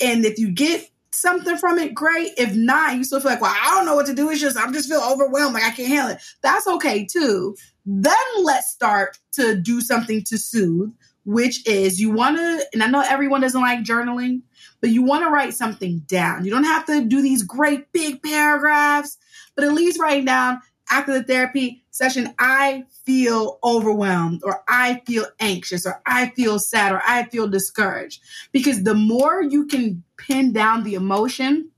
And 0.00 0.24
if 0.26 0.38
you 0.38 0.50
get 0.50 0.90
something 1.10 1.56
from 1.56 1.78
it, 1.78 1.94
great. 1.94 2.32
If 2.36 2.54
not, 2.54 2.96
you 2.96 3.04
still 3.04 3.20
feel 3.20 3.30
like, 3.30 3.40
well, 3.40 3.54
I 3.58 3.70
don't 3.70 3.86
know 3.86 3.94
what 3.94 4.06
to 4.06 4.14
do. 4.14 4.28
It's 4.30 4.40
just, 4.40 4.58
I'm 4.58 4.72
just 4.72 4.90
feel 4.90 5.00
overwhelmed. 5.00 5.54
Like 5.54 5.64
I 5.64 5.70
can't 5.70 5.88
handle 5.88 6.16
it. 6.16 6.22
That's 6.42 6.66
okay 6.66 7.06
too. 7.06 7.56
Then 7.86 8.14
let's 8.42 8.70
start 8.70 9.18
to 9.32 9.56
do 9.56 9.80
something 9.80 10.22
to 10.24 10.38
soothe, 10.38 10.92
which 11.24 11.66
is 11.66 12.00
you 12.00 12.10
want 12.10 12.36
to, 12.36 12.66
and 12.72 12.82
I 12.82 12.88
know 12.88 13.04
everyone 13.06 13.40
doesn't 13.40 13.60
like 13.60 13.80
journaling, 13.84 14.42
but 14.80 14.90
you 14.90 15.02
want 15.02 15.24
to 15.24 15.30
write 15.30 15.54
something 15.54 16.00
down. 16.00 16.44
You 16.44 16.50
don't 16.50 16.64
have 16.64 16.86
to 16.86 17.04
do 17.04 17.22
these 17.22 17.42
great 17.42 17.90
big 17.92 18.22
paragraphs, 18.22 19.16
but 19.54 19.64
at 19.64 19.72
least 19.72 19.98
write 20.00 20.26
down 20.26 20.60
after 20.92 21.14
the 21.14 21.24
therapy 21.24 21.82
session, 21.90 22.34
I 22.38 22.84
feel 23.06 23.58
overwhelmed 23.64 24.42
or 24.44 24.62
I 24.68 25.00
feel 25.06 25.24
anxious 25.40 25.86
or 25.86 26.02
I 26.04 26.28
feel 26.36 26.58
sad 26.58 26.92
or 26.92 27.00
I 27.04 27.24
feel 27.24 27.48
discouraged. 27.48 28.20
Because 28.52 28.82
the 28.82 28.94
more 28.94 29.42
you 29.42 29.66
can 29.66 30.04
pin 30.18 30.52
down 30.52 30.84
the 30.84 30.94
emotion, 30.94 31.70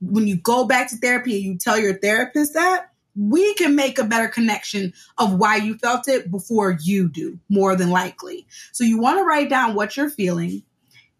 when 0.00 0.26
you 0.26 0.36
go 0.36 0.66
back 0.66 0.88
to 0.88 0.96
therapy 0.96 1.36
and 1.36 1.44
you 1.44 1.58
tell 1.58 1.78
your 1.78 1.98
therapist 1.98 2.54
that, 2.54 2.88
we 3.14 3.52
can 3.54 3.76
make 3.76 3.98
a 3.98 4.04
better 4.04 4.28
connection 4.28 4.94
of 5.18 5.34
why 5.34 5.56
you 5.56 5.76
felt 5.76 6.08
it 6.08 6.30
before 6.30 6.78
you 6.82 7.10
do, 7.10 7.38
more 7.50 7.76
than 7.76 7.90
likely. 7.90 8.46
So 8.72 8.84
you 8.84 8.98
want 8.98 9.18
to 9.18 9.24
write 9.24 9.50
down 9.50 9.74
what 9.74 9.94
you're 9.94 10.08
feeling. 10.08 10.62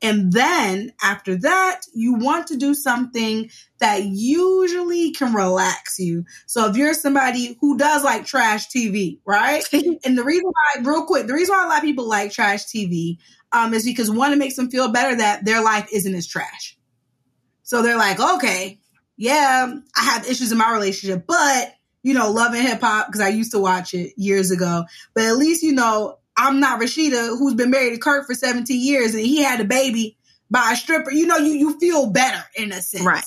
And 0.02 0.32
then 0.32 0.92
after 1.00 1.36
that, 1.36 1.82
you 1.94 2.14
want 2.14 2.48
to 2.48 2.56
do 2.56 2.74
something 2.74 3.50
that 3.78 4.02
usually 4.04 5.12
can 5.12 5.32
relax 5.32 6.00
you. 6.00 6.24
So 6.46 6.68
if 6.68 6.76
you're 6.76 6.92
somebody 6.92 7.56
who 7.60 7.78
does 7.78 8.02
like 8.02 8.26
trash 8.26 8.66
TV, 8.68 9.20
right? 9.24 9.64
and 9.72 10.18
the 10.18 10.24
reason 10.24 10.46
why, 10.46 10.82
real 10.82 11.06
quick, 11.06 11.28
the 11.28 11.34
reason 11.34 11.54
why 11.54 11.64
a 11.64 11.68
lot 11.68 11.78
of 11.78 11.84
people 11.84 12.08
like 12.08 12.32
trash 12.32 12.64
TV 12.64 13.18
um, 13.52 13.72
is 13.74 13.84
because 13.84 14.10
one, 14.10 14.32
it 14.32 14.38
makes 14.38 14.56
them 14.56 14.70
feel 14.70 14.90
better 14.90 15.14
that 15.16 15.44
their 15.44 15.62
life 15.62 15.88
isn't 15.92 16.14
as 16.14 16.26
trash. 16.26 16.76
So 17.62 17.82
they're 17.82 17.96
like, 17.96 18.18
okay, 18.18 18.80
yeah, 19.16 19.72
I 19.96 20.04
have 20.04 20.26
issues 20.26 20.50
in 20.50 20.58
my 20.58 20.72
relationship, 20.72 21.26
but 21.28 21.74
you 22.02 22.14
know, 22.14 22.32
Love 22.32 22.54
& 22.54 22.54
Hip 22.54 22.80
Hop 22.80 23.06
because 23.06 23.20
I 23.20 23.28
used 23.28 23.52
to 23.52 23.60
watch 23.60 23.94
it 23.94 24.14
years 24.16 24.50
ago. 24.50 24.84
But 25.14 25.24
at 25.24 25.36
least, 25.36 25.62
you 25.62 25.72
know, 25.72 26.18
I'm 26.36 26.60
not 26.60 26.80
Rashida, 26.80 27.38
who's 27.38 27.54
been 27.54 27.70
married 27.70 27.90
to 27.90 27.98
Kurt 27.98 28.26
for 28.26 28.34
17 28.34 28.80
years 28.80 29.14
and 29.14 29.24
he 29.24 29.42
had 29.42 29.60
a 29.60 29.64
baby 29.64 30.16
by 30.50 30.72
a 30.72 30.76
stripper. 30.76 31.10
You 31.10 31.26
know, 31.26 31.38
you, 31.38 31.52
you 31.52 31.78
feel 31.78 32.10
better 32.10 32.44
in 32.56 32.72
a 32.72 32.80
sense. 32.80 33.04
Right. 33.04 33.24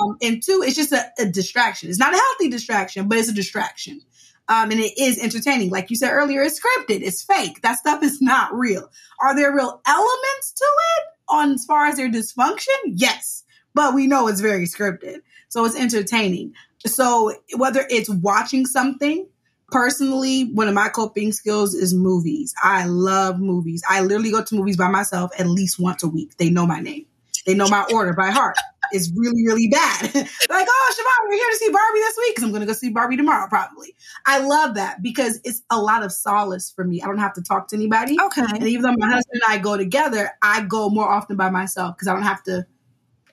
Um, 0.00 0.16
and 0.22 0.42
two, 0.42 0.62
it's 0.64 0.76
just 0.76 0.92
a, 0.92 1.04
a, 1.18 1.26
distraction. 1.26 1.90
It's 1.90 1.98
not 1.98 2.14
a 2.14 2.16
healthy 2.16 2.50
distraction, 2.50 3.08
but 3.08 3.18
it's 3.18 3.28
a 3.28 3.34
distraction. 3.34 4.00
Um, 4.48 4.70
and 4.70 4.80
it 4.80 4.98
is 4.98 5.18
entertaining. 5.18 5.70
Like 5.70 5.90
you 5.90 5.96
said 5.96 6.12
earlier, 6.12 6.42
it's 6.42 6.58
scripted. 6.58 7.02
It's 7.02 7.22
fake. 7.22 7.60
That 7.62 7.78
stuff 7.78 8.02
is 8.02 8.22
not 8.22 8.54
real. 8.54 8.90
Are 9.20 9.36
there 9.36 9.54
real 9.54 9.80
elements 9.86 10.52
to 10.52 10.64
it 10.64 11.04
on 11.28 11.52
as 11.52 11.64
far 11.64 11.86
as 11.86 11.96
their 11.96 12.08
dysfunction? 12.08 12.76
Yes. 12.86 13.44
But 13.74 13.94
we 13.94 14.06
know 14.06 14.28
it's 14.28 14.40
very 14.40 14.64
scripted. 14.64 15.18
So 15.48 15.64
it's 15.64 15.76
entertaining. 15.76 16.54
So 16.86 17.34
whether 17.56 17.86
it's 17.90 18.08
watching 18.08 18.66
something 18.66 19.26
personally, 19.70 20.44
one 20.52 20.68
of 20.68 20.74
my 20.74 20.88
coping 20.88 21.32
skills 21.32 21.74
is 21.74 21.94
movies. 21.94 22.54
I 22.62 22.86
love 22.86 23.38
movies. 23.38 23.82
I 23.88 24.00
literally 24.00 24.30
go 24.30 24.42
to 24.42 24.54
movies 24.54 24.76
by 24.76 24.88
myself 24.88 25.30
at 25.38 25.46
least 25.46 25.78
once 25.78 26.02
a 26.02 26.08
week. 26.08 26.36
They 26.36 26.50
know 26.50 26.66
my 26.66 26.80
name. 26.80 27.06
They 27.46 27.54
know 27.54 27.68
my 27.68 27.86
order 27.94 28.12
by 28.12 28.30
heart. 28.30 28.56
It's 28.92 29.10
really, 29.14 29.46
really 29.46 29.68
bad. 29.68 30.14
like, 30.14 30.66
oh, 30.70 30.94
Shavon, 30.94 31.28
we're 31.28 31.36
here 31.36 31.50
to 31.50 31.56
see 31.56 31.70
Barbie 31.70 31.98
this 32.00 32.16
week 32.18 32.34
because 32.34 32.44
I'm 32.44 32.50
going 32.50 32.60
to 32.60 32.66
go 32.66 32.72
see 32.72 32.90
Barbie 32.90 33.16
tomorrow, 33.16 33.48
probably. 33.48 33.94
I 34.26 34.38
love 34.38 34.74
that 34.74 35.02
because 35.02 35.40
it's 35.44 35.62
a 35.70 35.80
lot 35.80 36.02
of 36.02 36.12
solace 36.12 36.70
for 36.70 36.84
me. 36.84 37.00
I 37.00 37.06
don't 37.06 37.18
have 37.18 37.32
to 37.34 37.42
talk 37.42 37.68
to 37.68 37.76
anybody. 37.76 38.16
Okay. 38.20 38.42
And 38.42 38.66
even 38.66 38.82
though 38.82 38.94
my 38.98 39.06
husband 39.06 39.42
and 39.46 39.54
I 39.54 39.58
go 39.58 39.76
together, 39.76 40.30
I 40.42 40.62
go 40.62 40.90
more 40.90 41.08
often 41.08 41.36
by 41.36 41.50
myself 41.50 41.96
because 41.96 42.08
I 42.08 42.14
don't 42.14 42.22
have 42.22 42.42
to 42.44 42.66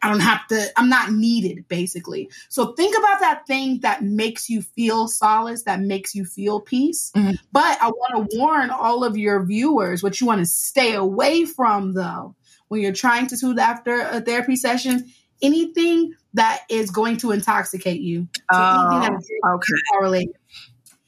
I 0.06 0.10
don't 0.10 0.20
have 0.20 0.46
to, 0.50 0.68
I'm 0.78 0.88
not 0.88 1.12
needed 1.12 1.68
basically. 1.68 2.30
So 2.50 2.74
think 2.74 2.96
about 2.96 3.22
that 3.22 3.48
thing 3.48 3.80
that 3.80 4.04
makes 4.04 4.52
you 4.52 4.62
feel 4.62 5.08
solace, 5.08 5.64
that 5.64 5.82
makes 5.82 6.14
you 6.14 6.26
feel 6.26 6.60
peace. 6.60 7.12
Mm-hmm. 7.16 7.34
But 7.52 7.82
I 7.82 7.88
want 7.90 8.30
to 8.30 8.38
warn 8.38 8.70
all 8.70 9.04
of 9.04 9.18
your 9.18 9.44
viewers 9.44 10.04
what 10.04 10.22
you 10.22 10.28
want 10.28 10.42
to 10.42 10.46
stay 10.46 10.94
away 10.94 11.46
from 11.46 11.94
though, 11.94 12.36
when 12.68 12.82
you're 12.82 12.94
trying 12.94 13.26
to 13.28 13.38
soothe 13.38 13.58
after 13.58 14.00
a 14.00 14.22
therapy 14.22 14.56
session, 14.56 15.12
anything 15.42 16.14
that 16.36 16.62
is 16.70 16.92
going 16.92 17.18
to 17.18 17.32
intoxicate 17.32 18.02
you. 18.02 18.28
So 18.36 18.60
oh, 18.60 19.18
okay. 19.56 20.28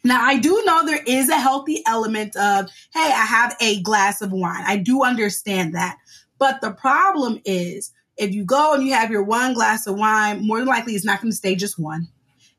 Now, 0.03 0.25
I 0.25 0.39
do 0.39 0.63
know 0.65 0.87
there 0.87 1.03
is 1.05 1.29
a 1.29 1.39
healthy 1.39 1.83
element 1.85 2.35
of, 2.35 2.65
hey, 2.95 3.11
I 3.13 3.25
have 3.25 3.55
a 3.61 3.79
glass 3.83 4.23
of 4.23 4.31
wine. 4.31 4.63
I 4.65 4.77
do 4.77 5.03
understand 5.03 5.75
that. 5.75 5.97
But 6.39 6.61
the 6.61 6.71
problem 6.71 7.41
is, 7.45 7.91
if 8.17 8.33
you 8.33 8.43
go 8.43 8.73
and 8.73 8.83
you 8.83 8.93
have 8.93 9.11
your 9.11 9.23
one 9.23 9.53
glass 9.53 9.87
of 9.87 9.95
wine, 9.95 10.45
more 10.45 10.57
than 10.57 10.67
likely 10.67 10.93
it's 10.93 11.05
not 11.05 11.21
going 11.21 11.31
to 11.31 11.37
stay 11.37 11.55
just 11.55 11.79
one. 11.79 12.07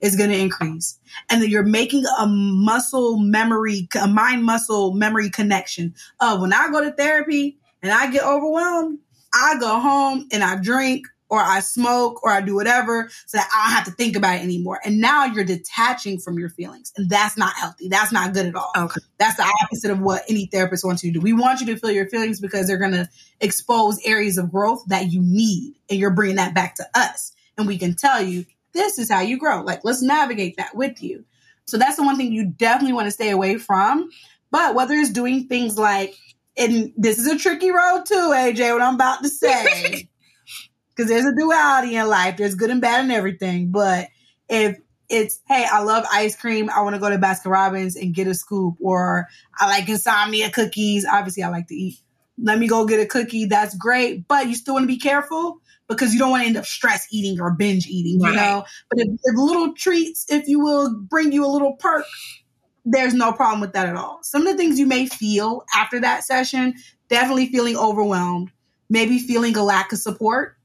It's 0.00 0.16
going 0.16 0.30
to 0.30 0.38
increase. 0.38 0.98
And 1.28 1.42
then 1.42 1.50
you're 1.50 1.64
making 1.64 2.04
a 2.18 2.26
muscle 2.26 3.18
memory, 3.18 3.88
a 4.00 4.06
mind 4.06 4.44
muscle 4.44 4.94
memory 4.94 5.28
connection 5.28 5.94
of 6.20 6.40
when 6.40 6.52
I 6.52 6.70
go 6.70 6.82
to 6.82 6.92
therapy 6.92 7.58
and 7.82 7.90
I 7.90 8.10
get 8.10 8.24
overwhelmed, 8.24 8.98
I 9.34 9.56
go 9.58 9.80
home 9.80 10.28
and 10.32 10.44
I 10.44 10.56
drink 10.60 11.06
or 11.30 11.40
I 11.40 11.60
smoke 11.60 12.22
or 12.22 12.30
I 12.30 12.40
do 12.40 12.54
whatever 12.54 13.10
so 13.26 13.38
that 13.38 13.48
I 13.52 13.66
don't 13.66 13.76
have 13.76 13.84
to 13.86 13.90
think 13.92 14.16
about 14.16 14.36
it 14.36 14.42
anymore. 14.42 14.80
And 14.84 15.00
now 15.00 15.26
you're 15.26 15.44
detaching 15.44 16.18
from 16.18 16.38
your 16.38 16.48
feelings. 16.48 16.92
And 16.96 17.10
that's 17.10 17.36
not 17.36 17.54
healthy. 17.54 17.88
That's 17.88 18.12
not 18.12 18.32
good 18.32 18.46
at 18.46 18.54
all. 18.54 18.70
Okay. 18.76 19.00
That's 19.18 19.36
the 19.36 19.52
opposite 19.62 19.90
of 19.90 20.00
what 20.00 20.22
any 20.28 20.46
therapist 20.46 20.84
wants 20.84 21.04
you 21.04 21.12
to 21.12 21.18
do. 21.18 21.22
We 21.22 21.32
want 21.32 21.60
you 21.60 21.66
to 21.66 21.76
feel 21.76 21.90
your 21.90 22.08
feelings 22.08 22.40
because 22.40 22.66
they're 22.66 22.78
going 22.78 22.92
to 22.92 23.08
expose 23.40 23.98
areas 24.04 24.38
of 24.38 24.50
growth 24.50 24.84
that 24.88 25.12
you 25.12 25.20
need. 25.22 25.74
And 25.90 25.98
you're 25.98 26.10
bringing 26.10 26.36
that 26.36 26.54
back 26.54 26.76
to 26.76 26.86
us. 26.94 27.32
And 27.56 27.66
we 27.66 27.78
can 27.78 27.94
tell 27.94 28.22
you, 28.22 28.46
this 28.72 28.98
is 28.98 29.10
how 29.10 29.20
you 29.20 29.38
grow. 29.38 29.62
Like, 29.62 29.80
let's 29.84 30.02
navigate 30.02 30.56
that 30.56 30.74
with 30.74 31.02
you. 31.02 31.24
So 31.66 31.76
that's 31.76 31.96
the 31.96 32.04
one 32.04 32.16
thing 32.16 32.32
you 32.32 32.46
definitely 32.46 32.94
want 32.94 33.06
to 33.06 33.10
stay 33.10 33.30
away 33.30 33.58
from. 33.58 34.10
But 34.50 34.74
whether 34.74 34.94
it's 34.94 35.10
doing 35.10 35.46
things 35.48 35.76
like, 35.76 36.14
and 36.56 36.92
this 36.96 37.18
is 37.18 37.26
a 37.26 37.38
tricky 37.38 37.70
road 37.70 38.04
too, 38.06 38.32
AJ, 38.34 38.72
what 38.72 38.82
I'm 38.82 38.94
about 38.94 39.22
to 39.22 39.28
say. 39.28 40.08
because 40.98 41.08
there's 41.08 41.24
a 41.24 41.34
duality 41.34 41.94
in 41.94 42.08
life. 42.08 42.36
There's 42.36 42.56
good 42.56 42.70
and 42.70 42.80
bad 42.80 43.02
and 43.02 43.12
everything. 43.12 43.70
But 43.70 44.08
if 44.48 44.78
it's, 45.08 45.40
hey, 45.46 45.64
I 45.70 45.82
love 45.82 46.04
ice 46.12 46.34
cream. 46.34 46.68
I 46.68 46.82
want 46.82 46.96
to 46.96 47.00
go 47.00 47.08
to 47.08 47.18
Baskin 47.18 47.52
Robbins 47.52 47.94
and 47.94 48.12
get 48.12 48.26
a 48.26 48.34
scoop, 48.34 48.78
or 48.80 49.28
I 49.56 49.68
like 49.68 49.88
insomnia 49.88 50.50
cookies. 50.50 51.06
Obviously, 51.06 51.44
I 51.44 51.50
like 51.50 51.68
to 51.68 51.74
eat. 51.74 52.00
Let 52.36 52.58
me 52.58 52.66
go 52.66 52.84
get 52.84 52.98
a 52.98 53.06
cookie. 53.06 53.44
That's 53.44 53.76
great. 53.76 54.26
But 54.26 54.48
you 54.48 54.56
still 54.56 54.74
want 54.74 54.84
to 54.84 54.88
be 54.88 54.98
careful 54.98 55.60
because 55.88 56.12
you 56.12 56.18
don't 56.18 56.30
want 56.30 56.42
to 56.42 56.48
end 56.48 56.56
up 56.56 56.66
stress 56.66 57.06
eating 57.12 57.40
or 57.40 57.52
binge 57.52 57.86
eating, 57.86 58.20
you 58.20 58.32
know? 58.32 58.64
But 58.90 58.98
if, 58.98 59.08
if 59.08 59.36
little 59.36 59.74
treats, 59.74 60.26
if 60.28 60.48
you 60.48 60.58
will, 60.60 60.94
bring 60.94 61.30
you 61.30 61.46
a 61.46 61.48
little 61.48 61.74
perk, 61.74 62.04
there's 62.84 63.14
no 63.14 63.32
problem 63.32 63.60
with 63.60 63.72
that 63.74 63.88
at 63.88 63.96
all. 63.96 64.18
Some 64.22 64.46
of 64.46 64.48
the 64.48 64.56
things 64.56 64.78
you 64.78 64.86
may 64.86 65.06
feel 65.06 65.64
after 65.74 66.00
that 66.00 66.24
session, 66.24 66.74
definitely 67.08 67.46
feeling 67.46 67.76
overwhelmed, 67.76 68.50
maybe 68.90 69.18
feeling 69.20 69.56
a 69.56 69.62
lack 69.62 69.92
of 69.92 69.98
support 69.98 70.57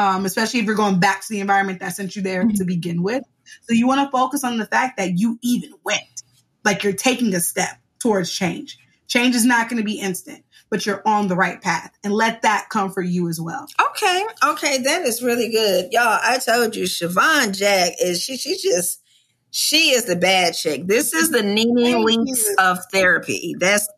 um, 0.00 0.24
especially 0.24 0.60
if 0.60 0.66
you're 0.66 0.74
going 0.74 0.98
back 0.98 1.20
to 1.20 1.28
the 1.28 1.40
environment 1.40 1.80
that 1.80 1.94
sent 1.94 2.16
you 2.16 2.22
there 2.22 2.42
mm-hmm. 2.42 2.56
to 2.56 2.64
begin 2.64 3.02
with. 3.02 3.22
So 3.62 3.74
you 3.74 3.86
want 3.86 4.06
to 4.06 4.10
focus 4.10 4.44
on 4.44 4.56
the 4.56 4.64
fact 4.64 4.96
that 4.96 5.18
you 5.18 5.38
even 5.42 5.72
went, 5.84 6.22
like 6.64 6.82
you're 6.82 6.94
taking 6.94 7.34
a 7.34 7.40
step 7.40 7.78
towards 7.98 8.32
change. 8.32 8.78
Change 9.08 9.34
is 9.34 9.44
not 9.44 9.68
going 9.68 9.76
to 9.76 9.84
be 9.84 10.00
instant, 10.00 10.42
but 10.70 10.86
you're 10.86 11.02
on 11.04 11.28
the 11.28 11.36
right 11.36 11.60
path 11.60 11.92
and 12.02 12.14
let 12.14 12.42
that 12.42 12.68
comfort 12.70 13.02
you 13.02 13.28
as 13.28 13.40
well. 13.40 13.66
Okay. 13.90 14.24
Okay. 14.42 14.78
That 14.78 15.02
is 15.02 15.22
really 15.22 15.50
good. 15.50 15.92
Y'all, 15.92 16.18
I 16.22 16.38
told 16.38 16.74
you, 16.76 16.84
Shavon 16.84 17.54
Jack 17.54 17.92
is, 18.00 18.22
she, 18.22 18.38
she 18.38 18.56
just, 18.56 19.02
she 19.50 19.90
is 19.90 20.04
the 20.04 20.16
bad 20.16 20.54
chick. 20.54 20.86
This 20.86 21.12
is 21.12 21.30
the 21.30 21.42
Nene 21.42 22.04
Leakes 22.06 22.46
of 22.58 22.78
therapy. 22.92 23.54
That's 23.58 23.88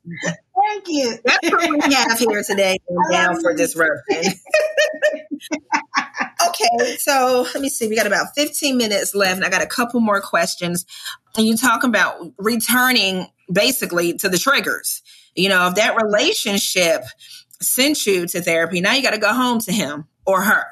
Thank 0.69 0.85
you. 0.89 1.19
That's 1.25 1.51
what 1.51 1.71
we 1.71 1.95
have 1.95 2.19
here 2.19 2.43
today 2.43 2.79
down 3.11 3.41
for 3.41 3.55
disruption. 3.55 4.33
okay, 6.49 6.97
so 6.99 7.47
let 7.55 7.61
me 7.63 7.69
see. 7.69 7.89
We 7.89 7.97
got 7.97 8.07
about 8.07 8.29
15 8.35 8.77
minutes 8.77 9.15
left, 9.15 9.37
and 9.37 9.45
I 9.45 9.51
got 9.51 9.63
a 9.63 9.67
couple 9.67 10.01
more 10.01 10.21
questions. 10.21 10.87
And 11.37 11.47
you 11.47 11.57
talk 11.57 11.85
about 11.85 12.33
returning 12.39 13.27
basically 13.53 14.15
to 14.19 14.29
the 14.29 14.39
triggers. 14.39 15.03
You 15.35 15.49
know, 15.49 15.69
if 15.69 15.77
that 15.77 15.97
relationship 16.01 17.03
sent 17.61 18.07
you 18.07 18.27
to 18.27 18.41
therapy, 18.41 18.81
now 18.81 18.95
you 18.95 19.03
got 19.03 19.13
to 19.13 19.19
go 19.19 19.33
home 19.33 19.61
to 19.61 19.73
him 19.73 20.07
or 20.27 20.43
her 20.43 20.65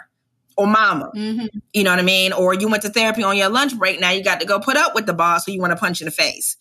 or 0.57 0.67
mama. 0.67 1.11
Mm-hmm. 1.17 1.47
You 1.73 1.85
know 1.85 1.91
what 1.91 1.99
I 1.99 2.03
mean? 2.03 2.33
Or 2.33 2.53
you 2.53 2.69
went 2.69 2.83
to 2.83 2.91
therapy 2.91 3.23
on 3.23 3.37
your 3.37 3.49
lunch 3.49 3.77
break. 3.79 3.99
Now 3.99 4.11
you 4.11 4.23
got 4.23 4.41
to 4.41 4.47
go 4.47 4.61
put 4.61 4.77
up 4.77 4.95
with 4.95 5.07
the 5.07 5.15
boss 5.15 5.47
who 5.47 5.53
you 5.53 5.61
want 5.61 5.73
to 5.73 5.77
punch 5.77 6.03
in 6.03 6.05
the 6.05 6.11
face. 6.11 6.57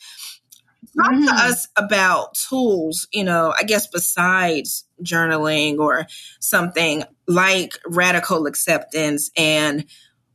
Talk 0.95 1.11
mm-hmm. 1.11 1.25
to 1.25 1.31
us 1.31 1.67
about 1.75 2.35
tools, 2.35 3.07
you 3.11 3.23
know, 3.23 3.53
I 3.57 3.63
guess 3.63 3.87
besides 3.87 4.85
journaling 5.03 5.79
or 5.79 6.07
something 6.39 7.03
like 7.27 7.77
radical 7.85 8.47
acceptance 8.47 9.29
and 9.37 9.85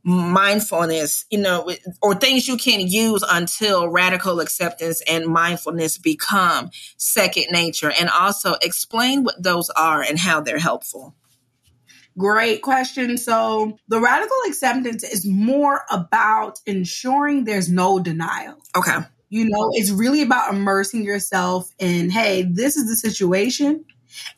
mindfulness, 0.03 1.25
you 1.31 1.39
know, 1.39 1.71
or 2.01 2.13
things 2.13 2.47
you 2.47 2.57
can 2.57 2.87
use 2.87 3.23
until 3.27 3.89
radical 3.89 4.39
acceptance 4.39 5.01
and 5.09 5.25
mindfulness 5.25 5.97
become 5.97 6.69
second 6.97 7.47
nature. 7.51 7.91
And 7.91 8.09
also 8.09 8.53
explain 8.61 9.23
what 9.23 9.41
those 9.41 9.71
are 9.71 10.03
and 10.03 10.19
how 10.19 10.41
they're 10.41 10.59
helpful. 10.59 11.15
Great 12.17 12.61
question. 12.61 13.17
So, 13.17 13.77
the 13.89 13.99
radical 13.99 14.37
acceptance 14.47 15.03
is 15.03 15.25
more 15.25 15.81
about 15.91 16.59
ensuring 16.65 17.43
there's 17.43 17.69
no 17.69 17.99
denial. 17.99 18.55
Okay. 18.77 18.99
You 19.29 19.45
know, 19.49 19.69
it's 19.73 19.91
really 19.91 20.21
about 20.21 20.53
immersing 20.53 21.03
yourself 21.03 21.69
in, 21.79 22.09
hey, 22.09 22.43
this 22.43 22.77
is 22.77 22.87
the 22.87 22.95
situation, 22.95 23.83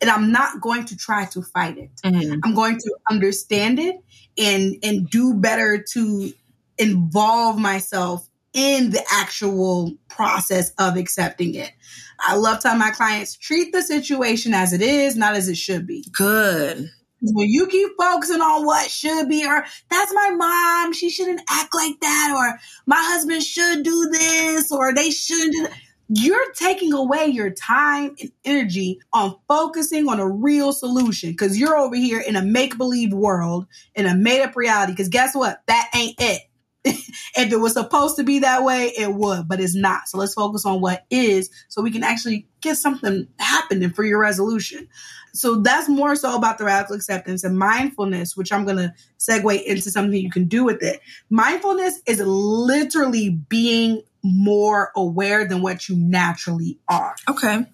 and 0.00 0.10
I'm 0.10 0.32
not 0.32 0.60
going 0.60 0.86
to 0.86 0.96
try 0.96 1.26
to 1.26 1.42
fight 1.42 1.78
it. 1.78 1.90
Mm-hmm. 2.04 2.40
I'm 2.42 2.54
going 2.54 2.78
to 2.78 2.94
understand 3.10 3.78
it 3.78 3.96
and 4.36 4.76
and 4.82 5.08
do 5.10 5.34
better 5.34 5.84
to 5.92 6.32
involve 6.78 7.58
myself 7.58 8.28
in 8.54 8.90
the 8.90 9.04
actual 9.12 9.94
process 10.08 10.72
of 10.78 10.96
accepting 10.96 11.54
it. 11.54 11.72
I 12.20 12.36
love 12.36 12.60
telling 12.60 12.78
my 12.78 12.90
clients 12.90 13.36
treat 13.36 13.72
the 13.72 13.82
situation 13.82 14.54
as 14.54 14.72
it 14.72 14.82
is, 14.82 15.16
not 15.16 15.34
as 15.34 15.48
it 15.48 15.56
should 15.56 15.86
be. 15.86 16.04
Good. 16.12 16.90
When 17.20 17.48
you 17.48 17.66
keep 17.66 17.90
focusing 17.98 18.40
on 18.40 18.64
what 18.66 18.90
should 18.90 19.28
be, 19.28 19.46
or 19.46 19.64
that's 19.90 20.14
my 20.14 20.30
mom, 20.30 20.92
she 20.92 21.10
shouldn't 21.10 21.42
act 21.50 21.74
like 21.74 22.00
that, 22.00 22.34
or 22.36 22.60
my 22.86 23.00
husband 23.00 23.42
should 23.42 23.82
do 23.82 24.08
this, 24.12 24.70
or 24.72 24.94
they 24.94 25.10
shouldn't 25.10 25.52
do 25.52 25.62
that 25.64 25.72
you're 26.08 26.52
taking 26.54 26.92
away 26.92 27.26
your 27.26 27.50
time 27.50 28.14
and 28.20 28.32
energy 28.44 29.00
on 29.12 29.36
focusing 29.46 30.08
on 30.08 30.18
a 30.20 30.28
real 30.28 30.72
solution 30.72 31.30
because 31.30 31.58
you're 31.58 31.76
over 31.76 31.96
here 31.96 32.20
in 32.20 32.36
a 32.36 32.42
make 32.42 32.78
believe 32.78 33.12
world, 33.12 33.66
in 33.94 34.06
a 34.06 34.14
made 34.14 34.42
up 34.42 34.56
reality. 34.56 34.92
Because 34.92 35.08
guess 35.10 35.34
what? 35.34 35.62
That 35.66 35.90
ain't 35.94 36.16
it. 36.18 36.42
if 36.84 37.52
it 37.52 37.60
was 37.60 37.72
supposed 37.74 38.16
to 38.16 38.22
be 38.22 38.40
that 38.40 38.64
way, 38.64 38.92
it 38.96 39.12
would, 39.12 39.48
but 39.48 39.60
it's 39.60 39.74
not. 39.74 40.08
So 40.08 40.18
let's 40.18 40.34
focus 40.34 40.64
on 40.64 40.80
what 40.80 41.04
is 41.10 41.50
so 41.68 41.82
we 41.82 41.90
can 41.90 42.04
actually 42.04 42.46
get 42.60 42.76
something 42.76 43.28
happening 43.38 43.90
for 43.90 44.04
your 44.04 44.20
resolution. 44.20 44.88
So 45.34 45.56
that's 45.56 45.88
more 45.88 46.16
so 46.16 46.36
about 46.36 46.58
the 46.58 46.64
radical 46.64 46.96
acceptance 46.96 47.44
and 47.44 47.58
mindfulness, 47.58 48.36
which 48.36 48.52
I'm 48.52 48.64
going 48.64 48.78
to 48.78 48.94
segue 49.18 49.62
into 49.64 49.90
something 49.90 50.18
you 50.20 50.30
can 50.30 50.46
do 50.46 50.64
with 50.64 50.82
it. 50.82 51.00
Mindfulness 51.30 52.00
is 52.06 52.20
literally 52.20 53.30
being 53.30 54.02
more 54.22 54.90
aware 54.96 55.46
than 55.46 55.62
what 55.62 55.88
you 55.88 55.96
naturally 55.96 56.78
are. 56.88 57.14
Okay. 57.28 57.66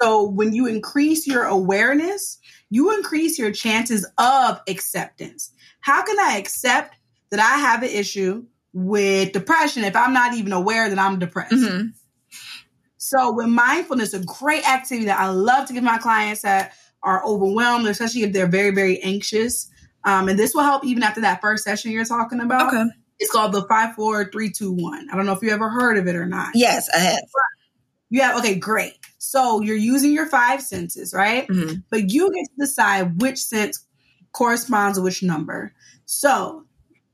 So 0.00 0.28
when 0.28 0.52
you 0.52 0.66
increase 0.66 1.26
your 1.26 1.44
awareness, 1.44 2.38
you 2.70 2.94
increase 2.96 3.38
your 3.38 3.52
chances 3.52 4.06
of 4.18 4.60
acceptance. 4.68 5.52
How 5.80 6.02
can 6.02 6.18
I 6.18 6.38
accept 6.38 6.96
that 7.32 7.40
I 7.40 7.58
have 7.58 7.82
an 7.82 7.90
issue 7.90 8.44
with 8.72 9.32
depression 9.32 9.82
if 9.82 9.96
I'm 9.96 10.12
not 10.12 10.34
even 10.34 10.52
aware 10.52 10.88
that 10.88 10.98
I'm 10.98 11.18
depressed? 11.18 11.54
Mm-hmm. 11.54 11.88
So 12.98 13.32
with 13.32 13.48
mindfulness, 13.48 14.14
a 14.14 14.20
great 14.20 14.66
activity 14.66 15.06
that 15.06 15.18
I 15.18 15.30
love 15.30 15.66
to 15.66 15.74
give 15.74 15.82
my 15.82 15.98
clients 15.98 16.42
that 16.42 16.74
are 17.02 17.26
overwhelmed, 17.26 17.88
especially 17.88 18.22
if 18.22 18.32
they're 18.32 18.46
very, 18.46 18.70
very 18.70 19.02
anxious. 19.02 19.68
Um, 20.04 20.28
and 20.28 20.38
this 20.38 20.54
will 20.54 20.62
help 20.62 20.84
even 20.84 21.02
after 21.02 21.22
that 21.22 21.40
first 21.40 21.64
session 21.64 21.90
you're 21.90 22.04
talking 22.04 22.38
about. 22.38 22.72
Okay 22.72 22.84
it's 23.22 23.30
called 23.30 23.52
the 23.52 23.62
five, 23.62 23.94
four, 23.94 24.30
three, 24.30 24.50
two, 24.50 24.72
one. 24.72 25.08
I 25.10 25.16
don't 25.16 25.26
know 25.26 25.32
if 25.32 25.42
you 25.42 25.50
ever 25.50 25.70
heard 25.70 25.96
of 25.96 26.08
it 26.08 26.16
or 26.16 26.26
not. 26.26 26.50
Yes, 26.54 26.88
I 26.94 26.98
have. 26.98 27.20
You 28.10 28.20
have 28.22 28.38
okay, 28.38 28.56
great. 28.56 28.94
So 29.18 29.60
you're 29.62 29.76
using 29.76 30.12
your 30.12 30.26
five 30.26 30.60
senses, 30.60 31.14
right? 31.14 31.46
Mm-hmm. 31.46 31.76
But 31.88 32.10
you 32.10 32.30
get 32.32 32.44
to 32.44 32.52
decide 32.58 33.22
which 33.22 33.38
sense 33.38 33.86
corresponds 34.32 34.98
to 34.98 35.02
which 35.02 35.22
number. 35.22 35.72
So 36.04 36.64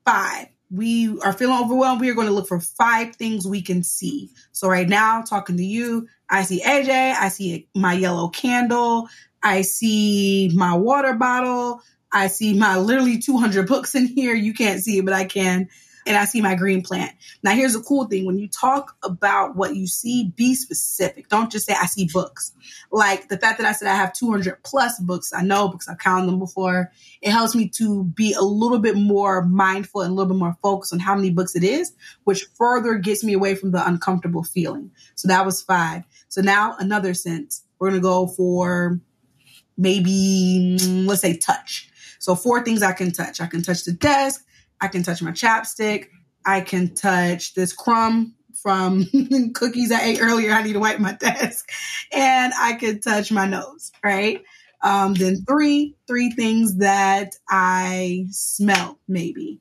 five. 0.09 0.47
We 0.71 1.19
are 1.21 1.33
feeling 1.35 1.63
overwhelmed. 1.63 2.01
We 2.01 2.09
are 2.11 2.15
going 2.15 2.29
to 2.29 2.33
look 2.33 2.49
for 2.49 2.61
five 2.61 3.17
things 3.17 3.47
we 3.47 3.61
can 3.61 3.83
see. 3.83 4.31
So 4.53 4.69
right 4.69 4.89
now, 4.89 5.23
talking 5.23 5.57
to 5.59 5.65
you, 5.65 6.09
I 6.31 6.45
see 6.45 6.63
AJ. 6.63 7.15
I 7.15 7.29
see 7.29 7.69
my 7.75 7.93
yellow 7.93 8.29
candle. 8.29 9.09
I 9.43 9.63
see 9.63 10.51
my 10.55 10.75
water 10.75 11.15
bottle. 11.15 11.81
I 12.13 12.29
see 12.29 12.55
my 12.55 12.79
literally 12.79 13.19
200 13.19 13.69
books 13.69 13.95
in 13.95 14.07
here. 14.07 14.35
You 14.35 14.55
can't 14.55 14.81
see 14.83 14.99
it, 14.99 15.05
but 15.05 15.15
I 15.15 15.25
can 15.25 15.69
and 16.09 16.17
I 16.17 16.25
see 16.25 16.41
my 16.41 16.55
green 16.55 16.83
plant. 16.83 17.13
Now, 17.43 17.53
here's 17.53 17.77
a 17.77 17.83
cool 17.83 18.07
thing. 18.07 18.25
When 18.25 18.39
you 18.39 18.49
talk 18.49 18.97
about 19.03 19.57
what 19.57 19.77
you 19.77 19.87
see, 19.87 20.33
be 20.35 20.55
specific. 20.55 21.29
Don't 21.29 21.53
just 21.53 21.67
say, 21.67 21.75
I 21.79 21.87
see 21.87 22.09
books. 22.11 22.53
Like 22.91 23.29
the 23.29 23.37
fact 23.37 23.59
that 23.59 23.67
I 23.67 23.73
said 23.73 23.89
I 23.89 23.95
have 23.95 24.15
200 24.15 24.63
plus 24.65 24.99
books, 24.99 25.33
I 25.35 25.43
know 25.43 25.69
because 25.69 25.87
I've 25.87 25.99
counted 25.99 26.27
them 26.27 26.39
before. 26.39 26.91
It 27.21 27.31
helps 27.31 27.55
me 27.55 27.69
to 27.77 28.05
be 28.05 28.33
a 28.33 28.41
little 28.41 28.79
bit 28.79 28.97
more 28.97 29.43
mindful 29.43 30.01
and 30.01 30.11
a 30.11 30.15
little 30.15 30.33
bit 30.33 30.39
more 30.39 30.57
focused 30.63 30.95
on 30.95 30.99
how 30.99 31.15
many 31.15 31.31
books 31.31 31.55
it 31.55 31.63
is, 31.63 31.93
which 32.25 32.47
further 32.55 32.95
gets 32.95 33.23
me 33.23 33.35
away 33.35 33.55
from 33.55 33.71
the 33.71 33.87
uncomfortable 33.87 34.43
feeling. 34.43 34.91
So 35.15 35.29
that 35.29 35.45
was 35.45 35.63
five. 35.63 36.05
So 36.29 36.41
now 36.41 36.75
another 36.79 37.13
sense. 37.13 37.65
We're 37.79 37.91
going 37.91 38.01
to 38.01 38.03
go 38.03 38.27
for 38.27 38.99
maybe, 39.77 40.79
mm, 40.81 41.07
let's 41.07 41.21
say 41.21 41.37
touch. 41.37 41.91
So 42.19 42.35
four 42.35 42.65
things 42.65 42.83
I 42.83 42.93
can 42.93 43.13
touch. 43.13 43.41
I 43.41 43.47
can 43.47 43.63
touch 43.63 43.85
the 43.85 43.93
desk. 43.93 44.45
I 44.81 44.89
can 44.89 45.03
touch 45.03 45.23
my 45.23 45.33
chapstick. 45.33 46.07
I 46.45 46.61
can 46.61 46.95
touch 46.95 47.55
this 47.55 47.73
crumb 47.73 48.35
from 48.63 49.07
cookies 49.55 49.93
I 49.93 50.03
ate 50.03 50.23
earlier. 50.23 50.53
I 50.53 50.63
need 50.63 50.73
to 50.75 50.81
wipe 50.81 50.99
my 50.99 51.13
desk. 51.21 51.69
And 52.13 52.53
I 52.59 52.75
can 52.75 53.01
touch 53.01 53.31
my 53.31 53.47
nose, 53.47 53.93
right? 54.03 54.43
Um, 54.83 55.15
then 55.15 55.45
three, 55.47 55.97
three 56.07 56.31
things 56.31 56.77
that 56.79 57.35
I 57.49 58.27
smell, 58.31 58.99
maybe. 59.09 59.61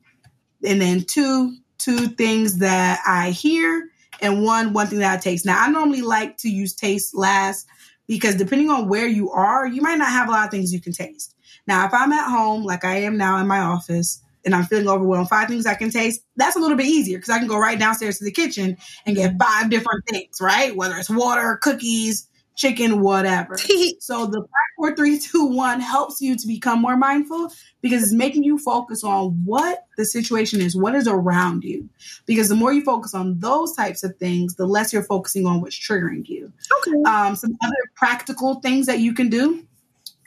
And 0.64 0.80
then 0.80 1.04
two, 1.08 1.56
two 1.78 2.08
things 2.08 2.60
that 2.60 3.00
I 3.06 3.32
hear, 3.32 3.90
and 4.22 4.44
one, 4.44 4.74
one 4.74 4.88
thing 4.88 5.00
that 5.00 5.20
I 5.20 5.22
taste. 5.22 5.46
Now, 5.46 5.62
I 5.62 5.70
normally 5.70 6.02
like 6.02 6.38
to 6.38 6.50
use 6.50 6.74
taste 6.74 7.16
last 7.16 7.68
because 8.08 8.36
depending 8.36 8.70
on 8.70 8.88
where 8.88 9.08
you 9.08 9.32
are, 9.32 9.66
you 9.68 9.82
might 9.82 9.98
not 9.98 10.10
have 10.10 10.28
a 10.28 10.32
lot 10.32 10.46
of 10.46 10.52
things 10.52 10.74
you 10.74 10.82
can 10.82 10.94
taste. 10.94 11.36
Now, 11.68 11.86
if 11.86 11.94
I'm 11.94 12.14
at 12.14 12.30
home, 12.30 12.64
like 12.64 12.86
I 12.86 13.02
am 13.02 13.18
now 13.18 13.38
in 13.38 13.48
my 13.48 13.60
office, 13.60 14.24
and 14.48 14.56
I'm 14.56 14.64
feeling 14.64 14.88
overwhelmed, 14.88 15.28
five 15.28 15.50
things 15.50 15.66
I 15.66 15.76
can 15.76 15.90
taste, 15.90 16.22
that's 16.38 16.56
a 16.56 16.60
little 16.60 16.78
bit 16.78 16.86
easier 16.86 17.18
because 17.18 17.30
I 17.30 17.38
can 17.38 17.50
go 17.50 17.60
right 17.60 17.78
downstairs 17.78 18.18
to 18.20 18.24
the 18.24 18.32
kitchen 18.32 18.78
and 19.06 19.14
get 19.14 19.36
five 19.38 19.70
different 19.70 20.06
things, 20.08 20.40
right? 20.40 20.74
Whether 20.74 20.96
it's 20.96 21.10
water, 21.10 21.60
cookies, 21.62 22.30
chicken, 22.56 23.02
whatever. 23.02 23.58
so 24.00 24.26
the 24.26 24.40
five, 24.40 24.70
four, 24.78 24.96
three, 24.96 25.20
two, 25.20 25.48
one 25.48 25.82
helps 25.82 26.22
you 26.22 26.38
to 26.38 26.48
become 26.48 26.82
more 26.82 26.96
mindful 26.96 27.52
because 27.82 28.04
it's 28.04 28.14
making 28.14 28.46
you 28.46 28.58
focus 28.58 29.04
on 29.04 29.42
what 29.44 29.86
the 29.98 30.06
situation 30.06 30.62
is, 30.62 30.78
what 30.78 30.96
is 30.96 31.10
around 31.10 31.66
you. 31.66 31.90
Because 32.26 32.48
the 32.48 32.56
more 32.56 32.72
you 32.72 32.86
focus 32.86 33.14
on 33.14 33.42
those 33.42 33.76
types 33.76 34.02
of 34.06 34.16
things, 34.16 34.56
the 34.56 34.66
less 34.66 34.94
you're 34.94 35.04
focusing 35.04 35.46
on 35.46 35.60
what's 35.60 35.78
triggering 35.78 36.26
you. 36.26 36.54
Okay. 36.80 37.04
Um, 37.06 37.36
some 37.36 37.58
other 37.62 37.76
practical 37.96 38.62
things 38.62 38.86
that 38.86 39.00
you 39.00 39.14
can 39.14 39.28
do 39.28 39.68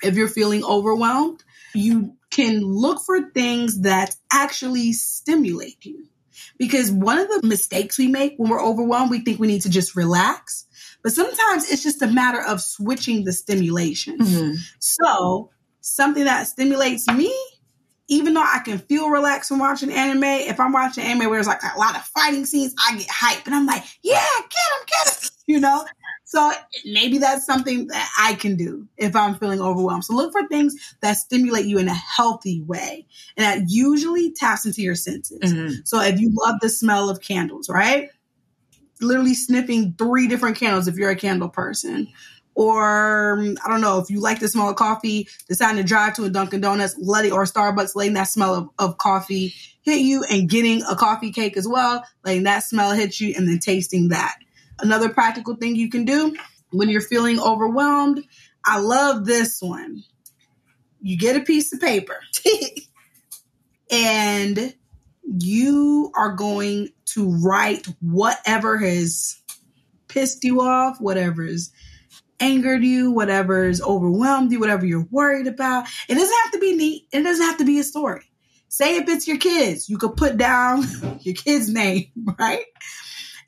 if 0.03 0.15
you're 0.15 0.29
feeling 0.29 0.63
overwhelmed, 0.63 1.43
you 1.75 2.17
can 2.31 2.63
look 2.63 3.03
for 3.05 3.31
things 3.31 3.83
that 3.83 4.17
actually 4.33 4.93
stimulate 4.93 5.85
you. 5.85 6.07
Because 6.59 6.91
one 6.91 7.19
of 7.19 7.29
the 7.29 7.47
mistakes 7.47 7.99
we 7.99 8.09
make 8.09 8.35
when 8.37 8.51
we're 8.51 8.63
overwhelmed, 8.63 9.11
we 9.11 9.21
think 9.21 9.41
we 9.41 9.47
need 9.47 9.63
to 9.63 9.71
just 9.71 9.97
relax. 9.97 10.67
But 11.03 11.13
sometimes 11.13 11.71
it's 11.71 11.83
just 11.83 12.03
a 12.03 12.07
matter 12.07 12.43
of 12.43 12.61
switching 12.61 13.25
the 13.25 13.33
stimulation. 13.33 14.19
Mm-hmm. 14.19 14.55
So, 14.79 15.51
something 15.81 16.25
that 16.25 16.47
stimulates 16.47 17.09
me, 17.09 17.35
even 18.11 18.35
though 18.35 18.43
I 18.43 18.59
can 18.65 18.79
feel 18.79 19.09
relaxed 19.09 19.53
when 19.53 19.61
watching 19.61 19.93
anime, 19.93 20.25
if 20.25 20.59
I'm 20.59 20.73
watching 20.73 21.05
anime 21.05 21.31
where 21.31 21.37
there's 21.37 21.47
like 21.47 21.63
a 21.63 21.79
lot 21.79 21.95
of 21.95 22.03
fighting 22.03 22.45
scenes, 22.45 22.75
I 22.87 22.97
get 22.97 23.07
hype 23.09 23.47
and 23.47 23.55
I'm 23.55 23.67
like, 23.67 23.85
yeah, 24.03 24.27
get 24.37 24.51
him, 24.51 24.87
get 24.87 25.15
him, 25.15 25.31
you 25.47 25.61
know? 25.61 25.85
So 26.25 26.53
maybe 26.85 27.19
that's 27.19 27.47
something 27.47 27.87
that 27.87 28.11
I 28.19 28.35
can 28.35 28.57
do 28.57 28.87
if 28.97 29.15
I'm 29.15 29.37
feeling 29.37 29.61
overwhelmed. 29.61 30.05
So 30.05 30.15
look 30.15 30.33
for 30.33 30.47
things 30.49 30.75
that 31.03 31.15
stimulate 31.15 31.67
you 31.67 31.79
in 31.79 31.89
a 31.89 31.95
healthy 31.95 32.63
way. 32.63 33.07
And 33.37 33.45
that 33.45 33.71
usually 33.71 34.33
taps 34.33 34.67
into 34.67 34.83
your 34.83 34.97
senses. 34.97 35.41
Mm-hmm. 35.41 35.75
So 35.85 36.01
if 36.01 36.21
you 36.21 36.33
love 36.33 36.57
the 36.61 36.69
smell 36.69 37.11
of 37.11 37.21
candles, 37.21 37.69
right? 37.69 38.11
Literally 39.01 39.35
sniffing 39.35 39.95
three 39.97 40.27
different 40.27 40.57
candles 40.57 40.89
if 40.89 40.97
you're 40.97 41.11
a 41.11 41.17
candle 41.17 41.49
person. 41.49 42.09
Or 42.61 43.39
um, 43.39 43.57
I 43.65 43.71
don't 43.71 43.81
know, 43.81 44.01
if 44.01 44.11
you 44.11 44.21
like 44.21 44.39
the 44.41 44.49
smell 44.49 44.69
of 44.69 44.77
coffee, 44.77 45.29
deciding 45.49 45.83
to 45.83 45.89
drive 45.89 46.15
to 46.17 46.25
a 46.25 46.31
Dunkin' 46.31 46.61
Donuts, 46.61 46.95
let 46.99 47.25
it, 47.25 47.33
or 47.33 47.45
Starbucks, 47.45 47.97
letting 47.97 48.13
that 48.15 48.25
smell 48.25 48.55
of, 48.55 48.69
of 48.79 48.99
coffee 48.99 49.55
hit 49.81 50.01
you 50.01 50.25
and 50.31 50.49
getting 50.49 50.83
a 50.83 50.95
coffee 50.95 51.33
cake 51.33 51.57
as 51.57 51.67
well, 51.67 52.05
letting 52.23 52.43
that 52.43 52.59
smell 52.61 52.93
hit 52.93 53.19
you 53.19 53.33
and 53.35 53.49
then 53.49 53.59
tasting 53.61 54.09
that 54.09 54.37
Another 54.83 55.09
practical 55.09 55.57
thing 55.57 55.77
you 55.77 55.91
can 55.91 56.05
do 56.05 56.35
when 56.71 56.89
you're 56.89 57.01
feeling 57.01 57.39
overwhelmed. 57.39 58.25
I 58.65 58.81
love 58.81 59.25
this 59.27 59.61
one. 59.61 60.03
You 61.01 61.19
get 61.19 61.37
a 61.37 61.41
piece 61.41 61.73
of 61.73 61.81
paper 61.81 62.19
and 63.91 64.75
you 65.25 66.13
are 66.15 66.35
going 66.35 66.89
to 67.07 67.31
write 67.43 67.87
whatever 68.01 68.79
has 68.79 69.41
pissed 70.09 70.45
you 70.45 70.61
off, 70.61 71.01
whatever's 71.01 71.71
angered 72.41 72.83
you, 72.83 73.11
whatever's 73.11 73.81
overwhelmed 73.83 74.53
you, 74.53 74.61
whatever 74.61 74.87
you're 74.87 75.07
worried 75.11 75.47
about. 75.47 75.87
It 76.09 76.15
doesn't 76.15 76.37
have 76.45 76.53
to 76.53 76.59
be 76.59 76.75
neat. 76.75 77.09
It 77.13 77.23
doesn't 77.23 77.45
have 77.45 77.59
to 77.59 77.65
be 77.65 77.79
a 77.79 77.85
story. 77.85 78.25
Say 78.69 78.97
if 78.97 79.09
it's 79.09 79.27
your 79.27 79.39
kids, 79.39 79.89
you 79.89 79.99
could 79.99 80.17
put 80.17 80.37
down 80.37 80.85
your 81.21 81.35
kid's 81.35 81.69
name, 81.69 82.07
right? 82.39 82.65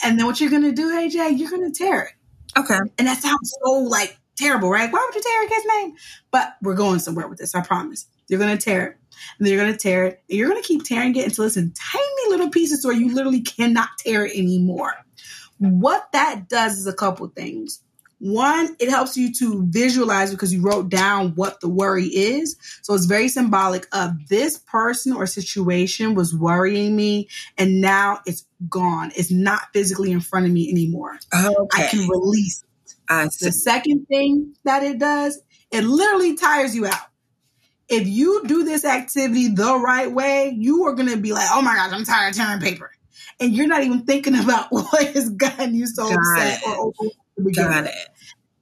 And 0.04 0.18
then 0.18 0.26
what 0.26 0.40
you're 0.40 0.50
gonna 0.50 0.72
do, 0.72 0.90
AJ, 0.90 1.38
you're 1.38 1.50
gonna 1.50 1.70
tear 1.70 2.02
it. 2.02 2.12
Okay. 2.58 2.78
And 2.98 3.06
that 3.06 3.22
sounds 3.22 3.54
so 3.64 3.72
like 3.72 4.18
terrible, 4.36 4.68
right? 4.68 4.92
Why 4.92 5.06
would 5.06 5.14
you 5.14 5.22
tear 5.22 5.44
a 5.44 5.48
kid's 5.48 5.66
name? 5.66 5.94
But 6.30 6.54
we're 6.60 6.74
going 6.74 6.98
somewhere 6.98 7.28
with 7.28 7.38
this, 7.38 7.54
I 7.54 7.62
promise. 7.62 8.06
You're 8.28 8.40
gonna 8.40 8.56
tear 8.56 8.86
it. 8.86 8.96
And 9.38 9.46
then 9.46 9.54
you're 9.54 9.64
gonna 9.64 9.76
tear 9.76 10.06
it. 10.06 10.22
And 10.28 10.38
you're 10.38 10.48
gonna 10.48 10.62
keep 10.62 10.84
tearing 10.84 11.14
it 11.16 11.26
until 11.26 11.44
it's 11.44 11.56
in 11.56 11.72
tiny 11.72 12.30
little 12.30 12.50
pieces 12.50 12.84
where 12.84 12.94
you 12.94 13.14
literally 13.14 13.42
cannot 13.42 13.90
tear 13.98 14.26
it 14.26 14.36
anymore. 14.36 14.94
What 15.58 16.10
that 16.12 16.48
does 16.48 16.78
is 16.78 16.86
a 16.88 16.92
couple 16.92 17.28
things. 17.28 17.80
One, 18.22 18.76
it 18.78 18.88
helps 18.88 19.16
you 19.16 19.32
to 19.40 19.66
visualize 19.68 20.30
because 20.30 20.54
you 20.54 20.62
wrote 20.62 20.88
down 20.88 21.30
what 21.34 21.60
the 21.60 21.68
worry 21.68 22.04
is. 22.04 22.56
So 22.82 22.94
it's 22.94 23.06
very 23.06 23.26
symbolic 23.26 23.88
of 23.92 24.28
this 24.28 24.58
person 24.58 25.12
or 25.12 25.26
situation 25.26 26.14
was 26.14 26.32
worrying 26.32 26.94
me 26.94 27.28
and 27.58 27.80
now 27.80 28.20
it's 28.24 28.46
gone. 28.68 29.10
It's 29.16 29.32
not 29.32 29.62
physically 29.72 30.12
in 30.12 30.20
front 30.20 30.46
of 30.46 30.52
me 30.52 30.70
anymore. 30.70 31.18
Okay. 31.34 31.84
I 31.84 31.88
can 31.88 32.08
release 32.08 32.62
it. 32.86 32.94
I 33.08 33.24
The 33.40 33.50
second 33.50 34.06
thing 34.06 34.54
that 34.62 34.84
it 34.84 35.00
does, 35.00 35.40
it 35.72 35.82
literally 35.82 36.36
tires 36.36 36.76
you 36.76 36.86
out. 36.86 37.08
If 37.88 38.06
you 38.06 38.44
do 38.46 38.62
this 38.62 38.84
activity 38.84 39.48
the 39.48 39.76
right 39.80 40.12
way, 40.12 40.54
you 40.56 40.84
are 40.84 40.92
going 40.92 41.08
to 41.08 41.16
be 41.16 41.32
like, 41.32 41.48
oh 41.50 41.60
my 41.60 41.74
gosh, 41.74 41.92
I'm 41.92 42.04
tired 42.04 42.30
of 42.30 42.36
tearing 42.36 42.60
paper. 42.60 42.92
And 43.40 43.52
you're 43.52 43.66
not 43.66 43.82
even 43.82 44.04
thinking 44.04 44.36
about 44.44 44.68
what 44.70 45.08
has 45.08 45.28
gotten 45.30 45.74
you 45.74 45.88
so 45.88 46.08
Got 46.08 46.18
upset 46.18 46.60
it. 46.62 46.68
or 46.68 46.72
overwhelmed 46.86 47.16
Got 47.54 47.86
it. 47.86 48.08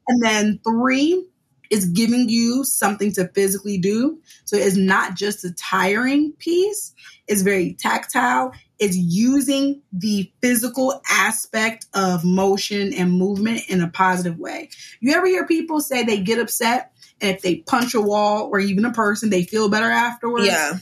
And 0.09 0.23
then 0.23 0.61
three 0.65 1.27
is 1.71 1.87
giving 1.87 2.29
you 2.29 2.65
something 2.65 3.13
to 3.13 3.29
physically 3.29 3.79
do. 3.79 4.21
So 4.45 4.57
it's 4.57 4.77
not 4.77 5.15
just 5.15 5.45
a 5.45 5.53
tiring 5.53 6.33
piece, 6.33 6.95
it's 7.29 7.43
very 7.43 7.75
tactile. 7.75 8.53
It's 8.81 8.97
using 8.97 9.83
the 9.93 10.33
physical 10.41 11.01
aspect 11.09 11.87
of 11.95 12.25
motion 12.25 12.93
and 12.95 13.13
movement 13.13 13.69
in 13.69 13.83
a 13.83 13.89
positive 13.89 14.39
way. 14.39 14.71
You 15.01 15.13
ever 15.13 15.27
hear 15.27 15.47
people 15.47 15.81
say 15.81 16.03
they 16.03 16.21
get 16.21 16.39
upset 16.39 16.93
and 17.21 17.37
if 17.37 17.43
they 17.43 17.57
punch 17.57 17.95
a 17.95 18.01
wall 18.01 18.49
or 18.51 18.59
even 18.59 18.85
a 18.87 18.93
person, 18.93 19.31
they 19.31 19.45
feel 19.45 19.69
better 19.69 19.91
afterwards? 19.91 20.47
Yeah. 20.47 20.73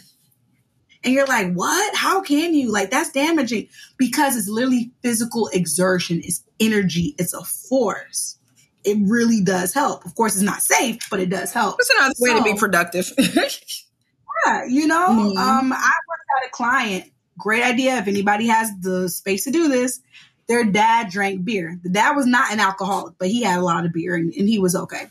And 1.04 1.14
you're 1.14 1.26
like, 1.26 1.52
what? 1.54 1.94
How 1.94 2.20
can 2.22 2.54
you? 2.54 2.72
Like, 2.72 2.90
that's 2.90 3.10
damaging 3.10 3.68
because 3.96 4.36
it's 4.36 4.48
literally 4.48 4.90
physical 5.02 5.48
exertion, 5.52 6.20
it's 6.24 6.42
energy, 6.60 7.14
it's 7.18 7.34
a 7.34 7.44
force. 7.44 8.36
It 8.84 8.96
really 9.02 9.42
does 9.42 9.74
help. 9.74 10.04
Of 10.06 10.14
course, 10.14 10.34
it's 10.34 10.42
not 10.42 10.62
safe, 10.62 10.98
but 11.10 11.20
it 11.20 11.28
does 11.30 11.52
help. 11.52 11.76
It's 11.78 11.90
another 11.90 12.14
way 12.18 12.34
to 12.38 12.42
be 12.44 12.58
productive. 12.58 13.12
Yeah, 14.46 14.64
you 14.66 14.86
know, 14.86 15.08
Mhm. 15.10 15.36
um, 15.36 15.72
I 15.72 15.76
worked 16.08 16.28
at 16.42 16.48
a 16.48 16.50
client. 16.52 17.10
Great 17.38 17.64
idea. 17.64 17.96
If 17.98 18.06
anybody 18.08 18.46
has 18.46 18.70
the 18.80 19.08
space 19.08 19.44
to 19.44 19.50
do 19.50 19.68
this, 19.68 20.00
their 20.46 20.64
dad 20.64 21.10
drank 21.10 21.44
beer. 21.44 21.78
The 21.82 21.90
dad 21.90 22.12
was 22.12 22.26
not 22.26 22.52
an 22.52 22.60
alcoholic, 22.60 23.14
but 23.18 23.28
he 23.28 23.42
had 23.42 23.58
a 23.58 23.62
lot 23.62 23.84
of 23.84 23.92
beer 23.92 24.14
and, 24.14 24.32
and 24.32 24.48
he 24.48 24.58
was 24.58 24.74
okay. 24.74 25.08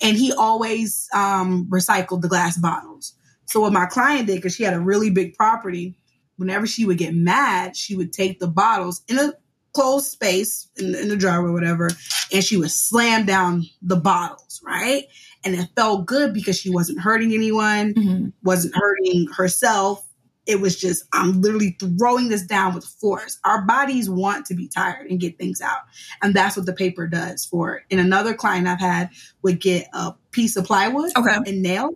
And 0.00 0.16
he 0.16 0.32
always 0.32 1.08
um, 1.12 1.66
recycled 1.68 2.22
the 2.22 2.28
glass 2.28 2.56
bottles. 2.56 3.12
So 3.50 3.60
what 3.60 3.72
my 3.72 3.86
client 3.86 4.28
did, 4.28 4.36
because 4.36 4.54
she 4.54 4.62
had 4.62 4.74
a 4.74 4.80
really 4.80 5.10
big 5.10 5.34
property, 5.34 5.96
whenever 6.36 6.66
she 6.68 6.86
would 6.86 6.98
get 6.98 7.14
mad, 7.14 7.76
she 7.76 7.96
would 7.96 8.12
take 8.12 8.38
the 8.38 8.46
bottles 8.46 9.02
in 9.08 9.18
a 9.18 9.32
closed 9.72 10.06
space 10.06 10.68
in, 10.78 10.94
in 10.94 11.08
the 11.08 11.16
driveway 11.16 11.50
or 11.50 11.52
whatever, 11.52 11.90
and 12.32 12.44
she 12.44 12.56
would 12.56 12.70
slam 12.70 13.26
down 13.26 13.64
the 13.82 13.96
bottles, 13.96 14.60
right? 14.64 15.04
And 15.44 15.54
it 15.54 15.68
felt 15.74 16.06
good 16.06 16.32
because 16.32 16.58
she 16.58 16.70
wasn't 16.70 17.00
hurting 17.00 17.32
anyone 17.32 17.94
Mhm. 17.94 18.32
wasn't 18.42 18.74
hurting 18.76 19.26
herself. 19.36 20.06
It 20.46 20.60
was 20.60 20.78
just, 20.80 21.04
I'm 21.12 21.40
literally 21.42 21.76
throwing 21.98 22.28
this 22.28 22.42
down 22.42 22.74
with 22.74 22.84
force. 22.84 23.38
Our 23.44 23.62
bodies 23.62 24.08
want 24.08 24.46
to 24.46 24.54
be 24.54 24.68
tired 24.68 25.08
and 25.10 25.20
get 25.20 25.38
things 25.38 25.60
out. 25.60 25.80
And 26.22 26.34
that's 26.34 26.56
what 26.56 26.66
the 26.66 26.72
paper 26.72 27.06
does 27.06 27.44
for 27.44 27.76
it. 27.76 27.82
And 27.90 28.00
another 28.00 28.32
client 28.34 28.66
I've 28.66 28.80
had 28.80 29.10
would 29.42 29.60
get 29.60 29.88
a 29.92 30.14
piece 30.30 30.56
of 30.56 30.64
plywood 30.64 31.10
Okay. 31.16 31.36
and 31.46 31.62
nail, 31.62 31.90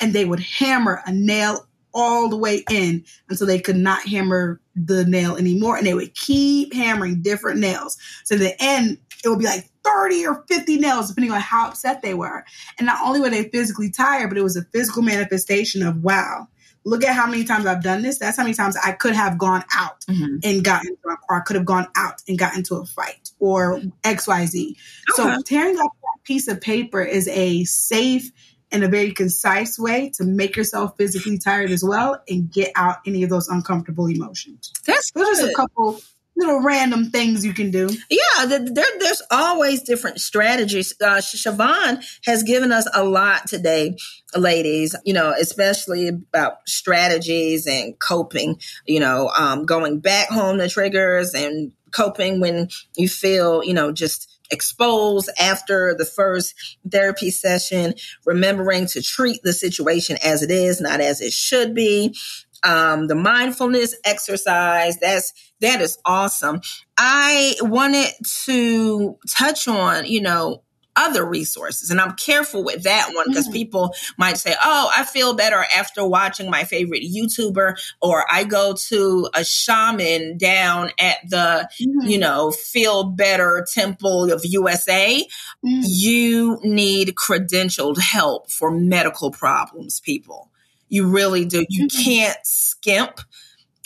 and 0.00 0.12
they 0.12 0.24
would 0.24 0.40
hammer 0.40 1.02
a 1.06 1.12
nail 1.12 1.66
all 1.92 2.28
the 2.28 2.36
way 2.36 2.64
in 2.70 3.04
until 3.28 3.46
they 3.46 3.60
could 3.60 3.76
not 3.76 4.02
hammer 4.02 4.60
the 4.74 5.04
nail 5.04 5.36
anymore. 5.36 5.76
And 5.76 5.86
they 5.86 5.94
would 5.94 6.14
keep 6.14 6.74
hammering 6.74 7.22
different 7.22 7.60
nails. 7.60 7.96
So 8.24 8.34
in 8.34 8.40
the 8.40 8.62
end, 8.62 8.98
it 9.24 9.28
would 9.28 9.38
be 9.38 9.44
like 9.44 9.70
30 9.84 10.26
or 10.26 10.44
50 10.48 10.78
nails, 10.78 11.08
depending 11.08 11.32
on 11.32 11.40
how 11.40 11.68
upset 11.68 12.02
they 12.02 12.14
were. 12.14 12.44
And 12.78 12.86
not 12.86 12.98
only 13.04 13.20
were 13.20 13.30
they 13.30 13.48
physically 13.48 13.90
tired, 13.90 14.28
but 14.28 14.38
it 14.38 14.42
was 14.42 14.56
a 14.56 14.64
physical 14.72 15.02
manifestation 15.02 15.82
of, 15.82 16.02
wow, 16.02 16.48
look 16.84 17.04
at 17.04 17.14
how 17.14 17.26
many 17.26 17.44
times 17.44 17.64
I've 17.64 17.82
done 17.82 18.02
this. 18.02 18.18
That's 18.18 18.36
how 18.36 18.42
many 18.42 18.54
times 18.54 18.76
I 18.84 18.92
could 18.92 19.14
have 19.14 19.38
gone 19.38 19.64
out 19.74 20.04
Mhm. 20.06 20.40
and 20.42 20.64
gotten 20.64 20.96
drunk, 21.02 21.20
or 21.30 21.36
I 21.36 21.40
could 21.40 21.56
have 21.56 21.64
gone 21.64 21.86
out 21.96 22.20
and 22.28 22.38
got 22.38 22.56
into 22.56 22.74
a 22.74 22.84
fight, 22.84 23.30
or 23.38 23.80
XYZ. 24.02 24.76
So 25.14 25.40
tearing 25.42 25.78
up 25.78 25.92
that 26.02 26.24
piece 26.24 26.48
of 26.48 26.60
paper 26.60 27.00
is 27.00 27.28
a 27.28 27.64
safe 27.64 28.30
and 28.74 28.82
a 28.82 28.88
very 28.88 29.12
concise 29.12 29.78
way 29.78 30.10
to 30.16 30.24
make 30.24 30.56
yourself 30.56 30.94
physically 30.98 31.38
tired 31.38 31.70
as 31.70 31.84
well 31.84 32.20
and 32.28 32.52
get 32.52 32.72
out 32.74 32.96
any 33.06 33.22
of 33.22 33.30
those 33.30 33.48
uncomfortable 33.48 34.06
emotions. 34.08 34.72
That's 34.84 35.12
good. 35.12 35.24
Those 35.24 35.38
are 35.38 35.42
just 35.42 35.52
a 35.52 35.54
couple 35.54 36.00
little 36.36 36.60
random 36.60 37.10
things 37.10 37.44
you 37.44 37.54
can 37.54 37.70
do. 37.70 37.88
Yeah, 38.10 38.46
there, 38.46 38.66
there's 38.98 39.22
always 39.30 39.82
different 39.82 40.20
strategies. 40.20 40.92
Uh, 41.00 41.18
Shavon 41.18 42.04
has 42.24 42.42
given 42.42 42.72
us 42.72 42.88
a 42.92 43.04
lot 43.04 43.46
today, 43.46 43.96
ladies, 44.36 44.96
you 45.04 45.14
know, 45.14 45.32
especially 45.40 46.08
about 46.08 46.68
strategies 46.68 47.68
and 47.68 47.96
coping, 48.00 48.58
you 48.86 48.98
know, 48.98 49.30
um, 49.38 49.64
going 49.64 50.00
back 50.00 50.28
home 50.28 50.58
to 50.58 50.68
triggers 50.68 51.34
and 51.34 51.70
coping 51.92 52.40
when 52.40 52.68
you 52.96 53.08
feel, 53.08 53.62
you 53.62 53.72
know, 53.72 53.92
just 53.92 54.33
exposed 54.50 55.30
after 55.40 55.94
the 55.96 56.04
first 56.04 56.54
therapy 56.90 57.30
session, 57.30 57.94
remembering 58.24 58.86
to 58.86 59.02
treat 59.02 59.42
the 59.42 59.52
situation 59.52 60.16
as 60.24 60.42
it 60.42 60.50
is, 60.50 60.80
not 60.80 61.00
as 61.00 61.20
it 61.20 61.32
should 61.32 61.74
be. 61.74 62.14
Um, 62.62 63.08
the 63.08 63.14
mindfulness 63.14 63.94
exercise, 64.04 64.98
that's 64.98 65.32
that 65.60 65.80
is 65.80 65.98
awesome. 66.04 66.60
I 66.96 67.56
wanted 67.60 68.12
to 68.44 69.18
touch 69.36 69.68
on, 69.68 70.06
you 70.06 70.22
know, 70.22 70.62
other 70.96 71.24
resources. 71.24 71.90
And 71.90 72.00
I'm 72.00 72.12
careful 72.16 72.62
with 72.64 72.82
that 72.84 73.10
one 73.14 73.26
because 73.28 73.48
Mhm. 73.48 73.52
people 73.52 73.94
might 74.16 74.38
say, 74.38 74.54
Oh, 74.64 74.90
I 74.96 75.04
feel 75.04 75.34
better 75.34 75.64
after 75.76 76.04
watching 76.06 76.50
my 76.50 76.64
favorite 76.64 77.02
YouTuber, 77.02 77.74
or 78.00 78.24
I 78.32 78.44
go 78.44 78.74
to 78.88 79.28
a 79.34 79.44
shaman 79.44 80.38
down 80.38 80.90
at 81.00 81.18
the, 81.28 81.68
you 81.78 82.18
know, 82.18 82.50
feel 82.52 83.04
better 83.04 83.66
temple 83.72 84.32
of 84.32 84.42
USA. 84.44 85.26
Mhm. 85.64 85.82
You 85.86 86.58
need 86.62 87.14
credentialed 87.16 87.98
help 87.98 88.50
for 88.50 88.70
medical 88.70 89.30
problems, 89.30 90.00
people. 90.00 90.50
You 90.88 91.06
really 91.08 91.44
do. 91.44 91.64
You 91.68 91.86
Mhm. 91.88 92.04
can't 92.04 92.38
skimp. 92.44 93.20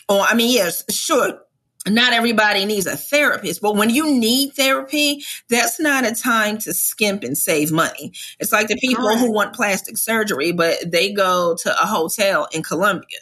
Or, 0.08 0.20
I 0.22 0.34
mean, 0.34 0.50
yes, 0.52 0.84
sure, 0.90 1.40
not 1.86 2.12
everybody 2.12 2.64
needs 2.64 2.86
a 2.86 2.96
therapist, 2.96 3.62
but 3.62 3.76
when 3.76 3.90
you 3.90 4.12
need 4.12 4.52
therapy, 4.54 5.22
that's 5.48 5.80
not 5.80 6.06
a 6.06 6.14
time 6.14 6.58
to 6.58 6.74
skimp 6.74 7.22
and 7.22 7.36
save 7.36 7.70
money. 7.70 8.12
It's 8.40 8.52
like 8.52 8.68
the 8.68 8.76
people 8.76 9.04
Correct. 9.04 9.20
who 9.20 9.32
want 9.32 9.54
plastic 9.54 9.96
surgery, 9.96 10.52
but 10.52 10.78
they 10.90 11.12
go 11.12 11.56
to 11.62 11.70
a 11.70 11.86
hotel 11.86 12.48
in 12.52 12.62
Colombia. 12.62 13.18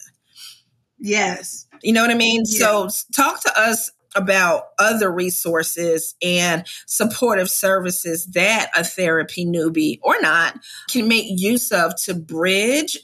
Yes. 0.99 1.67
You 1.83 1.93
know 1.93 2.03
what 2.03 2.11
I 2.11 2.15
mean? 2.15 2.43
Yeah. 2.47 2.59
So 2.59 2.89
talk 3.15 3.43
to 3.43 3.53
us 3.61 3.93
about 4.15 4.65
other 4.79 5.13
resources 5.13 6.15
and 6.23 6.67
supportive 6.87 7.51
services 7.51 8.27
that 8.33 8.71
a 8.77 8.83
therapy 8.83 9.45
newbie 9.45 9.99
or 10.03 10.19
not 10.21 10.59
can 10.91 11.07
make 11.07 11.27
use 11.29 11.71
of 11.71 11.95
to 12.05 12.15
bridge 12.15 12.99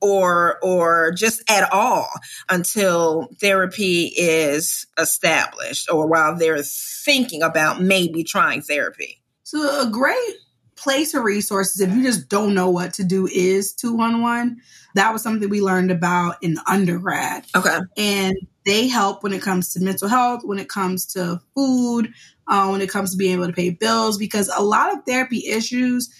or 0.00 0.58
or 0.62 1.12
just 1.12 1.42
at 1.50 1.72
all 1.72 2.08
until 2.48 3.28
therapy 3.40 4.12
is 4.16 4.86
established 4.98 5.90
or 5.90 6.06
while 6.06 6.36
they're 6.36 6.62
thinking 6.62 7.42
about 7.42 7.80
maybe 7.80 8.24
trying 8.24 8.62
therapy. 8.62 9.22
So 9.42 9.86
a 9.86 9.90
great 9.90 10.34
place 10.76 11.14
of 11.14 11.24
resources 11.24 11.80
if 11.80 11.90
you 11.94 12.02
just 12.02 12.28
don't 12.28 12.54
know 12.54 12.70
what 12.70 12.94
to 12.94 13.04
do 13.04 13.26
is 13.26 13.72
211. 13.74 14.60
That 14.94 15.12
was 15.12 15.22
something 15.22 15.48
we 15.48 15.60
learned 15.60 15.90
about 15.90 16.36
in 16.42 16.58
undergrad. 16.66 17.46
Okay. 17.54 17.78
and 17.96 18.34
they 18.64 18.88
help 18.88 19.22
when 19.22 19.32
it 19.32 19.42
comes 19.42 19.72
to 19.72 19.80
mental 19.80 20.08
health, 20.08 20.42
when 20.44 20.58
it 20.58 20.68
comes 20.68 21.06
to 21.06 21.40
food, 21.54 22.12
uh, 22.48 22.68
when 22.68 22.80
it 22.80 22.90
comes 22.90 23.12
to 23.12 23.16
being 23.16 23.34
able 23.34 23.46
to 23.46 23.52
pay 23.52 23.70
bills, 23.70 24.18
because 24.18 24.50
a 24.54 24.62
lot 24.62 24.92
of 24.92 25.04
therapy 25.06 25.46
issues 25.46 26.12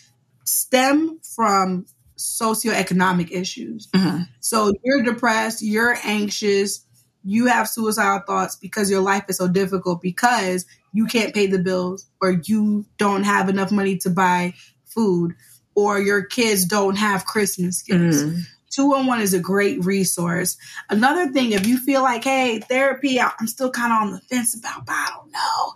stem 0.45 1.18
from 1.35 1.87
socioeconomic 2.16 3.30
issues. 3.30 3.88
Mhm. 3.94 4.28
So 4.40 4.72
you're 4.84 5.02
depressed, 5.02 5.62
you're 5.62 5.98
anxious, 6.04 6.84
you 7.22 7.46
have 7.46 7.68
suicidal 7.68 8.22
thoughts 8.26 8.56
because 8.56 8.90
your 8.90 9.00
life 9.00 9.24
is 9.28 9.36
so 9.36 9.48
difficult 9.48 10.00
because 10.00 10.64
you 10.92 11.06
can't 11.06 11.34
pay 11.34 11.46
the 11.46 11.58
bills 11.58 12.06
or 12.20 12.40
you 12.44 12.86
don't 12.98 13.24
have 13.24 13.48
enough 13.48 13.70
money 13.72 13.96
to 13.98 14.10
buy 14.10 14.54
food 14.84 15.34
or 15.74 16.00
your 16.00 16.24
kids 16.24 16.64
don't 16.64 16.96
have 16.96 17.26
Christmas 17.26 17.82
gifts. 17.82 18.22
Mm. 18.22 18.42
211 18.70 19.22
is 19.22 19.34
a 19.34 19.38
great 19.38 19.84
resource. 19.84 20.56
Another 20.90 21.28
thing, 21.32 21.52
if 21.52 21.66
you 21.66 21.78
feel 21.78 22.02
like, 22.02 22.24
hey, 22.24 22.60
therapy, 22.60 23.20
I'm 23.20 23.46
still 23.46 23.70
kind 23.70 23.92
of 23.92 24.02
on 24.02 24.12
the 24.12 24.20
fence 24.20 24.54
about, 24.54 24.86
but 24.86 24.92
I 24.92 25.10
don't 25.14 25.32
know. 25.32 25.72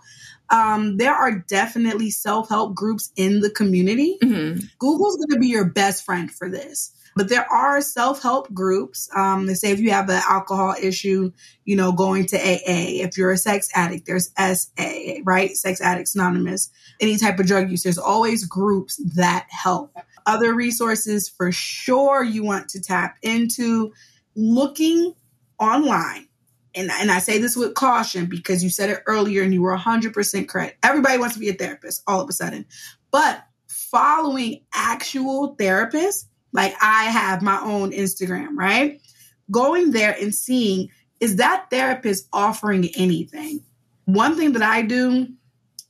Um, 0.51 0.97
there 0.97 1.13
are 1.13 1.39
definitely 1.47 2.11
self 2.11 2.49
help 2.49 2.75
groups 2.75 3.11
in 3.15 3.39
the 3.39 3.49
community. 3.49 4.17
Mm-hmm. 4.21 4.65
Google's 4.77 5.15
going 5.15 5.29
to 5.31 5.39
be 5.39 5.47
your 5.47 5.65
best 5.65 6.05
friend 6.05 6.29
for 6.29 6.49
this. 6.49 6.93
But 7.15 7.29
there 7.29 7.45
are 7.51 7.81
self 7.81 8.21
help 8.21 8.53
groups. 8.53 9.09
Um, 9.15 9.45
they 9.45 9.53
say 9.53 9.71
if 9.71 9.79
you 9.79 9.91
have 9.91 10.09
an 10.09 10.21
alcohol 10.29 10.75
issue, 10.81 11.31
you 11.65 11.75
know, 11.75 11.91
going 11.91 12.25
to 12.27 12.37
AA. 12.37 13.03
If 13.03 13.17
you're 13.17 13.31
a 13.31 13.37
sex 13.37 13.69
addict, 13.73 14.05
there's 14.05 14.31
SA, 14.37 15.19
right? 15.23 15.55
Sex 15.55 15.81
Addicts 15.81 16.15
Anonymous. 16.15 16.69
Any 16.99 17.17
type 17.17 17.39
of 17.39 17.47
drug 17.47 17.69
use, 17.69 17.83
there's 17.83 17.97
always 17.97 18.45
groups 18.45 19.01
that 19.15 19.47
help. 19.49 19.95
Other 20.25 20.53
resources 20.53 21.27
for 21.27 21.51
sure 21.51 22.23
you 22.23 22.43
want 22.43 22.69
to 22.69 22.81
tap 22.81 23.17
into 23.21 23.91
looking 24.35 25.13
online. 25.59 26.27
And, 26.73 26.89
and 26.91 27.11
I 27.11 27.19
say 27.19 27.37
this 27.37 27.55
with 27.55 27.73
caution 27.73 28.27
because 28.27 28.63
you 28.63 28.69
said 28.69 28.89
it 28.89 29.03
earlier 29.05 29.43
and 29.43 29.53
you 29.53 29.61
were 29.61 29.77
100% 29.77 30.47
correct. 30.47 30.77
Everybody 30.83 31.17
wants 31.17 31.35
to 31.35 31.39
be 31.39 31.49
a 31.49 31.53
therapist 31.53 32.03
all 32.07 32.21
of 32.21 32.29
a 32.29 32.33
sudden. 32.33 32.65
But 33.11 33.43
following 33.67 34.61
actual 34.73 35.55
therapists 35.57 36.25
like 36.53 36.73
I 36.81 37.05
have 37.05 37.41
my 37.41 37.59
own 37.61 37.91
Instagram, 37.91 38.55
right? 38.55 39.01
Going 39.49 39.91
there 39.91 40.15
and 40.19 40.33
seeing 40.33 40.89
is 41.19 41.35
that 41.35 41.67
therapist 41.69 42.27
offering 42.33 42.89
anything? 42.97 43.63
One 44.05 44.35
thing 44.35 44.53
that 44.53 44.63
I 44.63 44.81
do 44.81 45.27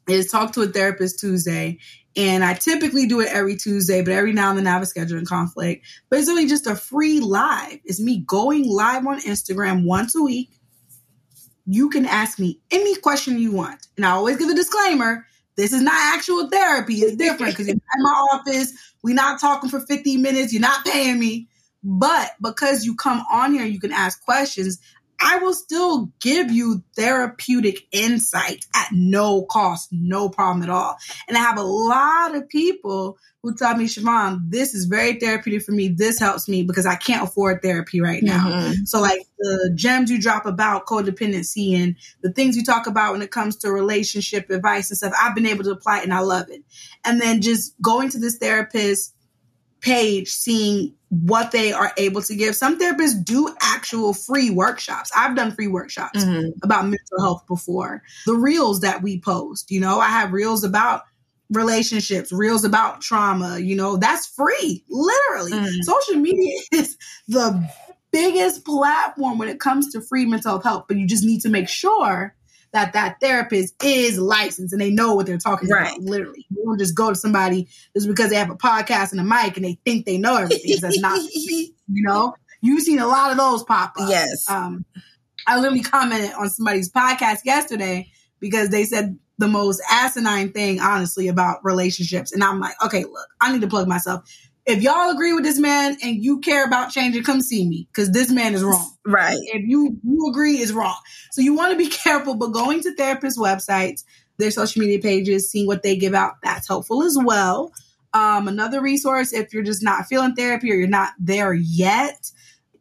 is 0.07 0.29
talk 0.29 0.51
to 0.53 0.61
a 0.61 0.67
therapist 0.67 1.19
Tuesday. 1.19 1.79
And 2.17 2.43
I 2.43 2.53
typically 2.53 3.07
do 3.07 3.21
it 3.21 3.29
every 3.32 3.55
Tuesday, 3.55 4.01
but 4.01 4.11
every 4.11 4.34
now 4.34 4.49
and 4.49 4.59
then 4.59 4.67
I 4.67 4.71
have 4.71 4.82
a 4.82 4.86
scheduling 4.86 5.25
conflict. 5.25 5.86
But 6.09 6.19
it's 6.19 6.27
only 6.27 6.47
just 6.47 6.67
a 6.67 6.75
free 6.75 7.21
live. 7.21 7.79
It's 7.86 8.01
me 8.01 8.19
going 8.27 8.67
live 8.67 9.07
on 9.07 9.21
Instagram 9.21 9.86
once 9.86 10.13
a 10.13 10.21
week. 10.21 10.49
You 11.66 11.89
can 11.89 12.05
ask 12.05 12.39
me 12.39 12.59
any 12.72 12.95
question 12.95 13.39
you 13.39 13.51
want. 13.51 13.88
And 13.97 14.05
I 14.05 14.12
always 14.12 14.38
give 14.38 14.49
a 14.49 14.55
disclaimer 14.55 15.26
this 15.57 15.74
is 15.74 15.82
not 15.82 16.16
actual 16.16 16.49
therapy. 16.49 16.95
It's 16.95 17.16
different 17.16 17.53
because 17.53 17.68
you're 17.68 17.76
in 17.76 18.03
my 18.03 18.28
office. 18.34 18.74
We're 19.03 19.16
not 19.16 19.39
talking 19.39 19.70
for 19.70 19.80
50 19.80 20.18
minutes. 20.18 20.53
You're 20.53 20.62
not 20.62 20.86
paying 20.86 21.20
me. 21.20 21.49
But 21.84 22.32
because 22.41 22.86
you 22.86 22.95
come 22.95 23.24
on 23.32 23.53
here, 23.53 23.66
you 23.66 23.80
can 23.80 23.91
ask 23.91 24.24
questions. 24.24 24.80
I 25.24 25.38
will 25.38 25.53
still 25.53 26.11
give 26.19 26.51
you 26.51 26.84
therapeutic 26.95 27.88
insight 27.91 28.65
at 28.76 28.89
no 28.91 29.43
cost, 29.43 29.89
no 29.91 30.30
problem 30.30 30.63
at 30.63 30.69
all. 30.69 30.97
And 31.28 31.38
I 31.38 31.41
have 31.41 31.57
a 31.57 31.63
lot 31.63 32.36
of 32.36 32.49
people 32.49 33.17
who 33.43 33.55
tell 33.55 33.76
me, 33.76 33.86
Shavon, 33.86 34.49
this 34.49 34.74
is 34.74 34.86
very 34.86 35.19
therapeutic 35.19 35.63
for 35.63 35.72
me. 35.72 35.89
This 35.89 36.19
helps 36.19 36.47
me 36.47 36.63
because 36.63 36.86
I 36.86 36.95
can't 36.95 37.24
afford 37.24 37.61
therapy 37.61 38.01
right 38.01 38.22
now. 38.22 38.47
Mm-hmm. 38.47 38.86
So, 38.86 39.01
like 39.01 39.22
the 39.39 39.72
gems 39.76 40.11
you 40.11 40.22
drop 40.22 40.45
about 40.45 40.86
codependency 40.86 41.76
and 41.76 41.95
the 42.22 42.32
things 42.32 42.55
you 42.55 42.63
talk 42.63 42.88
about 42.88 43.13
when 43.13 43.22
it 43.22 43.32
comes 43.32 43.57
to 43.57 43.72
relationship 43.72 44.49
advice 44.49 44.89
and 44.89 44.97
stuff, 44.97 45.13
I've 45.19 45.36
been 45.36 45.47
able 45.47 45.63
to 45.65 45.72
apply 45.72 45.99
it 45.99 46.03
and 46.03 46.13
I 46.13 46.19
love 46.19 46.49
it. 46.49 46.63
And 47.03 47.19
then 47.19 47.41
just 47.41 47.80
going 47.82 48.09
to 48.09 48.19
this 48.19 48.38
therapist 48.38 49.15
page, 49.82 50.30
seeing 50.30 50.95
what 51.12 51.51
they 51.51 51.74
are 51.74 51.91
able 51.97 52.22
to 52.22 52.36
give. 52.36 52.55
Some 52.55 52.80
therapists 52.80 53.24
do 53.24 53.53
actual 53.59 54.14
free 54.14 54.49
workshops. 54.49 55.12
I've 55.16 55.36
done 55.36 55.51
free 55.51 55.68
workshops 55.68 56.24
mm-hmm. 56.24 56.51
about 56.64 56.86
mental 56.86 57.20
health 57.20 57.45
before. 57.47 58.01
The 58.26 58.34
reels 58.34 58.80
that 58.80 59.03
we 59.03 59.20
post, 59.20 59.72
you 59.72 59.82
know, 59.82 59.99
I 59.99 60.07
have 60.07 60.32
reels 60.32 60.64
about 60.64 61.03
relationships, 61.49 62.32
reels 62.32 62.64
about 62.64 63.01
trauma, 63.01 63.59
you 63.59 63.76
know, 63.76 63.97
that's 63.97 64.26
free, 64.26 64.86
literally. 64.89 65.51
Mm-hmm. 65.51 65.82
Social 65.82 66.16
media 66.16 66.57
is 66.72 66.97
the 67.28 67.70
biggest 68.12 68.64
platform 68.64 69.38
when 69.38 69.49
it 69.49 69.59
comes 69.59 69.91
to 69.91 69.99
free 69.99 70.26
mental 70.26 70.59
health, 70.62 70.86
but 70.88 70.95
you 70.95 71.05
just 71.05 71.26
need 71.26 71.41
to 71.41 71.49
make 71.49 71.68
sure 71.68 72.34
that 72.74 72.93
that 72.93 73.19
therapist 73.19 73.84
is 73.84 74.17
licensed 74.17 74.74
and 74.74 74.82
they 74.82 74.91
know 74.91 75.15
what 75.15 75.26
they're 75.26 75.38
talking 75.38 75.69
right. 75.69 75.91
about. 75.91 76.01
Literally, 76.01 76.45
you 76.49 76.63
don't 76.63 76.80
just 76.80 76.95
go 76.95 77.09
to 77.09 77.15
somebody 77.15 77.67
just 77.95 78.07
because 78.07 78.30
they 78.30 78.38
have 78.38 78.49
a 78.49 78.55
podcast 78.55 79.11
and 79.11 79.19
a 79.19 79.24
mic 79.24 79.57
and 79.57 79.65
they 79.65 79.78
think 79.86 80.05
they 80.05 80.17
know 80.17 80.38
everything. 80.38 80.78
That's 80.82 80.99
not, 80.99 81.19
you 81.34 81.74
know. 81.88 82.36
You've 82.61 82.84
seen 82.84 82.99
a 82.99 83.07
lot 83.07 83.32
of 83.32 83.38
those 83.38 83.63
pop 83.63 83.93
up. 83.99 84.09
Yes. 84.09 84.47
Um, 84.47 84.86
I 85.47 85.57
literally 85.57 85.82
commented 85.82 86.32
on 86.34 86.49
somebody's 86.49 86.91
podcast 86.91 87.39
yesterday 87.43 88.11
because 88.39 88.69
they 88.69 88.84
said 88.84 89.17
the 89.39 89.47
most 89.47 89.82
asinine 89.89 90.51
thing, 90.51 90.80
honestly, 90.80 91.28
about 91.28 91.65
relationships, 91.65 92.32
and 92.32 92.43
I'm 92.43 92.59
like, 92.59 92.76
okay, 92.86 93.03
look, 93.03 93.28
I 93.41 93.51
need 93.51 93.61
to 93.61 93.67
plug 93.67 93.88
myself 93.88 94.24
if 94.66 94.84
y'all 94.84 95.12
agree 95.12 95.34
with 95.34 95.43
this 95.43 95.59
man 95.59 95.97
and 96.03 96.24
you 96.24 96.39
care 96.39 96.66
about 96.66 96.91
changing, 96.91 97.24
come 97.24 97.41
see 97.41 97.68
me 97.68 97.88
because 97.91 98.12
this 98.12 98.32
man 98.32 98.53
is 98.53 98.64
wrong. 98.64 98.91
Right. 99.05 99.38
If 99.41 99.68
you 99.68 99.97
you 100.03 100.28
agree, 100.30 100.59
is 100.59 100.72
wrong. 100.72 100.97
So 101.32 101.41
you 101.41 101.55
want 101.55 101.72
to 101.72 101.78
be 101.78 101.88
careful. 101.89 102.36
But 102.36 102.47
going 102.47 102.82
to 102.82 102.95
therapist 102.95 103.39
websites, 103.39 104.03
their 104.38 104.51
social 104.51 104.82
media 104.82 104.99
pages, 104.99 105.49
seeing 105.49 105.68
what 105.68 105.84
they 105.84 105.95
give 105.95 106.14
out, 106.14 106.34
that's 106.43 106.68
helpful 106.68 107.03
as 107.03 107.18
well. 107.22 107.72
Um, 108.14 108.47
another 108.47 108.82
resource 108.82 109.34
if 109.34 109.53
you're 109.53 109.64
just 109.64 109.84
not 109.84 110.07
feeling 110.07 110.36
therapy 110.36 110.72
or 110.72 110.76
you're 110.76 110.88
not 110.88 111.14
there 111.18 111.53
yet, 111.53 112.32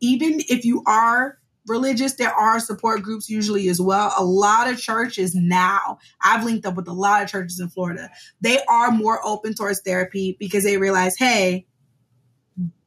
even 0.00 0.40
if 0.48 0.64
you 0.64 0.82
are 0.86 1.38
religious, 1.66 2.14
there 2.14 2.34
are 2.34 2.58
support 2.58 3.02
groups 3.02 3.30
usually 3.30 3.68
as 3.68 3.80
well. 3.80 4.12
A 4.18 4.24
lot 4.24 4.68
of 4.68 4.80
churches 4.80 5.34
now, 5.34 5.98
I've 6.20 6.44
linked 6.44 6.66
up 6.66 6.74
with 6.74 6.88
a 6.88 6.92
lot 6.92 7.22
of 7.22 7.30
churches 7.30 7.60
in 7.60 7.68
Florida. 7.68 8.10
They 8.40 8.58
are 8.68 8.90
more 8.90 9.24
open 9.24 9.54
towards 9.54 9.80
therapy 9.80 10.36
because 10.38 10.64
they 10.64 10.78
realize, 10.78 11.16
hey, 11.16 11.66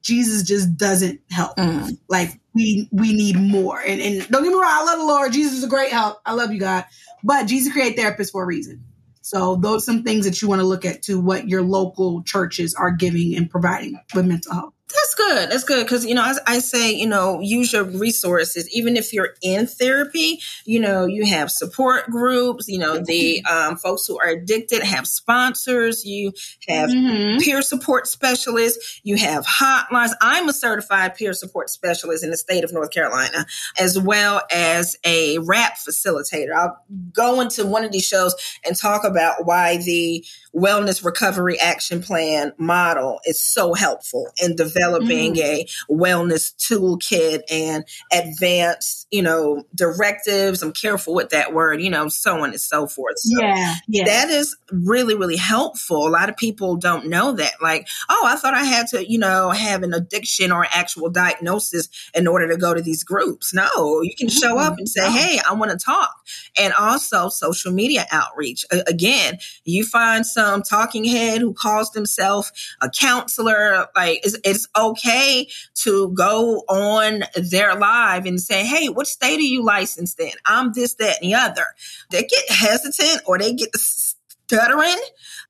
Jesus 0.04 0.44
just 0.44 0.78
doesn't 0.78 1.22
help. 1.32 1.58
Mm. 1.58 1.98
Like 2.08 2.40
we 2.54 2.88
we 2.92 3.14
need 3.14 3.38
more. 3.38 3.80
And 3.80 4.02
and 4.02 4.28
don't 4.28 4.44
get 4.44 4.50
me 4.50 4.56
wrong, 4.56 4.66
I 4.66 4.84
love 4.84 5.00
the 5.00 5.06
Lord. 5.06 5.34
Jesus 5.34 5.54
is 5.54 5.64
a 5.64 5.70
great 5.70 5.92
help. 5.92 6.20
I 6.26 6.34
love 6.34 6.52
you, 6.52 6.60
God. 6.60 6.86
But 7.24 7.46
Jesus 7.46 7.74
created 7.74 7.98
therapists 7.98 8.32
for 8.32 8.44
a 8.44 8.46
reason. 8.46 8.84
So 9.22 9.56
those 9.56 9.86
some 9.86 10.04
things 10.04 10.26
that 10.26 10.42
you 10.42 10.50
want 10.50 10.60
to 10.60 10.68
look 10.68 10.86
at 10.86 11.02
to 11.04 11.20
what 11.20 11.48
your 11.48 11.62
local 11.62 12.22
churches 12.24 12.76
are 12.76 12.92
giving 12.92 13.36
and 13.36 13.50
providing 13.50 13.98
with 14.14 14.26
mental 14.26 14.54
health. 14.54 14.74
That's 14.94 15.16
good. 15.16 15.50
That's 15.50 15.64
good. 15.64 15.88
Cause, 15.88 16.06
you 16.06 16.16
know, 16.16 16.24
as 16.26 16.40
I 16.46 16.60
say, 16.60 16.94
you 16.94 17.08
know, 17.08 17.40
use 17.40 17.74
your 17.74 17.84
resources. 17.84 18.70
Even 18.76 18.96
if 18.96 19.12
you're 19.14 19.36
in 19.42 19.68
therapy, 19.68 20.40
you 20.66 20.80
know, 20.80 21.06
you 21.06 21.26
have 21.26 21.52
support 21.52 22.10
groups, 22.10 22.68
you 22.68 22.80
know, 22.80 23.00
the 23.04 23.44
um, 23.46 23.78
folks 23.78 24.06
who 24.06 24.20
are 24.20 24.30
addicted 24.30 24.84
have 24.84 25.08
sponsors, 25.08 26.06
you 26.06 26.34
have 26.68 26.90
mm-hmm. 26.90 27.40
peer 27.40 27.62
support 27.62 28.08
specialists, 28.08 29.02
you 29.04 29.18
have 29.18 29.46
hotlines. 29.46 30.12
I'm 30.22 30.48
a 30.48 30.54
certified 30.54 31.16
peer 31.16 31.34
support 31.34 31.70
specialist 31.70 32.24
in 32.24 32.30
the 32.30 32.38
state 32.38 32.64
of 32.64 32.72
North 32.72 32.92
Carolina, 32.92 33.46
as 33.80 34.00
well 34.00 34.42
as 34.54 34.96
a 35.04 35.38
WRAP 35.40 35.74
facilitator. 35.88 36.54
I'll 36.56 36.78
go 37.12 37.42
into 37.42 37.66
one 37.66 37.84
of 37.84 37.92
these 37.92 38.06
shows 38.06 38.36
and 38.66 38.76
talk 38.76 39.04
about 39.04 39.46
why 39.46 39.78
the 39.78 40.24
wellness 40.56 41.04
recovery 41.04 41.60
action 41.60 42.02
plan 42.02 42.54
model 42.58 43.20
is 43.26 43.44
so 43.44 43.74
helpful 43.74 44.28
in 44.42 44.56
developing 44.56 45.36
mm. 45.36 45.40
a 45.40 45.68
wellness 45.92 46.54
toolkit 46.56 47.42
and 47.50 47.84
advanced, 48.12 49.08
you 49.10 49.22
know, 49.22 49.64
directives. 49.76 50.62
I'm 50.62 50.72
careful 50.72 51.16
with 51.16 51.30
that 51.30 51.54
word, 51.54 51.82
you 51.82 51.90
know, 51.90 52.08
so 52.08 52.44
on 52.44 52.52
and 52.52 52.62
so 52.62 52.86
forth. 52.86 53.18
So 53.18 53.42
yeah, 53.42 53.76
yeah. 53.88 54.06
That 54.06 54.30
is 54.30 54.56
really, 54.72 55.16
really 55.16 55.38
helpful. 55.38 56.08
A 56.08 56.10
lot 56.10 56.30
of 56.30 56.38
people 56.38 56.76
don't 56.76 57.08
know 57.08 57.32
that. 57.34 57.54
Like, 57.62 57.88
oh, 58.10 58.24
I 58.26 58.36
thought 58.36 58.54
I 58.54 58.64
had 58.64 58.88
to, 58.90 59.10
you 59.10 59.18
know, 59.18 59.50
have 59.50 59.82
an 59.82 59.94
addiction 59.94 60.52
or 60.52 60.68
actual 60.72 61.10
diagnosis 61.10 61.90
in 62.14 62.28
order 62.28 62.48
to 62.50 62.58
go 62.58 62.74
to 62.74 62.82
these 62.82 63.04
groups. 63.04 63.54
No, 63.54 64.02
you 64.04 64.14
can 64.16 64.30
show 64.30 64.60
up 64.60 64.78
and 64.78 64.88
say, 64.88 65.10
hey, 65.10 65.40
I 65.50 65.54
want 65.54 65.72
to 65.72 65.78
talk. 65.78 66.14
And 66.60 66.74
also 66.74 67.30
social 67.30 67.72
media 67.72 68.06
outreach. 68.12 68.66
Again, 68.72 69.40
you 69.64 69.84
find 69.84 70.26
some 70.26 70.43
some 70.44 70.62
talking 70.62 71.06
head 71.06 71.42
who 71.42 71.54
calls 71.54 71.92
themselves 71.92 72.52
a 72.82 72.90
counselor. 72.90 73.88
Like 73.96 74.20
it's, 74.24 74.38
it's 74.44 74.68
okay 74.78 75.48
to 75.84 76.10
go 76.10 76.64
on 76.68 77.24
their 77.36 77.76
live 77.76 78.26
and 78.26 78.40
say, 78.40 78.66
Hey, 78.66 78.90
what 78.90 79.08
state 79.08 79.40
are 79.40 79.42
you 79.42 79.64
licensed 79.64 80.20
in? 80.20 80.32
I'm 80.46 80.74
this, 80.74 80.96
that, 80.96 81.22
and 81.22 81.32
the 81.32 81.36
other. 81.36 81.66
They 82.12 82.24
get 82.24 82.50
hesitant 82.50 83.22
or 83.26 83.38
they 83.40 83.54
get 83.54 83.76
stuttering. 83.76 85.02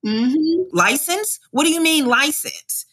Mm-hmm. 0.06 0.76
License? 0.76 1.40
What 1.52 1.64
do 1.64 1.72
you 1.72 1.82
mean 1.82 2.06
license? 2.06 2.86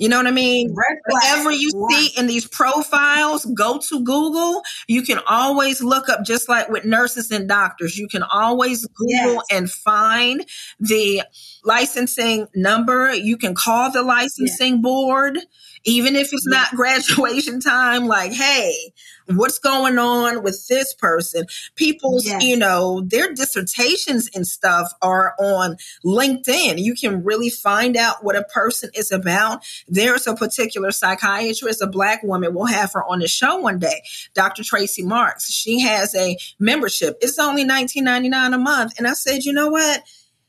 You 0.00 0.08
know 0.08 0.16
what 0.16 0.26
I 0.26 0.30
mean? 0.30 0.74
Whatever 1.08 1.52
you 1.52 1.70
see 1.90 2.18
in 2.18 2.26
these 2.26 2.46
profiles, 2.46 3.44
go 3.44 3.78
to 3.90 4.02
Google. 4.02 4.62
You 4.88 5.02
can 5.02 5.20
always 5.26 5.82
look 5.82 6.08
up, 6.08 6.24
just 6.24 6.48
like 6.48 6.70
with 6.70 6.86
nurses 6.86 7.30
and 7.30 7.46
doctors, 7.46 7.98
you 7.98 8.08
can 8.08 8.22
always 8.22 8.86
Google 8.86 9.34
yes. 9.34 9.44
and 9.50 9.70
find 9.70 10.46
the 10.78 11.22
licensing 11.64 12.46
number. 12.54 13.12
You 13.12 13.36
can 13.36 13.54
call 13.54 13.92
the 13.92 14.02
licensing 14.02 14.76
yes. 14.76 14.82
board, 14.82 15.38
even 15.84 16.14
if 16.16 16.32
it's 16.32 16.46
not 16.46 16.70
graduation 16.72 17.60
time, 17.60 18.06
like, 18.06 18.32
hey, 18.32 18.92
what's 19.26 19.58
going 19.58 19.98
on 19.98 20.42
with 20.42 20.66
this 20.68 20.92
person. 20.94 21.46
People's, 21.76 22.26
Yes. 22.26 22.42
you 22.42 22.56
know, 22.56 23.00
their 23.02 23.32
dissertations 23.32 24.28
and 24.34 24.46
stuff 24.46 24.92
are 25.02 25.34
on 25.38 25.76
LinkedIn. 26.04 26.78
You 26.82 26.94
can 26.94 27.22
really 27.24 27.50
find 27.50 27.96
out 27.96 28.24
what 28.24 28.36
a 28.36 28.44
person 28.44 28.90
is 28.94 29.10
about. 29.12 29.62
There's 29.88 30.26
a 30.26 30.34
particular 30.34 30.90
psychiatrist, 30.90 31.80
a 31.80 31.86
black 31.86 32.22
woman, 32.22 32.54
we'll 32.54 32.66
have 32.66 32.92
her 32.92 33.04
on 33.04 33.20
the 33.20 33.28
show 33.28 33.56
one 33.58 33.78
day, 33.78 34.02
Dr. 34.34 34.64
Tracey 34.64 35.02
Marks. 35.04 35.50
She 35.50 35.80
has 35.80 36.14
a 36.14 36.36
membership. 36.58 37.16
It's 37.20 37.38
only 37.38 37.64
$19.99 37.64 38.54
a 38.54 38.58
month. 38.58 38.94
And 38.98 39.06
I 39.06 39.12
said, 39.12 39.44
you 39.44 39.52
know 39.52 39.68
what? 39.68 40.02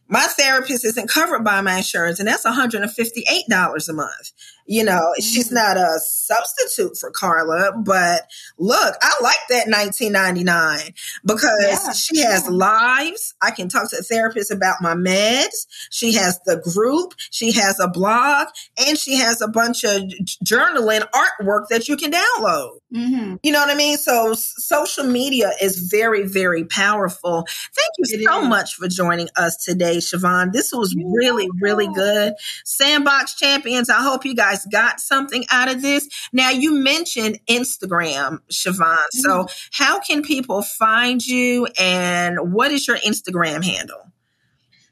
My 0.08 0.24
therapist 0.28 0.84
isn't 0.84 1.10
covered 1.10 1.46
by 1.46 1.62
my 1.62 1.78
insurance, 1.78 2.20
and 2.20 2.28
that's 2.28 2.46
$158 2.46 3.90
a 3.90 3.94
month. 3.94 4.32
You 4.72 4.86
know, 4.86 5.14
she's 5.20 5.50
Mm. 5.50 5.54
not 5.56 5.76
a 5.76 6.00
substitute 6.00 6.98
for 6.98 7.12
Carla, 7.12 7.74
but 7.78 8.26
look, 8.58 8.96
I 9.02 9.14
like 9.22 9.40
that 9.50 9.68
1999 9.68 10.94
because 11.26 11.52
Yeah, 11.62 11.92
she 11.92 12.20
has 12.22 12.44
yeah. 12.46 12.50
lives. 12.52 13.34
I 13.42 13.52
can 13.52 13.68
talk 13.68 13.90
to 13.90 13.98
a 13.98 14.02
therapist 14.02 14.50
about 14.50 14.78
my 14.82 14.94
meds. 14.94 15.66
She 15.90 16.14
has 16.14 16.40
the 16.46 16.56
group, 16.56 17.16
she 17.32 17.52
has 17.52 17.82
a 17.82 17.90
blog, 17.90 18.48
and 18.88 18.98
she 18.98 19.16
has 19.16 19.42
a 19.42 19.50
bunch 19.50 19.84
of 19.84 20.04
journaling 20.42 21.04
artwork 21.12 21.68
that 21.70 21.90
you 21.90 21.98
can 21.98 22.12
download. 22.14 22.78
Mhm. 22.96 23.40
You 23.44 23.52
know 23.52 23.60
what 23.60 23.70
I 23.70 23.76
mean? 23.76 23.98
So 23.98 24.34
social 24.36 25.04
media 25.04 25.52
is 25.62 25.80
very, 25.80 26.24
very 26.28 26.64
powerful. 26.64 27.46
Thank 27.76 27.90
you 27.98 28.20
It 28.20 28.26
so 28.26 28.42
is. 28.42 28.48
much 28.48 28.76
for 28.76 28.88
joining 28.88 29.28
us 29.36 29.58
today, 29.58 29.98
Shavon. 29.98 30.54
This 30.54 30.72
was 30.72 30.96
really, 30.98 31.50
really 31.60 31.88
good. 31.94 32.34
Sandbox 32.64 33.36
champions, 33.36 33.90
I 33.90 34.02
hope 34.02 34.24
you 34.26 34.34
guys 34.34 34.61
got 34.66 35.00
something 35.00 35.46
out 35.52 35.70
of 35.70 35.82
this. 35.82 36.08
Now 36.34 36.50
you 36.50 36.74
mentioned 36.74 37.40
Instagram, 37.50 38.40
Shavon. 38.52 38.98
So 39.12 39.30
Mm-hmm. 39.44 39.54
how 39.84 40.00
can 40.00 40.22
people 40.22 40.62
find 40.62 41.26
you 41.26 41.68
and 41.80 42.54
what 42.54 42.72
is 42.72 42.88
your 42.88 42.98
Instagram 42.98 43.64
handle? 43.64 44.12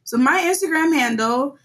So 0.03 0.17
my 0.17 0.39
Instagram 0.41 0.93
handle, 0.97 1.57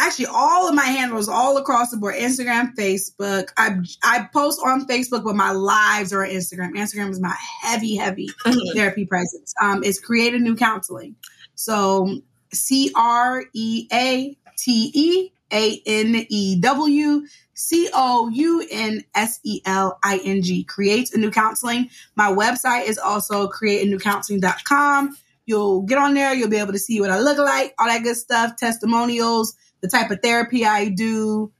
actually 0.00 0.26
all 0.26 0.68
of 0.68 0.74
my 0.74 0.84
handles 0.84 1.28
all 1.28 1.56
across 1.56 1.90
the 1.90 1.96
board, 1.96 2.14
Instagram, 2.16 2.74
Facebook. 2.74 3.48
I 3.56 3.76
I 4.02 4.28
post 4.32 4.60
on 4.64 4.86
Facebook, 4.86 5.24
but 5.24 5.36
my 5.36 5.52
lives 5.52 6.12
are 6.12 6.24
on 6.24 6.30
Instagram. 6.30 6.72
Instagram 6.72 7.10
is 7.10 7.20
my 7.20 7.34
heavy, 7.62 7.96
heavy 7.96 8.28
therapy 8.74 9.06
presence. 9.06 9.54
Um, 9.62 9.84
it's 9.84 10.00
create 10.00 10.34
a 10.34 10.38
new 10.38 10.56
counseling. 10.56 11.16
So 11.54 12.20
C 12.52 12.90
R 12.96 13.44
E 13.54 13.86
A 13.92 14.36
T 14.56 14.90
E 14.94 15.32
A 15.52 15.80
N 15.86 16.26
E 16.28 16.60
W 16.60 17.26
C 17.54 17.88
O 17.92 18.28
U 18.28 18.66
N 18.70 19.04
S 19.14 19.40
E 19.44 19.60
L 19.64 19.98
I 20.02 20.20
N 20.24 20.42
G. 20.42 20.64
Create 20.64 21.12
a 21.14 21.18
new 21.18 21.30
counseling. 21.30 21.90
My 22.14 22.32
website 22.32 22.86
is 22.86 22.98
also 22.98 23.48
createanewcounseling.com. 23.48 25.16
You'll 25.46 25.82
get 25.82 25.98
on 25.98 26.14
there, 26.14 26.34
you'll 26.34 26.48
be 26.48 26.56
able 26.56 26.72
to 26.72 26.78
see 26.78 27.00
what 27.00 27.10
I 27.10 27.20
look 27.20 27.38
like, 27.38 27.72
all 27.78 27.86
that 27.86 28.02
good 28.02 28.16
stuff, 28.16 28.56
testimonials, 28.56 29.54
the 29.80 29.88
type 29.88 30.10
of 30.10 30.20
therapy 30.20 30.66
I 30.66 30.88
do, 30.88 31.52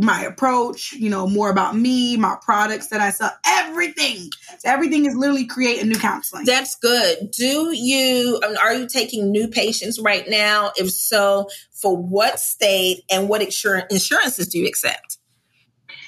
my 0.00 0.22
approach, 0.22 0.92
you 0.92 1.10
know, 1.10 1.26
more 1.26 1.50
about 1.50 1.76
me, 1.76 2.16
my 2.16 2.36
products 2.42 2.88
that 2.88 3.00
I 3.00 3.10
sell, 3.10 3.32
everything. 3.46 4.30
So 4.58 4.68
everything 4.70 5.06
is 5.06 5.14
literally 5.14 5.46
create 5.46 5.82
a 5.82 5.86
new 5.86 5.98
counseling. 5.98 6.44
That's 6.44 6.74
good. 6.76 7.30
Do 7.30 7.74
you 7.74 8.40
um, 8.44 8.56
are 8.62 8.74
you 8.74 8.88
taking 8.88 9.30
new 9.30 9.48
patients 9.48 10.00
right 10.00 10.28
now? 10.28 10.72
If 10.76 10.90
so, 10.90 11.48
for 11.72 11.96
what 11.96 12.40
state 12.40 13.02
and 13.10 13.28
what 13.28 13.42
insur- 13.42 13.86
insurances 13.90 14.48
do 14.48 14.58
you 14.58 14.66
accept? 14.66 15.18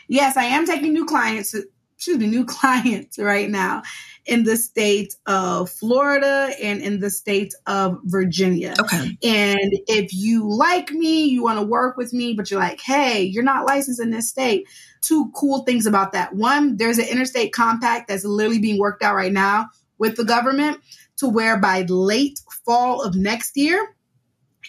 yes, 0.09 0.36
I 0.36 0.45
am 0.45 0.66
taking 0.66 0.93
new 0.93 1.07
clients, 1.07 1.55
excuse 1.97 2.18
me, 2.18 2.26
new 2.26 2.45
clients 2.47 3.18
right 3.18 3.49
now 3.49 3.82
in 4.25 4.45
the 4.45 4.57
state 4.57 5.16
of 5.27 5.68
Florida 5.68 6.51
and 6.62 6.81
in 6.81 7.01
the 7.01 7.11
state 7.11 7.55
of 7.66 7.99
Virginia. 8.05 8.75
Okay. 8.79 9.18
And 9.23 9.73
if 9.89 10.14
you 10.14 10.49
like 10.49 10.93
me, 10.93 11.25
you 11.25 11.43
want 11.43 11.59
to 11.59 11.64
work 11.64 11.97
with 11.97 12.12
me, 12.12 12.35
but 12.35 12.51
you're 12.51 12.61
like, 12.61 12.81
hey, 12.81 13.23
you're 13.23 13.43
not 13.43 13.66
licensed 13.66 14.01
in 14.01 14.11
this 14.11 14.29
state. 14.29 14.68
Two 15.01 15.33
cool 15.35 15.64
things 15.64 15.87
about 15.87 16.12
that. 16.12 16.35
One, 16.35 16.77
there's 16.77 16.99
an 16.99 17.09
interstate 17.09 17.53
compact 17.53 18.09
that's 18.09 18.25
literally 18.25 18.61
being 18.61 18.79
worked 18.79 19.03
out 19.03 19.16
right 19.16 19.33
now 19.33 19.70
with 19.99 20.16
the 20.16 20.25
government 20.25 20.79
to 21.16 21.29
where 21.29 21.59
by 21.59 21.83
late 21.83 22.41
fall 22.64 23.03
of 23.03 23.16
next 23.16 23.57
year, 23.57 23.97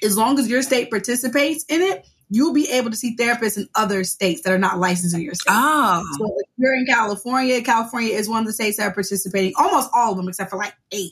as 0.04 0.18
long 0.18 0.40
as 0.40 0.50
your 0.50 0.64
state 0.64 0.90
participates 0.90 1.64
in 1.70 1.82
it, 1.82 2.08
you'll 2.34 2.54
be 2.54 2.68
able 2.72 2.90
to 2.90 2.96
see 2.96 3.16
therapists 3.16 3.58
in 3.58 3.68
other 3.76 4.04
states 4.04 4.42
that 4.42 4.52
are 4.52 4.58
not 4.58 4.80
licensed 4.80 5.14
in 5.16 5.22
your 5.22 5.36
state. 5.36 5.52
Oh, 5.54 6.04
So 6.18 6.26
if 6.40 6.48
you're 6.58 6.76
in 6.76 6.86
California, 6.88 7.62
California 7.62 8.14
is 8.16 8.28
one 8.28 8.40
of 8.40 8.48
the 8.48 8.54
states 8.54 8.78
that 8.78 8.88
are 8.88 8.94
participating. 8.94 9.54
Almost 9.56 9.92
all 9.94 10.12
of 10.12 10.18
them, 10.18 10.28
except 10.28 10.50
for 10.50 10.58
like 10.58 10.74
eight 10.92 11.12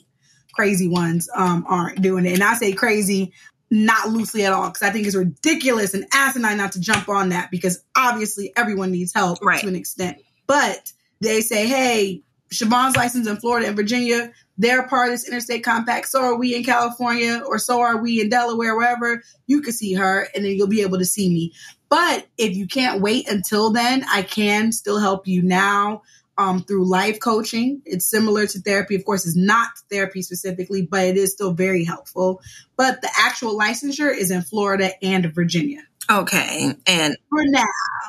crazy 0.52 0.88
ones, 0.88 1.28
um, 1.34 1.64
aren't 1.68 2.02
doing 2.02 2.26
it. 2.26 2.32
And 2.34 2.42
I 2.42 2.54
say 2.54 2.72
crazy, 2.72 3.32
not 3.70 4.08
loosely 4.08 4.44
at 4.44 4.52
all, 4.52 4.68
because 4.68 4.82
I 4.82 4.90
think 4.90 5.06
it's 5.06 5.14
ridiculous 5.14 5.94
and 5.94 6.06
asinine 6.12 6.56
not 6.56 6.72
to 6.72 6.80
jump 6.80 7.08
on 7.08 7.28
that 7.28 7.50
because 7.52 7.82
obviously 7.96 8.52
everyone 8.56 8.90
needs 8.90 9.14
help 9.14 9.38
Right. 9.42 9.60
to 9.60 9.68
an 9.68 9.76
extent. 9.76 10.18
But 10.48 10.92
they 11.20 11.40
say, 11.40 11.68
hey, 11.68 12.24
Shavon's 12.52 12.96
licensed 12.96 13.30
in 13.30 13.36
Florida 13.36 13.68
and 13.68 13.76
Virginia. 13.76 14.32
They're 14.62 14.86
part 14.86 15.08
of 15.08 15.14
this 15.14 15.28
interstate 15.28 15.64
compact. 15.64 16.08
So 16.08 16.22
are 16.22 16.36
we 16.36 16.54
in 16.54 16.64
California, 16.64 17.42
or 17.46 17.58
so 17.58 17.80
are 17.80 18.00
we 18.00 18.20
in 18.20 18.28
Delaware, 18.28 18.76
wherever. 18.76 19.22
You 19.46 19.60
can 19.60 19.72
see 19.72 19.94
her, 19.94 20.28
and 20.34 20.44
then 20.44 20.52
you'll 20.52 20.68
be 20.68 20.82
able 20.82 20.98
to 20.98 21.04
see 21.04 21.28
me. 21.28 21.52
But 21.88 22.26
if 22.38 22.56
you 22.56 22.66
can't 22.66 23.02
wait 23.02 23.28
until 23.28 23.70
then, 23.70 24.04
I 24.10 24.22
can 24.22 24.72
still 24.72 24.98
help 24.98 25.26
you 25.26 25.42
now 25.42 26.02
um, 26.38 26.62
through 26.62 26.88
life 26.88 27.20
coaching. 27.20 27.82
It's 27.84 28.06
similar 28.06 28.46
to 28.46 28.60
therapy. 28.60 28.94
Of 28.94 29.04
course, 29.04 29.26
it's 29.26 29.36
not 29.36 29.68
therapy 29.90 30.22
specifically, 30.22 30.82
but 30.82 31.04
it 31.04 31.16
is 31.16 31.32
still 31.32 31.52
very 31.52 31.84
helpful. 31.84 32.40
But 32.76 33.02
the 33.02 33.10
actual 33.18 33.58
licensure 33.58 34.16
is 34.16 34.30
in 34.30 34.42
Florida 34.42 34.92
and 35.04 35.34
Virginia 35.34 35.82
okay. 36.10 36.74
And 36.86 37.16
for 37.28 37.44
now. 37.44 37.64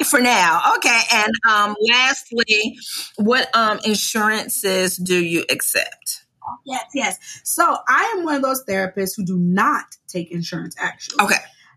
for 0.05 0.21
now, 0.21 0.73
okay. 0.77 1.01
And 1.13 1.31
um, 1.49 1.75
lastly, 1.89 2.77
what 3.17 3.55
um 3.55 3.79
insurances 3.85 4.97
do 4.97 5.17
you 5.17 5.45
accept? 5.49 6.22
Yes, 6.65 6.85
yes. 6.93 7.41
So 7.43 7.77
I 7.87 8.15
am 8.17 8.25
one 8.25 8.35
of 8.35 8.41
those 8.41 8.63
therapists 8.65 9.15
who 9.15 9.25
do 9.25 9.37
not 9.37 9.85
take 10.07 10.31
insurance 10.31 10.75
actually. 10.79 11.23
Okay. 11.23 11.35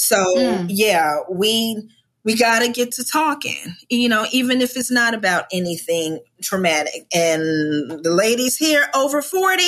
so 0.00 0.24
Mm. 0.36 0.66
yeah 0.68 1.16
we 1.30 1.88
we 2.24 2.34
got 2.36 2.58
to 2.58 2.68
get 2.70 2.92
to 2.92 3.04
talking, 3.04 3.74
you 3.88 4.08
know, 4.08 4.26
even 4.32 4.60
if 4.60 4.76
it's 4.76 4.90
not 4.90 5.14
about 5.14 5.46
anything 5.50 6.18
traumatic. 6.42 7.06
And 7.14 8.04
the 8.04 8.10
ladies 8.10 8.56
here 8.58 8.86
over 8.94 9.22
40, 9.22 9.62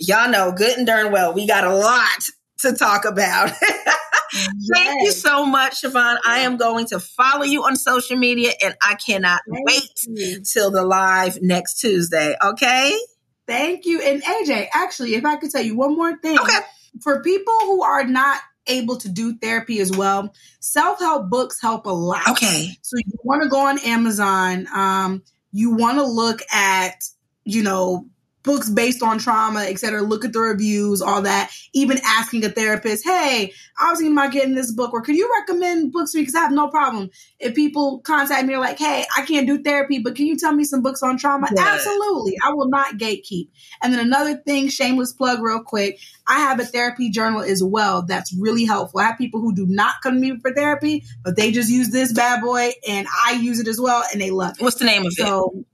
y'all 0.00 0.28
know 0.28 0.52
good 0.52 0.76
and 0.76 0.86
darn 0.86 1.12
well, 1.12 1.32
we 1.32 1.46
got 1.46 1.64
a 1.64 1.74
lot 1.74 2.20
to 2.58 2.72
talk 2.74 3.06
about. 3.06 3.52
Thank 4.74 5.02
you 5.04 5.12
so 5.12 5.46
much, 5.46 5.80
Shavon. 5.82 6.16
I 6.26 6.40
am 6.40 6.56
going 6.58 6.86
to 6.88 6.98
follow 7.00 7.44
you 7.44 7.62
on 7.64 7.76
social 7.76 8.16
media 8.18 8.52
and 8.62 8.74
I 8.82 8.96
cannot 8.96 9.40
Thank 9.50 9.66
wait 9.66 9.90
you. 10.06 10.42
till 10.42 10.70
the 10.70 10.82
live 10.82 11.40
next 11.40 11.80
Tuesday. 11.80 12.34
Okay. 12.44 12.98
Thank 13.46 13.86
you. 13.86 14.02
And 14.02 14.22
AJ, 14.22 14.68
actually, 14.74 15.14
if 15.14 15.24
I 15.24 15.36
could 15.36 15.50
tell 15.50 15.62
you 15.62 15.76
one 15.76 15.94
more 15.96 16.16
thing. 16.18 16.38
Okay. 16.38 16.58
For 17.00 17.22
people 17.22 17.54
who 17.62 17.82
are 17.82 18.04
not 18.04 18.40
able 18.66 18.96
to 18.98 19.08
do 19.08 19.36
therapy 19.38 19.80
as 19.80 19.96
well, 19.96 20.32
self 20.60 20.98
help 20.98 21.28
books 21.30 21.60
help 21.60 21.86
a 21.86 21.90
lot. 21.90 22.28
Okay. 22.28 22.76
So 22.82 22.96
you 22.96 23.12
want 23.22 23.42
to 23.42 23.48
go 23.48 23.60
on 23.60 23.78
Amazon. 23.80 24.66
Um, 24.74 25.22
you 25.52 25.74
want 25.74 25.98
to 25.98 26.04
look 26.04 26.40
at, 26.52 27.04
you 27.44 27.62
know, 27.62 28.06
books 28.44 28.70
based 28.70 29.02
on 29.02 29.18
trauma, 29.18 29.62
et 29.62 29.78
cetera. 29.78 30.02
Look 30.02 30.24
at 30.24 30.32
the 30.32 30.38
reviews, 30.38 31.02
all 31.02 31.22
that. 31.22 31.50
Even 31.72 31.98
asking 32.04 32.44
a 32.44 32.50
therapist, 32.50 33.04
hey, 33.04 33.52
I 33.80 33.90
was 33.90 33.98
thinking 33.98 34.16
about 34.16 34.32
getting 34.32 34.54
this 34.54 34.70
book, 34.70 34.92
or 34.92 35.02
could 35.02 35.16
you 35.16 35.28
recommend 35.40 35.92
books 35.92 36.12
to 36.12 36.18
me? 36.18 36.22
Because 36.22 36.36
I 36.36 36.40
have 36.40 36.52
no 36.52 36.68
problem. 36.68 37.10
If 37.40 37.54
people 37.54 38.00
contact 38.00 38.46
me, 38.46 38.54
are 38.54 38.60
like, 38.60 38.78
hey, 38.78 39.04
I 39.16 39.22
can't 39.22 39.46
do 39.46 39.62
therapy, 39.62 39.98
but 39.98 40.14
can 40.14 40.26
you 40.26 40.36
tell 40.36 40.54
me 40.54 40.64
some 40.64 40.82
books 40.82 41.02
on 41.02 41.18
trauma? 41.18 41.48
Yeah. 41.54 41.64
Absolutely. 41.66 42.36
I 42.44 42.52
will 42.52 42.68
not 42.68 42.98
gatekeep. 42.98 43.48
And 43.82 43.92
then 43.92 44.00
another 44.00 44.36
thing, 44.36 44.68
shameless 44.68 45.12
plug, 45.12 45.42
real 45.42 45.62
quick. 45.62 45.98
I 46.28 46.40
have 46.40 46.60
a 46.60 46.64
therapy 46.64 47.10
journal 47.10 47.40
as 47.40 47.62
well 47.62 48.02
that's 48.02 48.34
really 48.38 48.64
helpful. 48.64 49.00
I 49.00 49.04
have 49.04 49.18
people 49.18 49.40
who 49.40 49.54
do 49.54 49.66
not 49.66 49.96
come 50.02 50.14
to 50.14 50.20
me 50.20 50.38
for 50.40 50.52
therapy, 50.52 51.04
but 51.22 51.36
they 51.36 51.50
just 51.50 51.70
use 51.70 51.90
this 51.90 52.12
bad 52.12 52.42
boy 52.42 52.72
and 52.88 53.06
I 53.26 53.32
use 53.32 53.58
it 53.58 53.68
as 53.68 53.80
well 53.80 54.04
and 54.12 54.20
they 54.20 54.30
love 54.30 54.56
it. 54.58 54.62
What's 54.62 54.76
the 54.76 54.84
name 54.84 55.04
of 55.04 55.12
so, 55.12 55.52
it? 55.56 55.66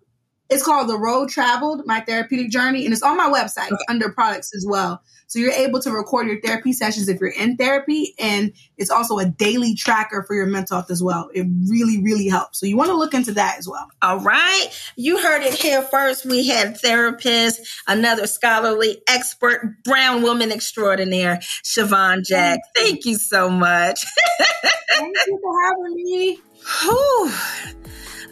It's 0.51 0.65
called 0.65 0.89
The 0.89 0.99
Road 0.99 1.29
Traveled, 1.29 1.87
My 1.87 2.01
Therapeutic 2.01 2.51
Journey, 2.51 2.85
and 2.85 2.93
it's 2.93 3.03
on 3.03 3.17
my 3.17 3.29
website 3.29 3.71
okay. 3.71 3.85
under 3.89 4.11
products 4.11 4.55
as 4.55 4.67
well. 4.69 5.01
So 5.29 5.39
you're 5.39 5.53
able 5.53 5.81
to 5.83 5.93
record 5.93 6.27
your 6.27 6.41
therapy 6.41 6.73
sessions 6.73 7.09
if 7.09 7.21
you're 7.21 7.31
in 7.31 7.57
therapy, 7.57 8.17
and 8.19 8.53
it's 8.77 8.91
also 8.91 9.19
a 9.19 9.27
daily 9.27 9.77
tracker 9.77 10.25
for 10.25 10.35
your 10.35 10.47
mental 10.47 10.79
health 10.79 10.91
as 10.91 11.01
well. 11.01 11.31
It 11.33 11.47
really, 11.69 12.03
really 12.03 12.27
helps. 12.27 12.59
So 12.59 12.67
you 12.67 12.77
want 12.77 12.91
to 12.91 12.97
look 12.97 13.15
into 13.15 13.35
that 13.35 13.59
as 13.61 13.69
well. 13.69 13.87
All 14.03 14.19
right. 14.19 14.67
You 14.97 15.23
heard 15.23 15.43
it 15.43 15.55
here 15.55 15.83
first. 15.83 16.27
We 16.27 16.49
had 16.49 16.79
therapist, 16.79 17.61
another 17.87 18.27
scholarly 18.27 19.03
expert, 19.09 19.85
brown 19.85 20.23
woman 20.23 20.51
extraordinaire, 20.51 21.37
Shavon 21.63 22.27
Jack. 22.27 22.59
Thank 22.75 23.05
you 23.05 23.17
so 23.17 23.49
much. 23.49 24.05
Thank 24.91 25.17
you 25.29 25.39
for 25.41 25.63
having 25.63 25.95
me. 25.95 26.41
Whew. 26.83 27.33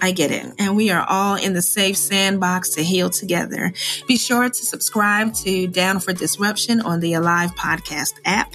I 0.02 0.10
get 0.10 0.32
it. 0.32 0.52
And 0.58 0.76
we 0.76 0.90
are 0.90 1.06
all 1.08 1.36
in 1.36 1.54
the 1.54 1.62
safe 1.62 1.96
sandbox 1.96 2.70
to 2.70 2.82
heal 2.82 3.08
together. 3.08 3.72
Be 4.08 4.18
sure 4.18 4.48
to 4.48 4.54
subscribe 4.54 5.32
to 5.34 5.68
Down 5.68 6.00
for 6.00 6.12
Disruption 6.12 6.80
on 6.80 6.98
the 6.98 7.14
Alive 7.14 7.52
Podcast 7.52 8.14
app 8.24 8.54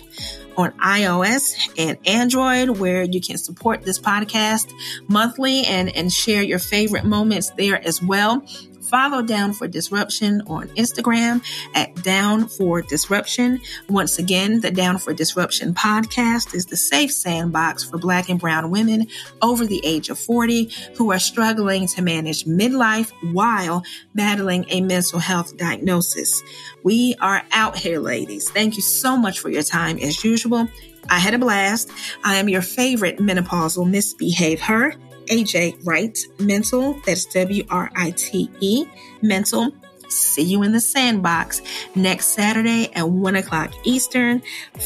on 0.58 0.72
iOS 0.74 1.56
and 1.78 1.98
Android, 2.06 2.80
where 2.80 3.04
you 3.04 3.22
can 3.22 3.38
support 3.38 3.84
this 3.84 3.98
podcast 3.98 4.74
monthly 5.08 5.64
and, 5.66 5.96
and 5.96 6.12
share 6.12 6.44
your 6.44 6.60
favorite 6.60 7.06
moments 7.06 7.52
there 7.52 7.82
as 7.88 8.04
well. 8.04 8.44
Follow 8.90 9.22
Down 9.22 9.54
for 9.54 9.68
Disruption 9.68 10.42
on 10.48 10.68
Instagram 10.70 11.44
at 11.76 11.94
Down 12.04 12.48
for 12.48 12.82
Disruption. 12.82 13.60
Once 13.90 14.18
again, 14.18 14.62
the 14.62 14.72
Down 14.72 14.98
for 14.98 15.14
Disruption 15.14 15.74
podcast 15.74 16.54
is 16.54 16.66
the 16.68 16.78
safe 16.78 17.12
sandbox 17.12 17.84
for 17.84 17.98
Black 17.98 18.30
and 18.30 18.40
Brown 18.40 18.72
women 18.72 19.08
over 19.42 19.66
the 19.66 19.82
age 19.84 20.10
of 20.10 20.18
40 20.18 20.72
who 20.96 21.12
are 21.12 21.20
struggling 21.20 21.88
to 21.88 22.02
manage 22.02 22.46
midlife 22.46 23.12
while 23.34 23.84
battling 24.16 24.66
a 24.70 24.82
mental 24.82 25.20
health 25.20 25.58
diagnosis. 25.58 26.42
We 26.84 27.16
are 27.20 27.44
out 27.52 27.78
here, 27.78 28.00
ladies. 28.00 28.50
Thank 28.50 28.78
you 28.78 28.82
so 28.82 29.18
much 29.18 29.40
for 29.40 29.50
your 29.50 29.64
time 29.64 29.98
as 30.00 30.24
usual. 30.24 30.68
I 31.10 31.20
had 31.20 31.34
a 31.34 31.40
blast. 31.40 31.90
I 32.24 32.36
am 32.36 32.50
your 32.50 32.62
favorite 32.62 33.18
menopausal 33.18 33.90
misbehave 33.90 34.62
her. 34.62 34.94
AJ 35.28 35.86
Write 35.86 36.20
Mental. 36.40 36.94
That's 37.06 37.26
W 37.26 37.64
R 37.70 37.92
I 37.96 38.12
T 38.12 38.50
E 38.60 38.86
Mental. 39.22 39.72
See 40.10 40.44
you 40.44 40.64
in 40.64 40.72
the 40.72 40.80
sandbox 40.80 41.62
next 41.96 42.28
Saturday 42.28 42.90
at 42.96 43.10
1 43.10 43.36
o'clock 43.36 43.74
Eastern, 43.84 44.42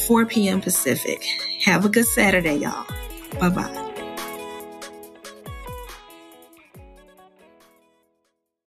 4 0.07 0.25
p.m. 0.25 0.61
Pacific. 0.61 1.23
Have 1.63 1.85
a 1.85 1.89
good 1.89 2.07
Saturday, 2.07 2.55
y'all. 2.55 2.87
Bye 3.39 3.49
bye. 3.49 3.90